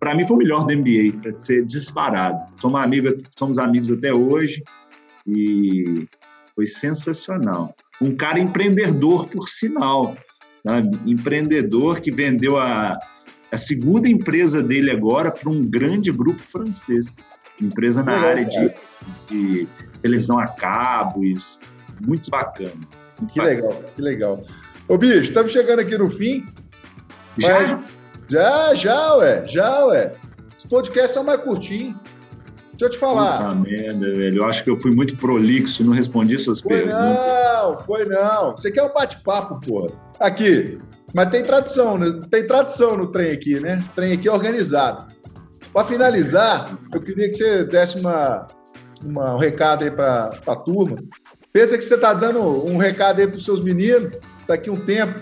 para 0.00 0.14
mim 0.14 0.24
foi 0.24 0.36
o 0.36 0.38
melhor 0.38 0.64
do 0.64 0.74
NBA, 0.74 1.20
para 1.20 1.36
ser 1.36 1.62
disparado. 1.66 2.42
Somos 2.58 2.80
amigos, 2.80 3.22
somos 3.38 3.58
amigos 3.58 3.92
até 3.92 4.12
hoje 4.12 4.64
e 5.26 6.08
foi 6.54 6.66
sensacional. 6.66 7.76
Um 8.00 8.16
cara 8.16 8.40
empreendedor, 8.40 9.28
por 9.28 9.46
sinal, 9.46 10.16
sabe? 10.64 10.98
Empreendedor 11.06 12.00
que 12.00 12.10
vendeu 12.10 12.58
a, 12.58 12.98
a 13.52 13.56
segunda 13.58 14.08
empresa 14.08 14.62
dele 14.62 14.90
agora 14.90 15.30
para 15.30 15.50
um 15.50 15.70
grande 15.70 16.10
grupo 16.10 16.42
francês. 16.42 17.16
Empresa 17.60 18.02
na 18.02 18.18
área 18.18 18.46
de, 18.46 18.70
de, 19.28 19.68
televisão 20.00 20.38
a 20.38 20.46
cabo, 20.46 21.24
isso. 21.24 21.58
Muito 22.00 22.30
bacana. 22.30 22.72
Muito 23.18 23.32
que 23.32 23.38
bacana. 23.38 23.56
legal, 23.56 23.84
que 23.94 24.02
legal. 24.02 24.44
Ô, 24.88 24.98
bicho, 24.98 25.20
estamos 25.20 25.52
chegando 25.52 25.80
aqui 25.80 25.96
no 25.96 26.10
fim. 26.10 26.46
Já? 27.38 27.60
Mas 27.60 27.84
já, 28.28 28.74
já, 28.74 29.14
ué, 29.16 29.46
já, 29.46 29.84
ué. 29.86 30.12
Os 30.56 30.64
podcasts 30.64 31.12
são 31.12 31.24
mais 31.24 31.40
curtinhos. 31.40 32.00
Deixa 32.72 32.84
eu 32.84 32.90
te 32.90 32.98
falar. 32.98 33.38
Puta 33.38 33.54
merda, 33.68 34.06
velho. 34.14 34.38
Eu 34.38 34.44
acho 34.46 34.64
que 34.64 34.70
eu 34.70 34.76
fui 34.78 34.90
muito 34.90 35.16
prolixo, 35.16 35.84
não 35.84 35.92
respondi 35.92 36.38
suas 36.38 36.60
foi 36.60 36.78
perguntas. 36.78 36.98
Não, 36.98 37.78
foi 37.78 38.04
não. 38.06 38.52
Você 38.52 38.70
quer 38.70 38.82
um 38.82 38.92
bate-papo, 38.92 39.60
porra. 39.60 39.90
Aqui, 40.18 40.78
Mas 41.14 41.28
tem 41.28 41.44
tradição, 41.44 41.98
né? 41.98 42.20
tem 42.30 42.46
tradição 42.46 42.96
no 42.96 43.08
trem 43.08 43.32
aqui, 43.32 43.60
né? 43.60 43.84
O 43.90 43.94
trem 43.94 44.12
aqui 44.12 44.28
é 44.28 44.32
organizado. 44.32 45.12
Para 45.72 45.84
finalizar, 45.84 46.78
eu 46.92 47.00
queria 47.00 47.28
que 47.28 47.34
você 47.34 47.64
desse 47.64 47.98
uma, 47.98 48.46
uma 49.02 49.34
um 49.34 49.38
recado 49.38 49.84
aí 49.84 49.90
para 49.90 50.38
a 50.46 50.56
turma. 50.56 50.98
Pensa 51.52 51.76
que 51.76 51.84
você 51.84 51.94
está 51.94 52.12
dando 52.12 52.40
um 52.66 52.76
recado 52.76 53.20
aí 53.20 53.26
para 53.26 53.36
os 53.36 53.44
seus 53.44 53.60
meninos 53.60 54.12
daqui 54.46 54.70
a 54.70 54.72
um 54.72 54.76
tempo. 54.76 55.18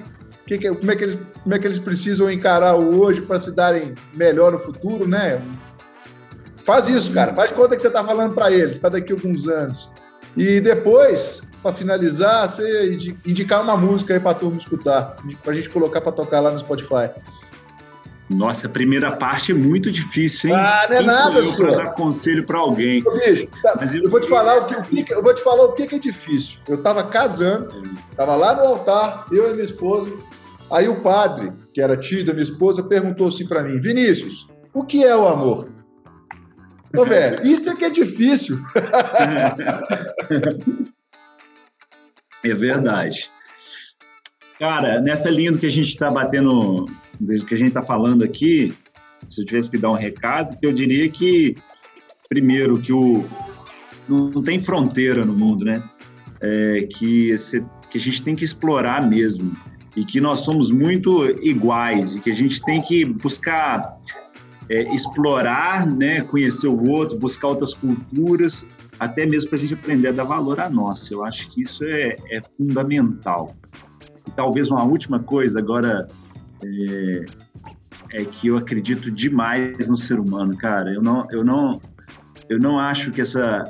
Que, 0.47 0.57
que, 0.57 0.75
como, 0.75 0.91
é 0.91 0.97
que 0.97 1.05
eles, 1.05 1.19
como 1.43 1.55
é 1.55 1.59
que 1.59 1.67
eles 1.67 1.79
precisam 1.79 2.31
encarar 2.31 2.75
o 2.75 3.01
hoje 3.01 3.21
para 3.21 3.39
se 3.39 3.55
darem 3.55 3.95
melhor 4.15 4.53
no 4.53 4.59
futuro, 4.59 5.07
né? 5.07 5.43
Faz 6.65 6.89
isso, 6.89 7.13
cara. 7.13 7.35
Faz 7.35 7.53
conta 7.53 7.77
que 7.77 7.83
você 7.83 7.89
está 7.89 8.03
falando 8.05 8.35
para 8.35 8.51
eles, 8.51 8.79
para 8.79 8.91
daqui 8.91 9.13
a 9.13 9.17
alguns 9.17 9.47
anos. 9.47 9.91
E 10.37 10.61
depois, 10.61 11.43
para 11.63 11.73
finalizar, 11.73 12.47
você 12.47 12.97
indicar 13.27 13.63
uma 13.63 13.77
música 13.77 14.15
aí 14.15 14.21
para 14.21 14.31
a 14.31 14.35
turma 14.35 14.59
escutar, 14.59 15.17
para 15.43 15.53
a 15.53 15.55
gente 15.55 15.69
colocar 15.71 16.01
para 16.01 16.13
tocar 16.13 16.41
lá 16.41 16.51
no 16.51 16.59
Spotify. 16.59 17.11
Nossa, 18.31 18.67
a 18.67 18.71
primeira 18.71 19.11
parte 19.13 19.53
é 19.53 19.55
muito 19.55 19.91
difícil, 19.91 20.51
hein? 20.51 20.57
Ah, 20.57 20.87
não 20.89 20.97
é 20.97 20.99
Quem 20.99 21.07
nada, 21.07 21.43
senhor. 21.43 21.73
Para 21.73 21.85
dar 21.85 21.91
conselho 21.93 22.45
para 22.45 22.59
alguém. 22.59 23.03
Ô, 23.07 23.13
bicho, 23.13 23.49
tá, 23.63 23.75
Mas 23.81 23.95
eu, 23.95 24.03
eu, 24.03 24.11
vou 24.11 24.21
te 24.21 24.29
falar 24.29 24.59
o 24.59 24.83
que, 24.83 25.13
eu 25.13 25.23
vou 25.23 25.35
te 25.35 25.43
falar 25.43 25.65
o 25.65 25.73
que 25.73 25.95
é 25.95 25.99
difícil. 25.99 26.61
Eu 26.69 26.75
estava 26.75 27.03
casando, 27.05 27.83
estava 28.11 28.37
lá 28.37 28.55
no 28.55 28.63
altar, 28.63 29.27
eu 29.33 29.51
e 29.51 29.53
minha 29.53 29.65
esposa. 29.65 30.13
Aí 30.71 30.87
o 30.87 30.97
padre, 30.97 31.53
que 31.73 31.81
era 31.81 31.97
tio 31.97 32.25
da 32.25 32.35
minha 32.35 32.43
esposa, 32.43 32.83
perguntou 32.83 33.29
assim 33.29 33.49
para 33.49 33.63
mim: 33.63 33.81
Vinícius, 33.81 34.47
o 34.75 34.85
que 34.85 35.03
é 35.03 35.17
o 35.17 35.27
amor? 35.27 35.73
Ô, 36.95 37.05
velho, 37.07 37.41
isso 37.49 37.71
é 37.71 37.77
que 37.77 37.87
é 37.87 37.91
difícil. 37.91 38.61
é 42.45 42.55
verdade. 42.55 43.31
Cara, 44.59 45.01
nessa 45.01 45.31
linha 45.31 45.53
do 45.53 45.59
que 45.59 45.67
a 45.67 45.71
gente 45.71 45.89
está 45.89 46.11
batendo 46.11 46.85
do 47.21 47.45
que 47.45 47.55
a 47.55 47.59
gente 47.59 47.69
está 47.69 47.83
falando 47.83 48.23
aqui, 48.23 48.75
se 49.29 49.41
eu 49.43 49.47
tivesse 49.47 49.71
que 49.71 49.79
dar 49.79 49.91
um 49.91 49.95
recado, 49.95 50.57
eu 50.63 50.73
diria 50.73 51.09
que, 51.09 51.57
primeiro, 52.29 52.79
que 52.79 52.93
o, 52.93 53.25
não, 54.09 54.31
não 54.31 54.43
tem 54.43 54.59
fronteira 54.59 55.25
no 55.25 55.35
mundo, 55.35 55.65
né? 55.65 55.83
É, 56.41 56.87
que, 56.91 57.31
esse, 57.31 57.65
que 57.91 57.99
a 57.99 58.01
gente 58.01 58.23
tem 58.23 58.37
que 58.37 58.45
explorar 58.45 59.07
mesmo 59.09 59.57
e 59.97 60.05
que 60.05 60.21
nós 60.21 60.41
somos 60.41 60.71
muito 60.71 61.25
iguais 61.45 62.15
e 62.15 62.21
que 62.21 62.31
a 62.31 62.35
gente 62.35 62.63
tem 62.63 62.81
que 62.81 63.05
buscar 63.05 63.99
é, 64.71 64.95
explorar, 64.95 65.87
né, 65.87 66.21
conhecer 66.21 66.69
o 66.69 66.85
outro, 66.89 67.19
buscar 67.19 67.49
outras 67.49 67.75
culturas, 67.75 68.67
até 69.01 69.25
mesmo 69.25 69.51
para 69.51 69.59
a 69.59 69.61
gente 69.63 69.75
aprender 69.75 70.09
a 70.09 70.13
dar 70.13 70.25
valor 70.25 70.61
à 70.61 70.69
nossa. 70.69 71.13
Eu 71.13 71.25
acho 71.25 71.51
que 71.51 71.63
isso 71.63 71.85
é, 71.85 72.17
é 72.31 72.41
fundamental. 72.57 73.57
E 74.27 74.31
talvez 74.31 74.71
uma 74.71 74.85
última 74.85 75.19
coisa, 75.19 75.59
agora 75.59 76.07
é, 76.65 77.27
é, 78.13 78.25
que 78.25 78.49
eu 78.49 78.57
acredito 78.57 79.11
demais 79.11 79.87
no 79.87 79.97
ser 79.97 80.19
humano, 80.19 80.57
cara. 80.57 80.93
Eu 80.93 81.03
não, 81.03 81.27
eu 81.31 81.45
não, 81.45 81.81
eu 82.49 82.59
não 82.59 82.79
acho 82.79 83.11
que 83.11 83.21
essa 83.21 83.65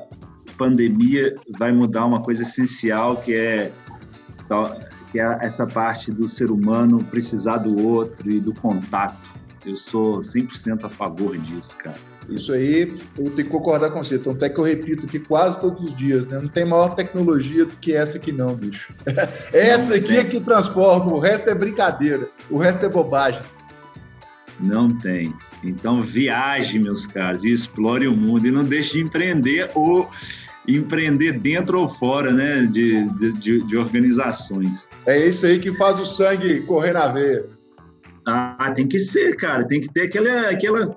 pandemia 0.57 1.36
vai 1.59 1.72
mudar 1.72 2.05
uma 2.05 2.22
coisa 2.22 2.43
essencial 2.43 3.16
que 3.16 3.34
é 3.34 3.72
que 5.12 5.20
é 5.20 5.39
essa 5.41 5.66
parte 5.66 6.12
do 6.12 6.28
ser 6.28 6.51
humano 6.51 7.03
precisar 7.05 7.59
do 7.59 7.78
outro 7.86 8.30
e 8.30 8.41
do 8.41 8.55
contato. 8.55 9.32
Eu 9.66 9.76
sou 9.76 10.18
100% 10.18 10.84
a 10.84 10.88
favor 10.88 11.36
disso, 11.36 11.76
cara. 11.76 11.96
Isso 12.28 12.52
aí, 12.52 12.94
eu 13.16 13.24
tenho 13.30 13.34
que 13.36 13.44
concordar 13.44 13.90
com 13.90 14.02
você. 14.02 14.16
Então, 14.16 14.32
até 14.32 14.48
que 14.48 14.59
eu 14.59 14.64
repito 14.64 15.06
aqui 15.06 15.18
quase 15.18 15.61
todos 15.61 15.82
os 15.82 15.94
dias, 15.94 16.26
né? 16.26 16.38
Não 16.38 16.48
tem 16.48 16.64
maior 16.64 16.94
tecnologia 16.94 17.64
do 17.64 17.74
que 17.76 17.94
essa 17.94 18.18
aqui, 18.18 18.30
não, 18.30 18.54
bicho. 18.54 18.92
essa 19.52 19.94
aqui 19.94 20.16
é 20.16 20.24
que 20.24 20.40
transforma, 20.40 21.12
o 21.12 21.18
resto 21.18 21.48
é 21.48 21.54
brincadeira, 21.54 22.28
o 22.50 22.59
resto 22.59 22.84
é 22.84 22.88
bobagem. 22.88 23.42
Não 24.61 24.96
tem. 24.98 25.34
Então, 25.62 26.02
viaje, 26.02 26.78
meus 26.78 27.06
caros, 27.06 27.44
e 27.44 27.50
explore 27.50 28.06
o 28.06 28.16
mundo 28.16 28.46
e 28.46 28.50
não 28.50 28.64
deixe 28.64 28.94
de 28.94 29.00
empreender 29.00 29.70
ou 29.74 30.11
empreender 30.66 31.32
dentro 31.32 31.80
ou 31.80 31.88
fora 31.88 32.32
né, 32.32 32.66
de, 32.66 33.09
de, 33.32 33.62
de 33.62 33.76
organizações. 33.76 34.90
É 35.06 35.26
isso 35.26 35.46
aí 35.46 35.59
que 35.59 35.72
faz 35.76 35.98
o 35.98 36.04
sangue 36.04 36.61
correr 36.62 36.92
na 36.92 37.06
veia. 37.06 37.57
Ah, 38.28 38.72
tem 38.74 38.86
que 38.86 38.98
ser, 38.98 39.36
cara. 39.36 39.66
Tem 39.66 39.80
que 39.80 39.88
ter 39.88 40.02
aquela, 40.02 40.50
aquela 40.50 40.94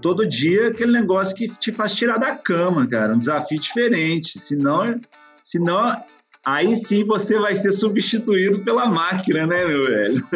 todo 0.00 0.26
dia 0.26 0.68
aquele 0.68 0.92
negócio 0.92 1.36
que 1.36 1.48
te 1.48 1.70
faz 1.72 1.92
tirar 1.92 2.16
da 2.18 2.34
cama, 2.34 2.86
cara, 2.86 3.14
um 3.14 3.18
desafio 3.18 3.60
diferente. 3.60 4.38
Senão, 4.38 4.98
senão 5.42 6.02
aí 6.44 6.74
sim 6.74 7.04
você 7.04 7.38
vai 7.38 7.54
ser 7.54 7.72
substituído 7.72 8.60
pela 8.64 8.86
máquina, 8.86 9.46
né, 9.46 9.66
meu 9.66 9.86
velho? 9.86 10.26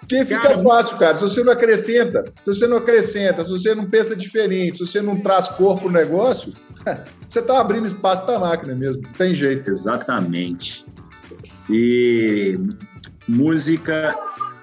Porque 0.00 0.24
fica 0.24 0.40
cara, 0.40 0.62
fácil, 0.62 0.96
cara. 0.96 1.16
Se 1.16 1.22
você 1.22 1.44
não 1.44 1.52
acrescenta, 1.52 2.24
se 2.24 2.46
você 2.46 2.66
não 2.66 2.78
acrescenta, 2.78 3.44
se 3.44 3.50
você 3.50 3.74
não 3.74 3.84
pensa 3.84 4.16
diferente, 4.16 4.78
se 4.78 4.86
você 4.86 5.02
não 5.02 5.20
traz 5.20 5.48
corpo 5.48 5.86
no 5.86 5.98
negócio, 5.98 6.52
você 7.28 7.40
está 7.40 7.60
abrindo 7.60 7.86
espaço 7.86 8.24
para 8.24 8.36
a 8.36 8.40
máquina 8.40 8.74
mesmo. 8.74 9.02
Não 9.02 9.12
tem 9.12 9.34
jeito. 9.34 9.68
Exatamente. 9.68 10.86
E 11.68 12.58
música 13.28 14.16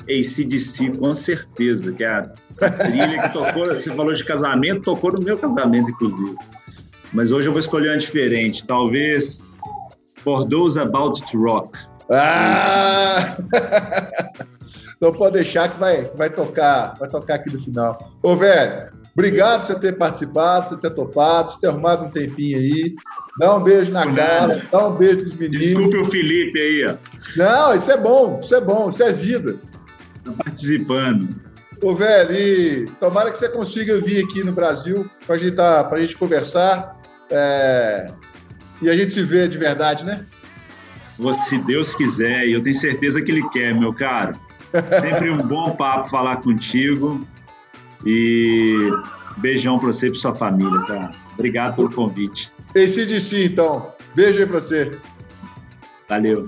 ACDC, 0.09 0.97
com 0.97 1.13
certeza, 1.13 1.91
que 1.91 2.03
é 2.03 2.09
a 2.09 2.23
trilha 2.69 3.21
que 3.21 3.33
tocou, 3.33 3.67
você 3.67 3.91
falou 3.91 4.13
de 4.13 4.23
casamento, 4.23 4.81
tocou 4.81 5.11
no 5.11 5.21
meu 5.21 5.37
casamento, 5.37 5.91
inclusive. 5.91 6.35
Mas 7.13 7.31
hoje 7.31 7.47
eu 7.47 7.51
vou 7.51 7.59
escolher 7.59 7.89
uma 7.89 7.97
diferente, 7.97 8.65
talvez 8.65 9.41
For 10.17 10.47
Those 10.47 10.79
About 10.79 11.21
to 11.31 11.37
Rock. 11.37 11.71
Ah! 12.09 13.37
então 14.97 15.11
pode 15.13 15.33
deixar 15.33 15.71
que 15.71 15.79
vai, 15.79 16.05
vai 16.15 16.29
tocar, 16.29 16.93
vai 16.99 17.09
tocar 17.09 17.35
aqui 17.35 17.51
no 17.51 17.59
final. 17.59 18.11
Ô, 18.21 18.35
velho, 18.35 18.91
obrigado 19.15 19.61
por 19.61 19.67
você 19.67 19.79
ter 19.79 19.97
participado, 19.97 20.69
por 20.69 20.77
ter 20.77 20.89
topado, 20.89 21.51
por 21.51 21.59
ter 21.59 21.67
arrumado 21.67 22.05
um 22.05 22.09
tempinho 22.09 22.57
aí. 22.57 22.95
Dá 23.39 23.55
um 23.55 23.63
beijo 23.63 23.91
na 23.91 24.11
cara, 24.13 24.61
dá 24.71 24.87
um 24.87 24.95
beijo 24.95 25.21
dos 25.21 25.33
meninos. 25.33 25.85
Desculpe 25.85 25.97
o 25.97 26.05
Felipe 26.11 26.59
aí, 26.59 26.85
ó. 26.85 26.95
Não, 27.35 27.75
isso 27.75 27.91
é 27.91 27.97
bom, 27.97 28.39
isso 28.43 28.55
é 28.55 28.61
bom, 28.61 28.89
isso 28.89 29.03
é 29.03 29.11
vida. 29.11 29.57
Tá 30.23 30.31
participando. 30.43 31.29
Ô, 31.81 31.93
velho, 31.93 32.31
e 32.31 32.85
tomara 32.99 33.31
que 33.31 33.37
você 33.37 33.49
consiga 33.49 33.99
vir 33.99 34.23
aqui 34.23 34.43
no 34.43 34.51
Brasil 34.51 35.09
para 35.25 35.37
gente, 35.37 35.55
tá, 35.55 35.87
a 35.87 35.99
gente 35.99 36.15
conversar 36.15 36.97
é... 37.29 38.11
e 38.81 38.89
a 38.89 38.93
gente 38.93 39.11
se 39.11 39.21
vê 39.21 39.47
de 39.47 39.57
verdade, 39.57 40.05
né? 40.05 40.25
Se 41.33 41.57
Deus 41.57 41.95
quiser, 41.95 42.47
e 42.47 42.53
eu 42.53 42.61
tenho 42.61 42.75
certeza 42.75 43.21
que 43.21 43.31
Ele 43.31 43.47
quer, 43.49 43.73
meu 43.73 43.93
caro. 43.93 44.35
Sempre 44.99 45.29
um 45.29 45.41
bom 45.45 45.71
papo 45.71 46.09
falar 46.09 46.41
contigo. 46.41 47.25
E 48.05 48.89
beijão 49.37 49.79
para 49.79 49.87
você 49.87 50.07
e 50.07 50.11
para 50.11 50.19
sua 50.19 50.35
família, 50.35 50.79
tá? 50.87 51.11
Obrigado 51.33 51.75
pelo 51.75 51.91
convite. 51.91 52.51
Esse 52.73 53.05
de 53.05 53.19
si, 53.19 53.45
então. 53.45 53.89
Beijo 54.13 54.39
aí 54.39 54.45
para 54.45 54.59
você. 54.59 54.97
Valeu. 56.07 56.47